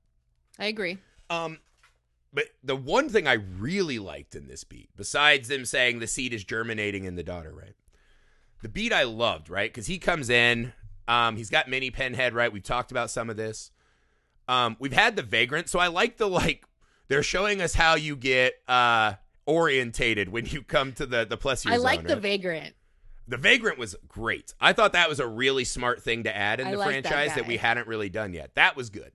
I 0.59 0.65
agree. 0.65 0.99
Um, 1.31 1.57
but 2.31 2.45
the 2.63 2.75
one 2.75 3.09
thing 3.09 3.27
I 3.27 3.33
really 3.33 3.97
liked 3.97 4.35
in 4.35 4.47
this 4.47 4.63
beat, 4.63 4.89
besides 4.95 5.47
them 5.47 5.65
saying 5.65 5.97
the 5.97 6.05
seed 6.05 6.31
is 6.31 6.43
germinating 6.43 7.05
in 7.05 7.15
the 7.15 7.23
daughter, 7.23 7.51
right? 7.51 7.73
The 8.61 8.69
beat 8.69 8.93
I 8.93 9.03
loved, 9.03 9.49
right? 9.49 9.67
Because 9.73 9.87
he 9.87 9.97
comes 9.97 10.29
in, 10.29 10.73
um, 11.07 11.37
he's 11.37 11.49
got 11.49 11.67
mini 11.67 11.89
Pinhead, 11.89 12.35
right? 12.35 12.53
We've 12.53 12.61
talked 12.61 12.91
about 12.91 13.09
some 13.09 13.31
of 13.31 13.35
this. 13.35 13.71
Um, 14.47 14.77
we've 14.79 14.93
had 14.93 15.15
the 15.15 15.23
vagrant, 15.23 15.69
so 15.69 15.79
I 15.79 15.87
like 15.87 16.17
the 16.17 16.27
like 16.29 16.65
they're 17.07 17.23
showing 17.23 17.61
us 17.61 17.73
how 17.73 17.95
you 17.95 18.15
get 18.15 18.53
uh 18.67 19.13
orientated 19.47 20.29
when 20.29 20.45
you 20.45 20.61
come 20.61 20.93
to 20.93 21.07
the 21.07 21.25
the 21.25 21.37
Plessier 21.37 21.71
I 21.71 21.77
like 21.77 22.01
zone, 22.01 22.07
the 22.07 22.13
right? 22.13 22.21
vagrant. 22.21 22.75
The 23.31 23.37
Vagrant 23.37 23.77
was 23.77 23.95
great. 24.09 24.53
I 24.59 24.73
thought 24.73 24.91
that 24.91 25.07
was 25.07 25.21
a 25.21 25.25
really 25.25 25.63
smart 25.63 26.03
thing 26.03 26.23
to 26.23 26.35
add 26.35 26.59
in 26.59 26.67
I 26.67 26.71
the 26.71 26.77
that 26.77 26.83
franchise 26.83 27.29
that, 27.29 27.43
guy. 27.43 27.47
we 27.47 27.55
hadn't 27.55 27.87
really 27.87 28.09
done 28.09 28.33
yet. 28.33 28.55
That 28.55 28.75
was 28.75 28.89
good. 28.89 29.13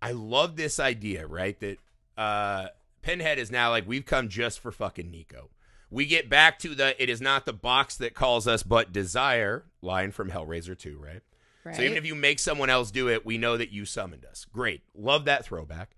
I 0.00 0.12
love 0.12 0.54
this 0.54 0.78
idea, 0.78 1.26
right? 1.26 1.58
That 1.58 1.78
uh 2.16 2.68
Pinhead 3.02 3.40
is 3.40 3.50
now 3.50 3.70
like 3.70 3.88
we've 3.88 4.06
come 4.06 4.28
just 4.28 4.60
for 4.60 4.70
fucking 4.70 5.10
Nico. 5.10 5.50
We 5.90 6.06
get 6.06 6.30
back 6.30 6.60
to 6.60 6.76
the 6.76 7.00
it 7.02 7.08
is 7.08 7.20
not 7.20 7.44
the 7.44 7.52
box 7.52 7.96
that 7.96 8.14
calls 8.14 8.46
us 8.46 8.62
but 8.62 8.92
desire 8.92 9.64
line 9.82 10.12
from 10.12 10.30
Hellraiser 10.30 10.78
2, 10.78 10.96
right? 10.96 11.22
Right. 11.64 11.74
So 11.74 11.82
even 11.82 11.96
if 11.96 12.06
you 12.06 12.14
make 12.14 12.38
someone 12.38 12.70
else 12.70 12.92
do 12.92 13.08
it, 13.08 13.26
we 13.26 13.36
know 13.36 13.56
that 13.56 13.72
you 13.72 13.84
summoned 13.84 14.26
us. 14.26 14.46
Great. 14.52 14.82
Love 14.94 15.24
that 15.24 15.44
throwback. 15.44 15.96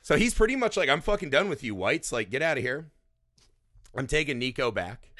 So 0.00 0.16
he's 0.16 0.32
pretty 0.32 0.54
much 0.54 0.76
like, 0.76 0.88
I'm 0.88 1.00
fucking 1.00 1.30
done 1.30 1.48
with 1.48 1.64
you, 1.64 1.74
whites. 1.74 2.12
Like, 2.12 2.30
get 2.30 2.40
out 2.40 2.56
of 2.56 2.62
here. 2.62 2.86
I'm 3.96 4.06
taking 4.06 4.38
Nico 4.38 4.70
back. 4.70 5.10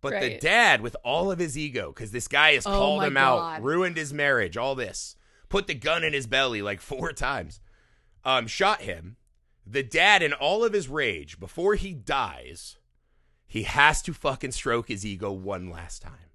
But 0.00 0.20
the 0.20 0.38
dad, 0.38 0.80
with 0.80 0.96
all 1.04 1.30
of 1.30 1.38
his 1.38 1.58
ego, 1.58 1.92
because 1.94 2.10
this 2.10 2.28
guy 2.28 2.54
has 2.54 2.66
Oh 2.66 2.70
called 2.70 3.04
him 3.04 3.16
out, 3.16 3.62
ruined 3.62 3.96
his 3.96 4.14
marriage, 4.14 4.56
all 4.56 4.74
this, 4.74 5.16
put 5.48 5.66
the 5.66 5.74
gun 5.74 6.04
in 6.04 6.12
his 6.12 6.26
belly 6.26 6.62
like 6.62 6.80
four 6.90 7.12
times, 7.12 7.60
um, 8.24 8.46
shot 8.46 8.82
him. 8.82 9.16
The 9.66 9.82
dad, 9.82 10.22
in 10.22 10.32
all 10.32 10.64
of 10.64 10.72
his 10.72 10.88
rage, 10.88 11.38
before 11.38 11.74
he 11.74 11.92
dies, 11.92 12.78
he 13.46 13.64
has 13.64 14.00
to 14.02 14.14
fucking 14.14 14.52
stroke 14.52 14.88
his 14.88 15.04
ego 15.04 15.30
one 15.32 15.70
last 15.70 16.02
time. 16.02 16.30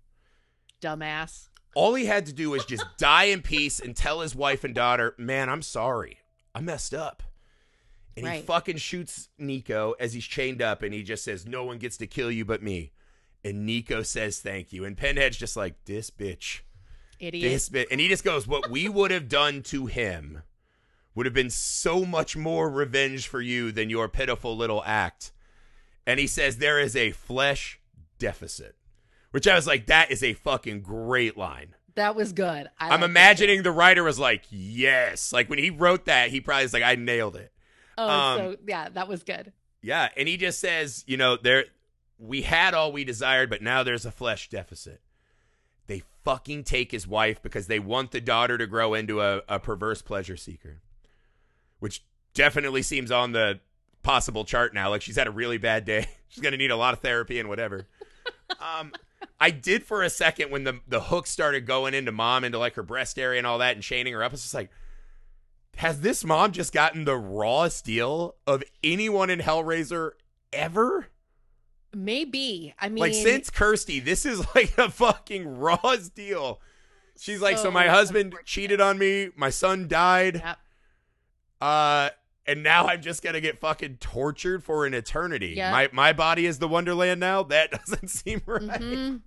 dumbass. 0.82 1.50
All 1.74 1.96
he 1.96 2.06
had 2.06 2.26
to 2.28 2.34
do 2.34 2.52
was 2.52 2.66
just 2.66 2.86
die 2.98 3.26
in 3.26 3.42
peace 3.42 3.80
and 3.80 3.96
tell 3.96 4.22
his 4.22 4.36
wife 4.36 4.64
and 4.64 4.74
daughter, 4.76 5.16
man, 5.18 5.50
I'm 5.50 5.62
sorry. 5.62 6.20
I 6.54 6.62
messed 6.62 6.94
up. 6.94 7.24
And 8.18 8.26
he 8.28 8.42
fucking 8.42 8.78
shoots 8.78 9.28
Nico 9.38 9.94
as 10.00 10.14
he's 10.14 10.24
chained 10.26 10.62
up 10.62 10.84
and 10.84 10.94
he 10.94 11.04
just 11.04 11.24
says, 11.26 11.46
No 11.46 11.66
one 11.66 11.80
gets 11.80 11.98
to 11.98 12.08
kill 12.08 12.32
you 12.32 12.46
but 12.46 12.64
me. 12.64 12.94
And 13.46 13.66
Nico 13.66 14.02
says 14.02 14.40
thank 14.40 14.74
you. 14.74 14.84
And 14.84 14.98
Pinhead's 14.98 15.38
just 15.38 15.56
like, 15.56 15.76
This 15.86 16.10
bitch. 16.10 16.62
Idiot. 17.20 17.50
This 17.52 17.70
bitch. 17.70 17.86
And 17.92 18.02
he 18.02 18.08
just 18.10 18.24
goes, 18.26 18.46
What 18.48 18.70
we 18.70 18.90
would 18.90 19.12
have 19.12 19.30
done 19.30 19.62
to 19.64 19.86
him 19.86 20.42
would 21.14 21.26
have 21.26 21.34
been 21.36 21.50
so 21.52 22.04
much 22.06 22.36
more 22.36 22.70
revenge 22.70 23.28
for 23.28 23.40
you 23.40 23.72
than 23.72 23.90
your 23.90 24.10
pitiful 24.10 24.58
little 24.58 24.84
act. 24.86 25.32
And 26.08 26.20
he 26.20 26.28
says, 26.28 26.58
There 26.58 26.80
is 26.80 26.96
a 26.96 27.12
flesh 27.12 27.80
deficit. 28.20 28.76
Which 29.32 29.48
I 29.48 29.56
was 29.56 29.68
like, 29.68 29.86
That 29.86 30.10
is 30.12 30.24
a 30.24 30.34
fucking 30.34 30.82
great 30.82 31.38
line. 31.38 31.76
that 31.96 32.16
was 32.16 32.34
good. 32.34 32.70
I 32.80 32.86
I'm 32.90 33.02
liked 33.02 33.04
it. 33.04 33.06
imagining 33.12 33.64
the 33.64 33.72
writer 33.72 34.04
was 34.04 34.18
like, 34.20 34.44
yes. 34.50 35.32
Like 35.32 35.50
when 35.50 35.60
he 35.60 35.70
wrote 35.70 36.06
that, 36.06 36.30
he 36.32 36.42
probably 36.42 36.64
was 36.66 36.74
like, 36.74 36.84
I 36.84 36.96
nailed 36.96 37.36
it. 37.36 37.52
Oh, 37.98 38.10
um, 38.10 38.38
so 38.40 38.56
yeah, 38.68 38.90
that 38.90 39.08
was 39.08 39.24
good. 39.24 39.54
Yeah. 39.82 40.10
And 40.18 40.28
he 40.28 40.36
just 40.36 40.60
says, 40.60 41.04
you 41.08 41.16
know, 41.16 41.38
there 41.38 41.66
we 42.18 42.44
had 42.44 42.74
all 42.74 42.92
we 42.92 43.04
desired, 43.04 43.50
but 43.50 43.62
now 43.62 43.84
there's 43.84 44.06
a 44.06 44.12
flesh 44.12 44.50
deficit. 44.50 45.02
They 45.88 46.04
fucking 46.24 46.64
take 46.64 46.92
his 46.92 47.08
wife 47.08 47.42
because 47.42 47.68
they 47.68 47.80
want 47.80 48.12
the 48.12 48.22
daughter 48.22 48.58
to 48.58 48.68
grow 48.68 48.94
into 48.94 49.22
a, 49.22 49.42
a 49.48 49.60
perverse 49.60 50.02
pleasure 50.02 50.38
seeker. 50.38 50.82
Which 51.80 52.04
definitely 52.34 52.82
seems 52.82 53.12
on 53.12 53.34
the 53.34 53.60
possible 54.02 54.46
chart 54.46 54.74
now. 54.74 54.90
Like 54.90 55.02
she's 55.02 55.16
had 55.16 55.28
a 55.28 55.32
really 55.32 55.58
bad 55.58 55.86
day. 55.86 56.08
She's 56.28 56.44
gonna 56.44 56.58
need 56.58 56.72
a 56.72 56.76
lot 56.76 56.94
of 56.94 57.00
therapy 57.00 57.40
and 57.40 57.48
whatever. 57.48 57.88
um 58.60 58.92
I 59.40 59.52
did 59.52 59.84
for 59.84 60.04
a 60.04 60.10
second 60.10 60.52
when 60.52 60.64
the 60.64 60.80
the 60.88 61.02
hook 61.02 61.28
started 61.28 61.66
going 61.66 61.94
into 61.94 62.12
mom 62.12 62.44
into 62.44 62.60
like 62.60 62.76
her 62.76 62.84
breast 62.84 63.18
area 63.18 63.38
and 63.38 63.48
all 63.48 63.60
that 63.60 63.76
and 63.76 63.84
chaining 63.84 64.14
her 64.14 64.24
up. 64.24 64.34
It's 64.34 64.44
just 64.44 64.54
like, 64.54 64.70
has 65.78 66.02
this 66.02 66.24
mom 66.24 66.52
just 66.52 66.74
gotten 66.74 67.06
the 67.06 67.18
rawest 67.18 67.86
deal 67.86 68.36
of 68.46 68.64
anyone 68.84 69.30
in 69.30 69.40
Hellraiser 69.40 70.12
ever? 70.54 71.08
Maybe. 71.96 72.74
I 72.80 72.90
mean, 72.90 73.00
like 73.02 73.14
since 73.14 73.50
Kirsty, 73.50 74.00
this 74.00 74.26
is 74.26 74.40
like 74.56 74.78
a 74.78 74.90
fucking 74.92 75.58
rawest 75.58 76.14
deal. 76.14 76.60
She's 77.18 77.42
like, 77.42 77.58
so 77.58 77.64
So 77.64 77.72
my 77.72 77.88
husband 77.88 78.36
cheated 78.44 78.82
on 78.82 78.98
me, 78.98 79.30
my 79.38 79.50
son 79.50 79.88
died, 79.88 80.36
Yep. 80.44 80.58
uh, 81.62 82.10
and 82.46 82.62
now 82.62 82.88
I'm 82.88 83.02
just 83.02 83.24
gonna 83.24 83.40
get 83.42 83.60
fucking 83.62 83.98
tortured 84.02 84.64
for 84.64 84.86
an 84.86 84.94
eternity. 84.94 85.54
Yeah. 85.56 85.72
My 85.72 85.90
my 85.94 86.14
body 86.14 86.46
is 86.46 86.60
the 86.60 86.68
Wonderland 86.68 87.20
now. 87.20 87.44
That 87.56 87.72
doesn't 87.72 88.10
seem 88.10 88.42
right. 88.46 88.62
Mhm. 88.62 89.22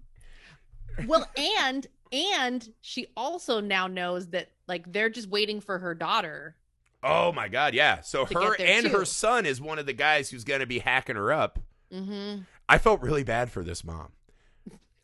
Well, 1.07 1.27
and 1.37 1.87
and 2.13 2.69
she 2.81 3.07
also 3.17 3.61
now 3.61 3.87
knows 3.87 4.29
that 4.29 4.51
like 4.67 4.93
they're 4.93 5.11
just 5.11 5.29
waiting 5.29 5.61
for 5.61 5.79
her 5.79 5.95
daughter. 5.95 6.55
Oh 7.03 7.33
my 7.33 7.49
god, 7.49 7.75
yeah. 7.75 8.03
So 8.03 8.25
her 8.27 8.55
and 8.61 8.87
her 8.89 9.05
son 9.05 9.47
is 9.47 9.61
one 9.61 9.79
of 9.79 9.87
the 9.87 9.93
guys 9.93 10.31
who's 10.31 10.45
gonna 10.45 10.67
be 10.67 10.81
hacking 10.81 11.17
her 11.17 11.33
up. 11.33 11.59
Mm-hmm. 11.93 12.43
I 12.69 12.79
felt 12.79 13.01
really 13.01 13.25
bad 13.25 13.51
for 13.51 13.65
this 13.65 13.83
mom. 13.85 14.13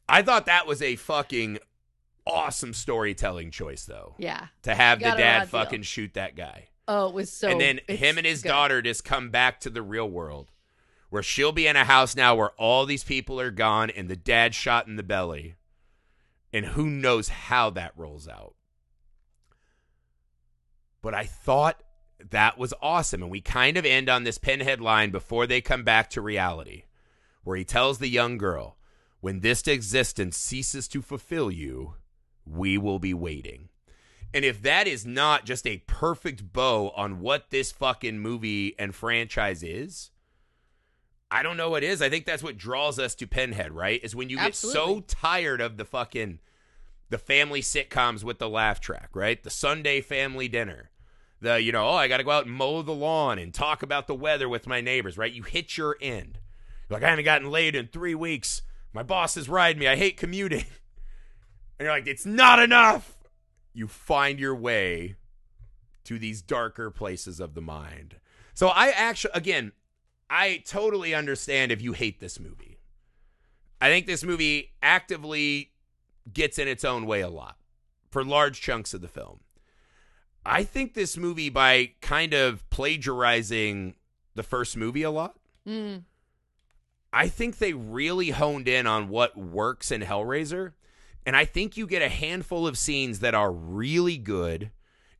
I 0.08 0.20
thought 0.22 0.46
that 0.46 0.66
was 0.66 0.82
a 0.82 0.96
fucking 0.96 1.58
awesome 2.26 2.74
storytelling 2.74 3.50
choice, 3.50 3.84
though, 3.86 4.14
Yeah. 4.18 4.48
to 4.62 4.74
have 4.74 4.98
the 4.98 5.06
dad 5.12 5.34
raw 5.34 5.38
deal. 5.40 5.48
fucking 5.48 5.82
shoot 5.82 6.14
that 6.14 6.36
guy. 6.36 6.68
Oh, 6.86 7.08
it 7.08 7.14
was 7.14 7.32
so. 7.32 7.48
and 7.48 7.58
then 7.60 7.80
him 7.88 8.18
and 8.18 8.26
his 8.26 8.42
good. 8.42 8.50
daughter 8.50 8.82
just 8.82 9.04
come 9.04 9.30
back 9.30 9.60
to 9.60 9.70
the 9.70 9.80
real 9.82 10.08
world 10.08 10.50
where 11.08 11.22
she'll 11.22 11.52
be 11.52 11.66
in 11.66 11.76
a 11.76 11.84
house 11.84 12.14
now 12.14 12.34
where 12.34 12.50
all 12.58 12.84
these 12.84 13.04
people 13.04 13.40
are 13.40 13.50
gone 13.50 13.88
and 13.88 14.08
the 14.08 14.16
dad 14.16 14.54
shot 14.54 14.86
in 14.86 14.96
the 14.96 15.02
belly. 15.02 15.54
And 16.52 16.66
who 16.66 16.86
knows 16.88 17.28
how 17.30 17.70
that 17.70 17.92
rolls 17.96 18.28
out. 18.28 18.54
But 21.02 21.14
I 21.14 21.24
thought 21.24 21.82
that 22.30 22.58
was 22.58 22.72
awesome. 22.80 23.22
And 23.22 23.30
we 23.30 23.40
kind 23.40 23.76
of 23.76 23.84
end 23.84 24.08
on 24.08 24.24
this 24.24 24.38
pinhead 24.38 24.80
line 24.80 25.10
before 25.10 25.46
they 25.46 25.60
come 25.60 25.82
back 25.84 26.10
to 26.10 26.20
reality, 26.20 26.84
where 27.44 27.56
he 27.56 27.64
tells 27.64 27.98
the 27.98 28.08
young 28.08 28.36
girl, 28.38 28.76
When 29.20 29.40
this 29.40 29.66
existence 29.68 30.36
ceases 30.36 30.88
to 30.88 31.00
fulfill 31.00 31.50
you, 31.50 31.94
we 32.44 32.76
will 32.76 32.98
be 32.98 33.14
waiting. 33.14 33.68
And 34.34 34.44
if 34.44 34.60
that 34.62 34.88
is 34.88 35.06
not 35.06 35.46
just 35.46 35.66
a 35.66 35.84
perfect 35.86 36.52
bow 36.52 36.92
on 36.96 37.20
what 37.20 37.50
this 37.50 37.70
fucking 37.70 38.18
movie 38.18 38.74
and 38.78 38.94
franchise 38.94 39.62
is, 39.62 40.10
I 41.30 41.42
don't 41.42 41.56
know 41.56 41.70
what 41.70 41.84
is. 41.84 42.02
I 42.02 42.10
think 42.10 42.26
that's 42.26 42.42
what 42.42 42.58
draws 42.58 42.98
us 42.98 43.14
to 43.16 43.26
Pinhead, 43.26 43.72
right? 43.72 44.00
Is 44.02 44.14
when 44.14 44.30
you 44.30 44.36
get 44.36 44.54
so 44.54 45.00
tired 45.00 45.60
of 45.60 45.76
the 45.76 45.84
fucking 45.84 46.40
the 47.10 47.18
family 47.18 47.60
sitcoms 47.60 48.24
with 48.24 48.38
the 48.38 48.48
laugh 48.48 48.80
track, 48.80 49.10
right? 49.14 49.42
The 49.42 49.50
Sunday 49.50 50.00
family 50.00 50.48
dinner. 50.48 50.90
The, 51.40 51.60
you 51.60 51.72
know, 51.72 51.88
oh, 51.88 51.94
I 51.94 52.08
got 52.08 52.16
to 52.16 52.24
go 52.24 52.30
out 52.30 52.46
and 52.46 52.54
mow 52.54 52.82
the 52.82 52.92
lawn 52.92 53.38
and 53.38 53.52
talk 53.52 53.82
about 53.82 54.06
the 54.06 54.14
weather 54.14 54.48
with 54.48 54.66
my 54.66 54.80
neighbors, 54.80 55.18
right? 55.18 55.32
You 55.32 55.42
hit 55.42 55.76
your 55.76 55.96
end. 56.00 56.38
You're 56.88 56.98
like, 56.98 57.04
I 57.06 57.10
haven't 57.10 57.24
gotten 57.24 57.50
laid 57.50 57.74
in 57.74 57.88
three 57.88 58.14
weeks. 58.14 58.62
My 58.92 59.02
boss 59.02 59.36
is 59.36 59.48
riding 59.48 59.80
me. 59.80 59.88
I 59.88 59.96
hate 59.96 60.16
commuting. 60.16 60.64
And 61.76 61.86
you're 61.86 61.92
like, 61.92 62.06
it's 62.06 62.24
not 62.24 62.60
enough. 62.60 63.16
You 63.72 63.88
find 63.88 64.38
your 64.38 64.54
way 64.54 65.16
to 66.04 66.20
these 66.20 66.40
darker 66.40 66.88
places 66.88 67.40
of 67.40 67.54
the 67.54 67.60
mind. 67.60 68.14
So 68.54 68.68
I 68.68 68.90
actually, 68.90 69.32
again, 69.34 69.72
I 70.30 70.62
totally 70.64 71.14
understand 71.16 71.72
if 71.72 71.82
you 71.82 71.92
hate 71.92 72.20
this 72.20 72.38
movie. 72.38 72.78
I 73.80 73.88
think 73.88 74.06
this 74.06 74.22
movie 74.22 74.70
actively 74.84 75.72
gets 76.32 76.56
in 76.60 76.68
its 76.68 76.84
own 76.84 77.06
way 77.06 77.22
a 77.22 77.28
lot 77.28 77.56
for 78.08 78.22
large 78.24 78.60
chunks 78.60 78.94
of 78.94 79.00
the 79.00 79.08
film. 79.08 79.40
I 80.46 80.62
think 80.62 80.94
this 80.94 81.16
movie, 81.16 81.48
by 81.50 81.90
kind 82.00 82.34
of 82.34 82.70
plagiarizing 82.70 83.96
the 84.36 84.44
first 84.44 84.76
movie 84.76 85.02
a 85.02 85.10
lot, 85.10 85.34
Mm. 85.66 86.04
I 87.14 87.28
think 87.28 87.58
they 87.58 87.72
really 87.72 88.30
honed 88.30 88.66
in 88.68 88.86
on 88.86 89.08
what 89.08 89.36
works 89.36 89.90
in 89.92 90.02
Hellraiser. 90.02 90.72
And 91.24 91.36
I 91.36 91.44
think 91.44 91.76
you 91.76 91.86
get 91.86 92.02
a 92.02 92.08
handful 92.08 92.66
of 92.66 92.76
scenes 92.76 93.20
that 93.20 93.34
are 93.34 93.50
really 93.50 94.18
good 94.18 94.70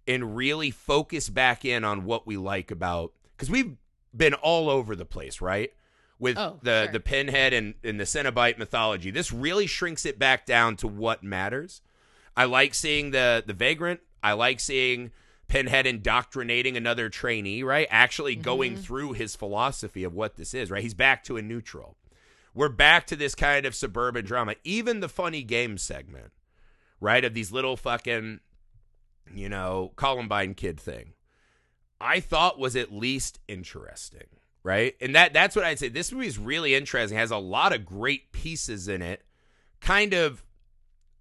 and 0.06 0.36
really 0.36 0.70
focus 0.70 1.30
back 1.30 1.64
in 1.64 1.84
on 1.84 2.04
what 2.04 2.26
we 2.26 2.36
like 2.36 2.70
about 2.70 3.12
because 3.36 3.48
we've 3.50 3.76
been 4.14 4.34
all 4.34 4.68
over 4.68 4.94
the 4.94 5.06
place, 5.06 5.40
right? 5.40 5.72
With 6.18 6.36
Oh, 6.36 6.58
the 6.62 6.84
sure. 6.84 6.92
the 6.92 7.00
pinhead 7.00 7.52
and, 7.52 7.74
and 7.82 7.98
the 7.98 8.04
Cenobite 8.04 8.58
mythology. 8.58 9.10
This 9.10 9.32
really 9.32 9.66
shrinks 9.66 10.04
it 10.04 10.18
back 10.18 10.44
down 10.46 10.76
to 10.76 10.88
what 10.88 11.22
matters. 11.22 11.80
I 12.36 12.44
like 12.44 12.74
seeing 12.74 13.10
the 13.12 13.42
the 13.46 13.54
vagrant. 13.54 14.00
I 14.22 14.32
like 14.34 14.60
seeing 14.60 15.10
Pinhead 15.48 15.86
indoctrinating 15.86 16.76
another 16.76 17.08
trainee, 17.08 17.62
right? 17.62 17.86
Actually 17.90 18.34
going 18.34 18.72
mm-hmm. 18.72 18.82
through 18.82 19.12
his 19.12 19.36
philosophy 19.36 20.04
of 20.04 20.14
what 20.14 20.36
this 20.36 20.54
is, 20.54 20.70
right? 20.70 20.82
He's 20.82 20.94
back 20.94 21.22
to 21.24 21.36
a 21.36 21.42
neutral. 21.42 21.96
We're 22.54 22.68
back 22.68 23.06
to 23.08 23.16
this 23.16 23.34
kind 23.34 23.66
of 23.66 23.74
suburban 23.74 24.24
drama. 24.24 24.54
Even 24.64 25.00
the 25.00 25.08
funny 25.08 25.42
game 25.42 25.76
segment, 25.76 26.32
right? 27.00 27.24
Of 27.24 27.34
these 27.34 27.52
little 27.52 27.76
fucking, 27.76 28.40
you 29.34 29.48
know, 29.48 29.92
Columbine 29.96 30.54
kid 30.54 30.80
thing. 30.80 31.14
I 32.00 32.20
thought 32.20 32.58
was 32.58 32.76
at 32.76 32.92
least 32.92 33.40
interesting, 33.48 34.26
right? 34.62 34.94
And 35.00 35.14
that 35.14 35.32
that's 35.32 35.56
what 35.56 35.64
I'd 35.64 35.78
say. 35.78 35.88
This 35.88 36.12
movie 36.12 36.26
is 36.26 36.38
really 36.38 36.74
interesting. 36.74 37.18
Has 37.18 37.30
a 37.30 37.38
lot 37.38 37.72
of 37.72 37.84
great 37.84 38.32
pieces 38.32 38.88
in 38.88 39.02
it. 39.02 39.22
Kind 39.80 40.14
of 40.14 40.44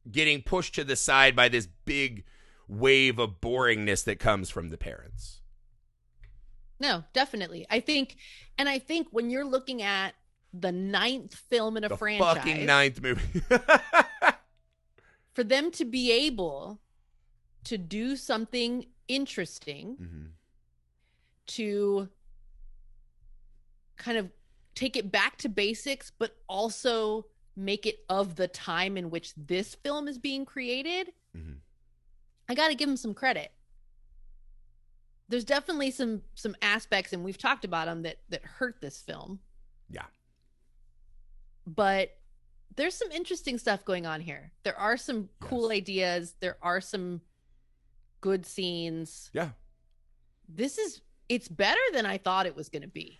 getting 0.09 0.41
pushed 0.41 0.75
to 0.75 0.83
the 0.83 0.95
side 0.95 1.35
by 1.35 1.49
this 1.49 1.67
big 1.85 2.25
wave 2.73 3.19
of 3.19 3.39
boringness 3.41 4.03
that 4.05 4.19
comes 4.19 4.49
from 4.49 4.69
the 4.69 4.77
parents. 4.77 5.41
No, 6.79 7.03
definitely. 7.13 7.65
I 7.69 7.79
think, 7.79 8.17
and 8.57 8.67
I 8.67 8.79
think 8.79 9.07
when 9.11 9.29
you're 9.29 9.45
looking 9.45 9.81
at 9.81 10.15
the 10.53 10.71
ninth 10.71 11.33
film 11.35 11.77
in 11.77 11.83
a 11.83 11.89
the 11.89 11.97
franchise, 11.97 12.37
fucking 12.37 12.65
ninth 12.65 13.01
movie. 13.01 13.41
for 15.33 15.43
them 15.43 15.71
to 15.71 15.85
be 15.85 16.11
able 16.11 16.79
to 17.63 17.77
do 17.77 18.15
something 18.15 18.85
interesting, 19.07 19.97
Mhm. 19.99 20.31
to 21.47 22.09
kind 23.95 24.17
of 24.17 24.29
take 24.75 24.95
it 24.97 25.11
back 25.11 25.37
to 25.37 25.49
basics, 25.49 26.11
but 26.17 26.35
also 26.47 27.25
make 27.55 27.85
it 27.85 28.03
of 28.09 28.35
the 28.35 28.47
time 28.47 28.97
in 28.97 29.09
which 29.09 29.33
this 29.35 29.75
film 29.75 30.07
is 30.07 30.17
being 30.17 30.45
created, 30.45 31.13
Mhm. 31.35 31.57
I 32.49 32.55
got 32.55 32.67
to 32.69 32.75
give 32.75 32.89
him 32.89 32.97
some 32.97 33.13
credit. 33.13 33.51
There's 35.29 35.45
definitely 35.45 35.91
some 35.91 36.21
some 36.35 36.55
aspects, 36.61 37.13
and 37.13 37.23
we've 37.23 37.37
talked 37.37 37.65
about 37.65 37.85
them 37.87 38.03
that 38.03 38.17
that 38.29 38.43
hurt 38.43 38.81
this 38.81 39.01
film. 39.01 39.39
Yeah. 39.89 40.05
but 41.67 42.17
there's 42.75 42.95
some 42.95 43.11
interesting 43.11 43.57
stuff 43.59 43.85
going 43.85 44.05
on 44.07 44.19
here. 44.19 44.51
There 44.63 44.77
are 44.77 44.97
some 44.97 45.29
cool 45.39 45.71
Yes. 45.71 45.77
ideas. 45.77 46.35
There 46.39 46.57
are 46.61 46.81
some 46.81 47.21
good 48.21 48.45
scenes. 48.45 49.29
Yeah. 49.33 49.49
This 50.49 50.77
is 50.77 51.01
it's 51.29 51.47
better 51.47 51.79
than 51.93 52.05
I 52.05 52.17
thought 52.17 52.45
it 52.47 52.55
was 52.55 52.69
going 52.69 52.81
to 52.81 52.87
be. 52.87 53.19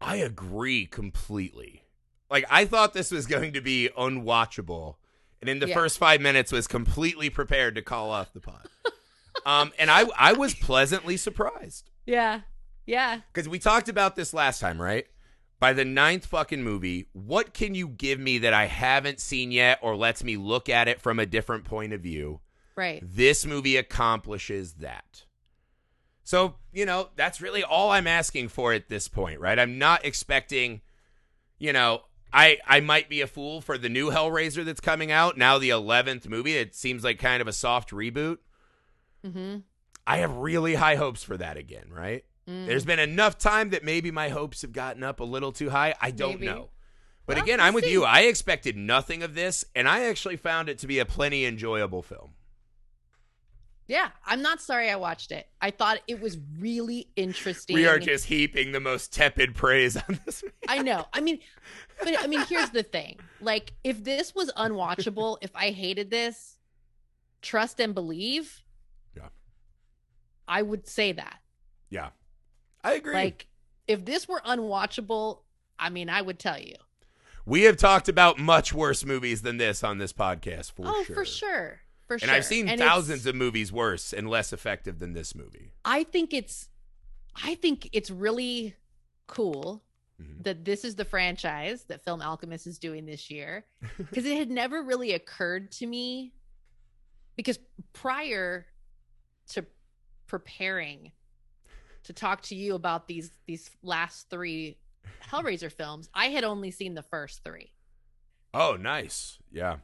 I 0.00 0.16
agree 0.16 0.86
completely. 0.86 1.84
Like 2.30 2.44
I 2.50 2.64
thought 2.66 2.92
this 2.92 3.10
was 3.12 3.26
going 3.34 3.52
to 3.54 3.60
be 3.60 3.88
unwatchable, 3.96 4.96
and 5.40 5.48
in 5.48 5.58
the 5.60 5.68
Yeah. 5.68 5.74
first 5.74 5.98
five 5.98 6.20
minutes 6.20 6.52
was 6.52 6.66
completely 6.66 7.30
prepared 7.30 7.74
to 7.76 7.82
call 7.82 8.10
off 8.10 8.32
the 8.32 8.40
pod. 8.40 8.66
um, 9.46 9.72
and 9.78 9.90
I 9.90 10.04
I 10.16 10.32
was 10.32 10.54
pleasantly 10.54 11.16
surprised 11.16 11.90
Yeah. 12.06 12.40
Yeah. 12.86 13.20
because 13.32 13.48
we 13.48 13.58
talked 13.58 13.88
about 13.88 14.16
this 14.16 14.32
last 14.34 14.60
time, 14.60 14.80
right? 14.80 15.06
By 15.60 15.72
the 15.72 15.84
ninth 15.84 16.26
fucking 16.26 16.62
movie, 16.62 17.08
what 17.12 17.52
can 17.52 17.74
you 17.74 17.88
give 17.88 18.20
me 18.20 18.38
that 18.38 18.54
I 18.54 18.66
haven't 18.66 19.18
seen 19.20 19.50
yet, 19.50 19.78
or 19.82 19.96
lets 19.96 20.22
me 20.22 20.36
look 20.36 20.68
at 20.68 20.86
it 20.86 21.00
from 21.00 21.18
a 21.18 21.26
different 21.26 21.64
point 21.64 21.92
of 21.92 22.00
view? 22.00 22.40
Right. 22.76 23.02
This 23.02 23.44
movie 23.44 23.76
accomplishes 23.76 24.74
that. 24.74 25.24
So, 26.22 26.54
you 26.72 26.86
know, 26.86 27.08
that's 27.16 27.40
really 27.40 27.64
all 27.64 27.90
I'm 27.90 28.06
asking 28.06 28.48
for 28.50 28.72
at 28.72 28.88
this 28.88 29.08
point, 29.08 29.40
right? 29.40 29.58
I'm 29.58 29.78
not 29.78 30.04
expecting, 30.04 30.80
you 31.58 31.72
know, 31.72 32.02
I 32.32 32.58
I 32.66 32.80
might 32.80 33.08
be 33.08 33.20
a 33.20 33.26
fool 33.26 33.60
for 33.60 33.78
the 33.78 33.88
new 33.88 34.10
Hellraiser 34.10 34.64
that's 34.64 34.80
coming 34.80 35.10
out, 35.10 35.36
now 35.38 35.58
the 35.58 35.70
11th 35.70 36.28
movie. 36.28 36.56
It 36.56 36.74
seems 36.74 37.04
like 37.04 37.18
kind 37.18 37.40
of 37.40 37.48
a 37.48 37.52
soft 37.52 37.90
reboot. 37.90 38.38
Mm-hmm. 39.26 39.58
I 40.06 40.18
have 40.18 40.34
really 40.36 40.74
high 40.74 40.94
hopes 40.96 41.22
for 41.22 41.36
that 41.36 41.56
again, 41.56 41.86
right? 41.90 42.24
Mm. 42.48 42.66
There's 42.66 42.84
been 42.84 42.98
enough 42.98 43.36
time 43.38 43.70
that 43.70 43.84
maybe 43.84 44.10
my 44.10 44.28
hopes 44.30 44.62
have 44.62 44.72
gotten 44.72 45.02
up 45.02 45.20
a 45.20 45.24
little 45.24 45.52
too 45.52 45.70
high. 45.70 45.94
I 46.00 46.10
don't 46.10 46.40
Maybe. 46.40 46.46
know. 46.46 46.70
But 47.26 47.36
Well, 47.36 47.44
again, 47.44 47.60
I'm 47.60 47.74
with 47.74 47.84
see. 47.84 47.92
you. 47.92 48.04
I 48.04 48.20
expected 48.20 48.74
nothing 48.76 49.22
of 49.22 49.34
this, 49.34 49.66
and 49.74 49.86
I 49.86 50.04
actually 50.04 50.36
found 50.38 50.70
it 50.70 50.78
to 50.78 50.86
be 50.86 50.98
a 50.98 51.04
plenty 51.04 51.44
enjoyable 51.44 52.02
film. 52.02 52.30
Yeah, 53.88 54.10
I'm 54.26 54.42
not 54.42 54.60
sorry 54.60 54.90
I 54.90 54.96
watched 54.96 55.32
it. 55.32 55.48
I 55.62 55.70
thought 55.70 56.00
it 56.06 56.20
was 56.20 56.36
really 56.60 57.08
interesting. 57.16 57.74
We 57.74 57.86
are 57.86 57.98
just 57.98 58.26
heaping 58.26 58.72
the 58.72 58.80
most 58.80 59.14
tepid 59.14 59.54
praise 59.54 59.96
on 59.96 60.20
this. 60.26 60.44
I 60.68 60.82
know. 60.82 61.06
I 61.14 61.22
mean, 61.22 61.38
but 61.98 62.22
I 62.22 62.26
mean, 62.26 62.44
here's 62.46 62.68
the 62.68 62.82
thing. 62.82 63.18
Like, 63.40 63.72
if 63.82 64.04
this 64.04 64.34
was 64.34 64.52
unwatchable, 64.58 65.38
if 65.40 65.50
I 65.54 65.70
hated 65.70 66.10
this, 66.10 66.58
trust 67.40 67.80
and 67.80 67.94
believe. 67.94 68.62
Yeah. 69.16 69.28
I 70.46 70.60
would 70.60 70.86
say 70.86 71.12
that. 71.12 71.38
Yeah, 71.88 72.10
I 72.84 72.92
agree. 72.92 73.14
Like, 73.14 73.46
if 73.86 74.04
this 74.04 74.28
were 74.28 74.42
unwatchable, 74.46 75.38
I 75.78 75.88
mean, 75.88 76.10
I 76.10 76.20
would 76.20 76.38
tell 76.38 76.60
you. 76.60 76.74
we 77.46 77.62
have 77.62 77.78
talked 77.78 78.10
about 78.10 78.38
much 78.38 78.74
worse 78.74 79.04
movies 79.06 79.40
than 79.40 79.56
this 79.56 79.82
on 79.82 79.96
this 79.96 80.12
podcast 80.12 80.72
for 80.72 80.82
oh, 80.84 81.02
sure. 81.04 81.16
for 81.16 81.24
sure. 81.24 81.80
For 82.08 82.14
And 82.14 82.22
sure. 82.22 82.30
I've 82.34 82.44
seen 82.44 82.68
And 82.68 82.80
thousands 82.80 83.26
of 83.26 83.34
movies 83.36 83.70
worse 83.70 84.12
and 84.12 84.28
less 84.28 84.52
effective 84.52 84.98
than 84.98 85.12
this 85.12 85.34
movie. 85.34 85.72
I 85.84 86.02
think 86.04 86.32
it's, 86.34 86.68
I 87.36 87.54
think 87.54 87.88
it's 87.92 88.10
really 88.10 88.74
cool 89.28 89.84
Mhm. 90.20 90.42
that 90.42 90.64
this 90.64 90.84
is 90.84 90.96
the 90.96 91.04
franchise 91.04 91.84
that 91.84 92.02
Film 92.02 92.20
Alchemist 92.22 92.66
is 92.66 92.78
doing 92.80 93.06
this 93.06 93.30
year 93.30 93.66
because 93.98 94.24
it 94.24 94.36
had 94.36 94.50
never 94.50 94.82
really 94.82 95.12
occurred 95.12 95.70
to 95.72 95.86
me 95.86 96.32
because 97.36 97.58
prior 97.92 98.66
to 99.50 99.64
preparing 100.26 101.12
to 102.02 102.12
talk 102.12 102.42
to 102.42 102.56
you 102.56 102.74
about 102.74 103.06
these 103.06 103.30
these 103.46 103.70
last 103.82 104.28
three 104.30 104.78
Hellraiser 105.22 105.70
films, 105.70 106.08
I 106.14 106.26
had 106.30 106.42
only 106.42 106.70
seen 106.70 106.94
the 106.94 107.02
first 107.02 107.44
3. 107.44 107.70
Oh, 108.54 108.76
nice. 108.80 109.38
Yeah. 109.52 109.76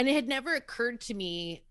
And 0.00 0.08
it 0.08 0.14
had 0.14 0.28
never 0.28 0.54
occurred 0.54 1.02
to 1.02 1.14
me 1.14 1.62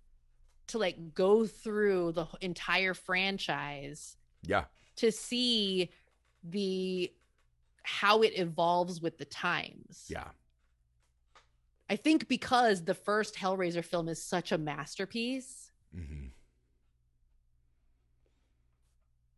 to 0.67 0.77
like 0.77 1.15
go 1.15 1.47
through 1.47 2.11
the 2.11 2.27
entire 2.41 2.93
franchise 2.93 4.17
Yeah. 4.43 4.65
to 4.97 5.11
see 5.11 5.89
the 6.43 7.11
how 7.81 8.21
it 8.21 8.33
evolves 8.37 9.01
with 9.01 9.17
the 9.17 9.25
times. 9.25 10.05
Yeah. 10.09 10.27
I 11.89 11.95
think 11.95 12.27
because 12.27 12.83
the 12.83 12.93
first 12.93 13.33
Hellraiser 13.33 13.83
film 13.83 14.07
is 14.07 14.21
such 14.21 14.51
a 14.51 14.59
masterpiece, 14.59 15.71
hmm 15.91 16.27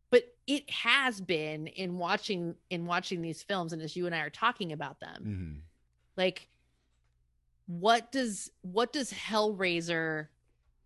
but 0.09 0.23
it 0.47 0.69
has 0.69 1.21
been 1.21 1.67
in 1.67 1.97
watching 1.97 2.55
in 2.69 2.85
watching 2.85 3.21
these 3.21 3.41
films 3.41 3.71
and 3.71 3.81
as 3.81 3.95
you 3.95 4.05
and 4.05 4.13
I 4.13 4.19
are 4.19 4.29
talking 4.29 4.73
about 4.73 4.99
them. 4.99 5.23
hmm 5.23 5.59
Like 6.17 6.49
what 7.79 8.11
does 8.11 8.51
what 8.63 8.91
does 8.91 9.11
Hellraiser 9.13 10.27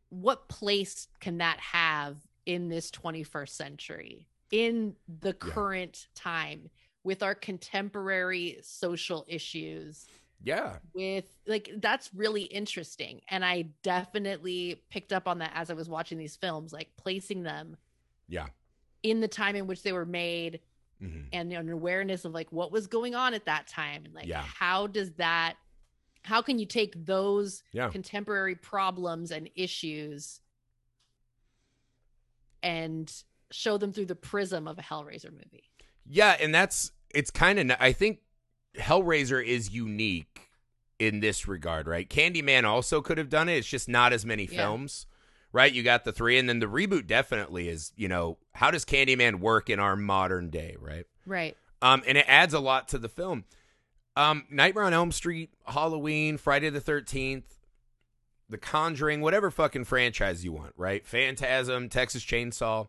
what 0.10 0.48
place 0.48 1.08
can 1.20 1.40
that 1.40 1.60
have 1.60 2.18
in 2.46 2.70
this 2.70 2.92
21st 2.92 3.50
century? 3.50 4.28
In 4.52 4.96
the 5.08 5.30
Yeah. 5.30 5.34
current 5.54 6.08
time 6.14 6.70
with 7.04 7.24
our 7.24 7.34
contemporary 7.36 8.60
social 8.62 9.26
issues? 9.28 10.06
Yeah. 10.44 10.78
with 10.94 11.26
like 11.48 11.72
that's 11.78 12.14
really 12.14 12.44
interesting 12.44 13.22
and 13.30 13.44
i 13.44 13.64
definitely 13.82 14.84
picked 14.92 15.12
up 15.12 15.28
on 15.28 15.40
that 15.40 15.52
as 15.56 15.72
i 15.72 15.74
was 15.74 15.90
watching 15.90 16.20
these 16.20 16.36
films 16.36 16.72
like 16.72 16.90
placing 16.98 17.42
them 17.42 17.78
Yeah. 18.28 18.48
in 19.02 19.22
the 19.22 19.28
time 19.28 19.56
in 19.56 19.66
which 19.66 19.82
they 19.82 19.92
were 19.94 20.06
made 20.06 20.60
hmm 21.00 21.22
and 21.34 21.52
an 21.52 21.70
awareness 21.70 22.26
of 22.26 22.34
like 22.34 22.52
what 22.52 22.72
was 22.72 22.86
going 22.86 23.16
on 23.16 23.34
at 23.34 23.46
that 23.46 23.66
time 23.68 24.06
and 24.06 24.14
like 24.14 24.28
Yeah. 24.28 24.42
how 24.44 24.86
does 24.86 25.14
that 25.14 25.56
how 26.26 26.42
can 26.42 26.60
you 26.60 26.66
take 26.66 27.06
those 27.06 27.64
Yeah. 27.72 27.90
contemporary 27.90 28.56
problems 28.56 29.32
and 29.32 29.50
issues 29.56 30.42
and 32.64 33.12
show 33.52 33.78
them 33.78 33.94
through 33.94 34.08
the 34.08 34.16
prism 34.16 34.68
of 34.68 34.78
a 34.80 34.82
Hellraiser 34.82 35.32
movie? 35.32 35.70
Yeah, 36.08 36.36
and 36.40 36.54
that's 36.54 36.92
it's 37.14 37.32
kind 37.32 37.60
of 37.60 37.78
I 37.80 37.92
think 37.92 38.20
Hellraiser 38.78 39.44
is 39.44 39.70
unique 39.70 40.50
in 41.00 41.20
this 41.20 41.48
regard, 41.48 41.88
right? 41.88 42.10
Candyman 42.10 42.64
also 42.64 43.02
could 43.02 43.18
have 43.18 43.30
done 43.30 43.50
it. 43.50 43.58
It's 43.58 43.68
just 43.68 43.88
not 43.88 44.14
as 44.14 44.26
many 44.26 44.44
Yeah. 44.46 44.58
films. 44.58 45.08
Right? 45.52 45.72
You 45.72 45.84
got 45.84 46.04
the 46.04 46.12
3 46.12 46.38
and 46.38 46.50
then 46.50 46.60
the 46.60 46.66
reboot 46.66 47.08
definitely 47.08 47.70
is, 47.70 47.94
you 47.96 48.10
know, 48.10 48.40
how 48.56 48.72
does 48.72 48.84
Candyman 48.84 49.36
work 49.40 49.70
in 49.70 49.80
our 49.80 49.96
modern 49.96 50.50
day, 50.50 50.76
right? 50.78 51.06
Right. 51.26 51.56
Um 51.82 52.04
and 52.06 52.18
it 52.18 52.26
adds 52.28 52.54
a 52.54 52.60
lot 52.60 52.90
to 52.90 52.98
the 52.98 53.08
film. 53.08 53.46
Um 54.16 54.46
Nightmare 54.50 54.84
on 54.86 54.94
Elm 54.94 55.12
Street, 55.12 55.52
Halloween, 55.66 56.38
Friday 56.38 56.70
the 56.70 56.82
13th, 56.82 57.44
The 58.50 58.58
Conjuring, 58.58 59.22
whatever 59.22 59.52
fucking 59.52 59.86
franchise 59.86 60.44
you 60.46 60.52
want, 60.54 60.74
right? 60.78 61.06
Phantasm, 61.06 61.90
Texas 61.90 62.24
Chainsaw. 62.24 62.88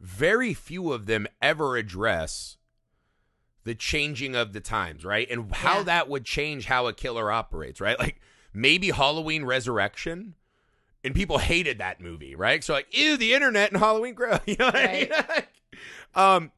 Very 0.00 0.54
few 0.54 0.92
of 0.92 1.06
them 1.06 1.26
ever 1.40 1.76
address 1.76 2.56
the 3.64 3.74
changing 3.74 4.34
of 4.34 4.52
the 4.52 4.60
times, 4.60 5.04
right? 5.04 5.28
And 5.30 5.52
how 5.54 5.78
Yeah. 5.78 5.82
that 5.84 6.08
would 6.08 6.24
change 6.24 6.66
how 6.66 6.86
a 6.88 6.92
killer 6.92 7.30
operates, 7.30 7.80
right? 7.80 7.98
Like 7.98 8.20
maybe 8.52 8.90
Halloween 8.90 9.44
Resurrection, 9.44 10.34
and 11.04 11.14
people 11.14 11.38
hated 11.38 11.78
that 11.78 12.00
movie, 12.00 12.34
right? 12.34 12.62
So 12.62 12.72
like, 12.74 12.86
ew, 12.90 13.16
the 13.16 13.34
internet 13.34 13.70
and 13.72 13.80
Halloween 13.80 14.14
grow. 14.14 14.38
You 14.46 14.56
know 14.58 14.66
what 14.66 14.76
I 14.76 14.92
mean? 14.92 15.42
um, 16.14 16.52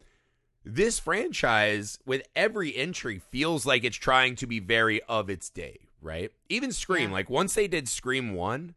this 0.64 0.98
franchise 0.98 1.98
with 2.06 2.22
every 2.34 2.74
entry 2.74 3.18
feels 3.18 3.66
like 3.66 3.84
it's 3.84 3.96
trying 3.96 4.34
to 4.36 4.46
be 4.46 4.60
very 4.60 5.02
of 5.02 5.28
its 5.28 5.50
day, 5.50 5.80
right? 6.00 6.32
Even 6.48 6.72
Scream, 6.72 7.10
Yeah. 7.10 7.14
like 7.14 7.28
once 7.30 7.54
they 7.54 7.68
did 7.68 7.88
Scream 7.88 8.34
one, 8.34 8.74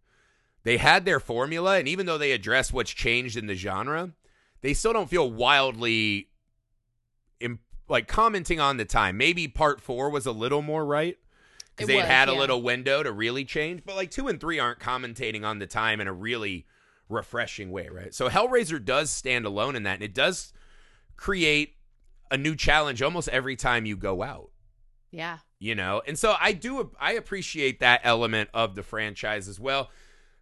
they 0.64 0.78
had 0.78 1.06
their 1.06 1.20
formula, 1.22 1.78
and 1.80 1.88
even 1.88 2.06
though 2.06 2.18
they 2.18 2.34
address 2.34 2.74
what's 2.74 2.92
changed 2.92 3.38
in 3.38 3.48
the 3.48 3.56
genre, 3.56 4.12
they 4.62 4.74
still 4.74 4.92
don't 4.92 5.10
feel 5.10 5.32
wildly 5.32 6.28
im- 7.40 7.60
like 7.88 8.08
commenting 8.08 8.60
on 8.60 8.76
the 8.76 8.84
time. 8.86 9.16
Maybe 9.18 9.48
part 9.48 9.80
four 9.80 10.10
was 10.10 10.26
a 10.26 10.32
little 10.34 10.62
more 10.62 10.86
right 10.86 11.18
because 11.76 11.88
they 11.88 12.00
had 12.00 12.28
a 12.28 12.34
little 12.34 12.62
window 12.62 13.02
to 13.02 13.12
really 13.14 13.46
change, 13.46 13.84
but 13.86 13.96
like 13.96 14.12
two 14.12 14.28
and 14.28 14.42
three 14.42 14.60
aren't 14.60 14.80
commentating 14.80 15.46
on 15.46 15.60
the 15.60 15.68
time 15.68 16.02
in 16.02 16.08
a 16.08 16.14
really 16.14 16.66
refreshing 17.08 17.72
way, 17.72 17.88
right? 17.88 18.14
So 18.14 18.28
Hellraiser 18.30 18.84
does 18.84 19.10
stand 19.10 19.46
alone 19.46 19.78
in 19.78 19.84
that, 19.84 19.94
and 19.94 20.04
it 20.04 20.14
does 20.14 20.52
create 21.16 21.76
a 22.32 22.38
new 22.38 22.56
challenge 22.56 23.02
almost 23.02 23.30
every 23.30 23.56
time 23.56 23.86
you 23.86 23.96
go 23.98 24.24
out. 24.24 24.52
Yeah. 25.12 25.38
you 25.58 25.74
know? 25.74 26.02
And 26.06 26.20
so 26.20 26.36
i 26.40 26.52
do 26.52 26.92
i 27.00 27.14
appreciate 27.14 27.80
that 27.80 28.02
element 28.04 28.50
of 28.54 28.76
the 28.76 28.84
franchise 28.84 29.48
as 29.48 29.60
well. 29.60 29.90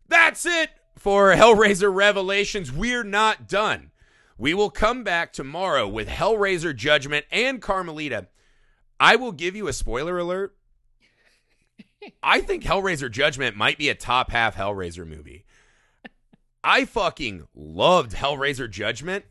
That's 0.08 0.46
it 0.46 0.70
for 0.98 1.34
hellraiser 1.34 1.94
revelations. 1.94 2.72
We're 2.72 3.04
not 3.04 3.48
done. 3.48 3.92
We 4.38 4.54
will 4.54 4.70
come 4.70 5.04
back 5.04 5.32
tomorrow 5.32 5.88
with 5.88 6.08
hellraiser 6.08 6.76
judgment 6.76 7.26
and 7.32 7.62
carmelita. 7.62 8.28
I 9.00 9.16
will 9.16 9.32
give 9.32 9.56
you 9.56 9.68
a 9.68 9.74
spoiler 9.74 10.18
alert. 10.18 10.56
I 12.24 12.42
think 12.42 12.64
hellraiser 12.64 13.10
judgment 13.10 13.56
might 13.56 13.78
be 13.78 13.90
a 13.90 13.96
top 13.96 14.32
half 14.32 14.56
hellraiser 14.56 15.08
movie. 15.08 15.46
I 16.64 16.86
fucking 16.86 17.48
loved 17.54 18.14
hellraiser 18.14 18.70
judgment 18.70 19.26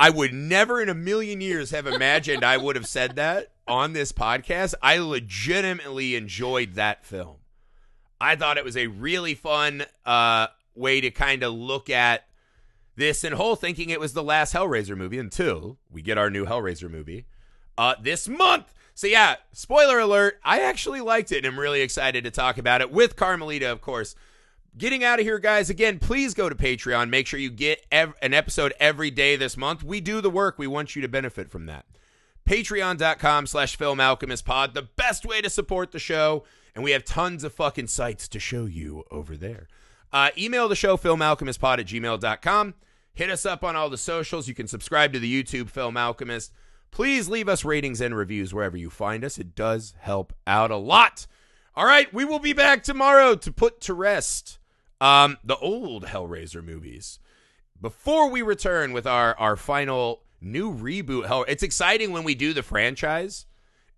I 0.00 0.08
would 0.08 0.32
never 0.32 0.80
in 0.80 0.88
a 0.88 0.94
million 0.94 1.42
years 1.42 1.72
have 1.72 1.86
imagined 1.86 2.42
I 2.42 2.56
would 2.56 2.74
have 2.74 2.86
said 2.86 3.16
that 3.16 3.52
on 3.68 3.92
this 3.92 4.12
podcast. 4.12 4.72
I 4.80 4.96
legitimately 4.96 6.16
enjoyed 6.16 6.76
that 6.76 7.04
film. 7.04 7.36
I 8.18 8.34
thought 8.34 8.56
it 8.56 8.64
was 8.64 8.78
a 8.78 8.86
really 8.86 9.34
fun 9.34 9.84
uh, 10.06 10.46
way 10.74 11.02
to 11.02 11.10
kind 11.10 11.42
of 11.42 11.52
look 11.52 11.90
at 11.90 12.24
this 12.96 13.24
and 13.24 13.34
whole 13.34 13.56
thinking 13.56 13.90
it 13.90 14.00
was 14.00 14.14
the 14.14 14.22
last 14.22 14.54
Hellraiser 14.54 14.96
movie 14.96 15.18
until 15.18 15.76
we 15.90 16.00
get 16.00 16.16
our 16.16 16.30
new 16.30 16.46
Hellraiser 16.46 16.90
movie 16.90 17.26
uh, 17.76 17.94
this 18.00 18.26
month. 18.26 18.72
So, 18.94 19.06
yeah, 19.06 19.36
spoiler 19.52 19.98
alert, 19.98 20.40
I 20.42 20.60
actually 20.60 21.02
liked 21.02 21.30
it 21.30 21.44
and 21.44 21.46
I'm 21.46 21.60
really 21.60 21.82
excited 21.82 22.24
to 22.24 22.30
talk 22.30 22.56
about 22.56 22.80
it 22.80 22.90
with 22.90 23.16
Carmelita, 23.16 23.70
of 23.70 23.82
course. 23.82 24.14
Getting 24.78 25.02
out 25.02 25.18
of 25.18 25.26
here, 25.26 25.38
guys. 25.38 25.68
Again, 25.68 25.98
please 25.98 26.32
go 26.32 26.48
to 26.48 26.54
Patreon. 26.54 27.10
Make 27.10 27.26
sure 27.26 27.40
you 27.40 27.50
get 27.50 27.84
ev- 27.90 28.14
an 28.22 28.32
episode 28.32 28.72
every 28.78 29.10
day 29.10 29.36
this 29.36 29.56
month. 29.56 29.82
We 29.82 30.00
do 30.00 30.20
the 30.20 30.30
work. 30.30 30.58
We 30.58 30.66
want 30.66 30.94
you 30.94 31.02
to 31.02 31.08
benefit 31.08 31.50
from 31.50 31.66
that. 31.66 31.86
Patreon.com 32.48 33.46
slash 33.46 33.76
Film 33.76 34.00
Alchemist 34.00 34.44
Pod, 34.44 34.74
the 34.74 34.88
best 34.96 35.26
way 35.26 35.40
to 35.40 35.50
support 35.50 35.92
the 35.92 35.98
show. 35.98 36.44
And 36.74 36.84
we 36.84 36.92
have 36.92 37.04
tons 37.04 37.42
of 37.44 37.52
fucking 37.52 37.88
sites 37.88 38.28
to 38.28 38.38
show 38.38 38.64
you 38.64 39.04
over 39.10 39.36
there. 39.36 39.66
Uh, 40.12 40.30
email 40.38 40.68
the 40.68 40.76
show, 40.76 40.96
filmalchemistpod 40.96 41.78
at 41.80 41.86
gmail.com. 41.86 42.74
Hit 43.12 43.30
us 43.30 43.44
up 43.44 43.64
on 43.64 43.76
all 43.76 43.90
the 43.90 43.98
socials. 43.98 44.48
You 44.48 44.54
can 44.54 44.68
subscribe 44.68 45.12
to 45.12 45.18
the 45.18 45.42
YouTube 45.42 45.68
Film 45.68 45.96
Alchemist. 45.96 46.52
Please 46.90 47.28
leave 47.28 47.48
us 47.48 47.64
ratings 47.64 48.00
and 48.00 48.16
reviews 48.16 48.54
wherever 48.54 48.76
you 48.76 48.88
find 48.90 49.24
us. 49.24 49.38
It 49.38 49.54
does 49.54 49.94
help 49.98 50.32
out 50.46 50.70
a 50.70 50.76
lot. 50.76 51.26
All 51.76 51.86
right, 51.86 52.12
we 52.12 52.24
will 52.24 52.38
be 52.38 52.52
back 52.52 52.82
tomorrow 52.82 53.34
to 53.36 53.52
put 53.52 53.80
to 53.82 53.94
rest 53.94 54.58
um, 55.00 55.38
the 55.44 55.56
old 55.56 56.04
Hellraiser 56.06 56.64
movies. 56.64 57.18
Before 57.80 58.28
we 58.28 58.42
return 58.42 58.92
with 58.92 59.06
our 59.06 59.36
our 59.38 59.56
final 59.56 60.22
new 60.40 60.74
reboot, 60.74 61.26
Hell, 61.26 61.44
it's 61.48 61.62
exciting 61.62 62.12
when 62.12 62.24
we 62.24 62.34
do 62.34 62.52
the 62.52 62.62
franchise 62.62 63.46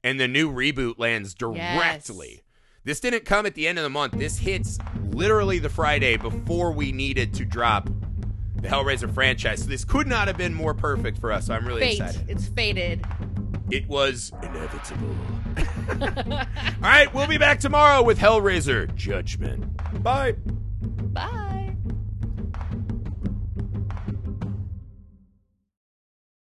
and 0.05 0.21
the 0.21 0.29
new 0.29 0.53
reboot 0.53 0.99
lands 0.99 1.35
directly. 1.35 2.31
Yes. 2.31 2.41
This 2.85 3.01
didn't 3.01 3.25
come 3.25 3.47
at 3.47 3.55
the 3.55 3.69
end 3.69 3.79
of 3.79 3.85
the 3.85 3.91
month. 3.91 4.15
This 4.15 4.39
hits 4.39 4.79
literally 5.11 5.61
the 5.61 5.69
Friday 5.69 6.17
before 6.17 6.73
we 6.73 6.91
needed 6.91 7.33
to 7.35 7.45
drop 7.45 7.89
the 8.57 8.69
Hellraiser 8.69 9.13
franchise. 9.13 9.63
So 9.63 9.69
this 9.69 9.85
could 9.85 10.07
not 10.09 10.27
have 10.27 10.37
been 10.37 10.55
more 10.55 10.75
perfect 10.75 11.19
for 11.19 11.31
us. 11.31 11.47
So 11.47 11.55
I'm 11.55 11.67
really 11.67 11.83
Fate. 11.83 12.01
excited. 12.01 12.25
It's 12.29 12.47
fated. 12.49 13.05
It 13.71 13.87
was 13.89 14.33
inevitable. 14.43 15.17
All 16.33 16.81
right, 16.81 17.13
we'll 17.15 17.27
be 17.29 17.39
back 17.39 17.61
tomorrow 17.61 18.03
with 18.03 18.19
Hellraiser 18.19 18.93
Judgment. 18.95 20.03
Bye. 20.03 20.35
Bye. 20.83 21.52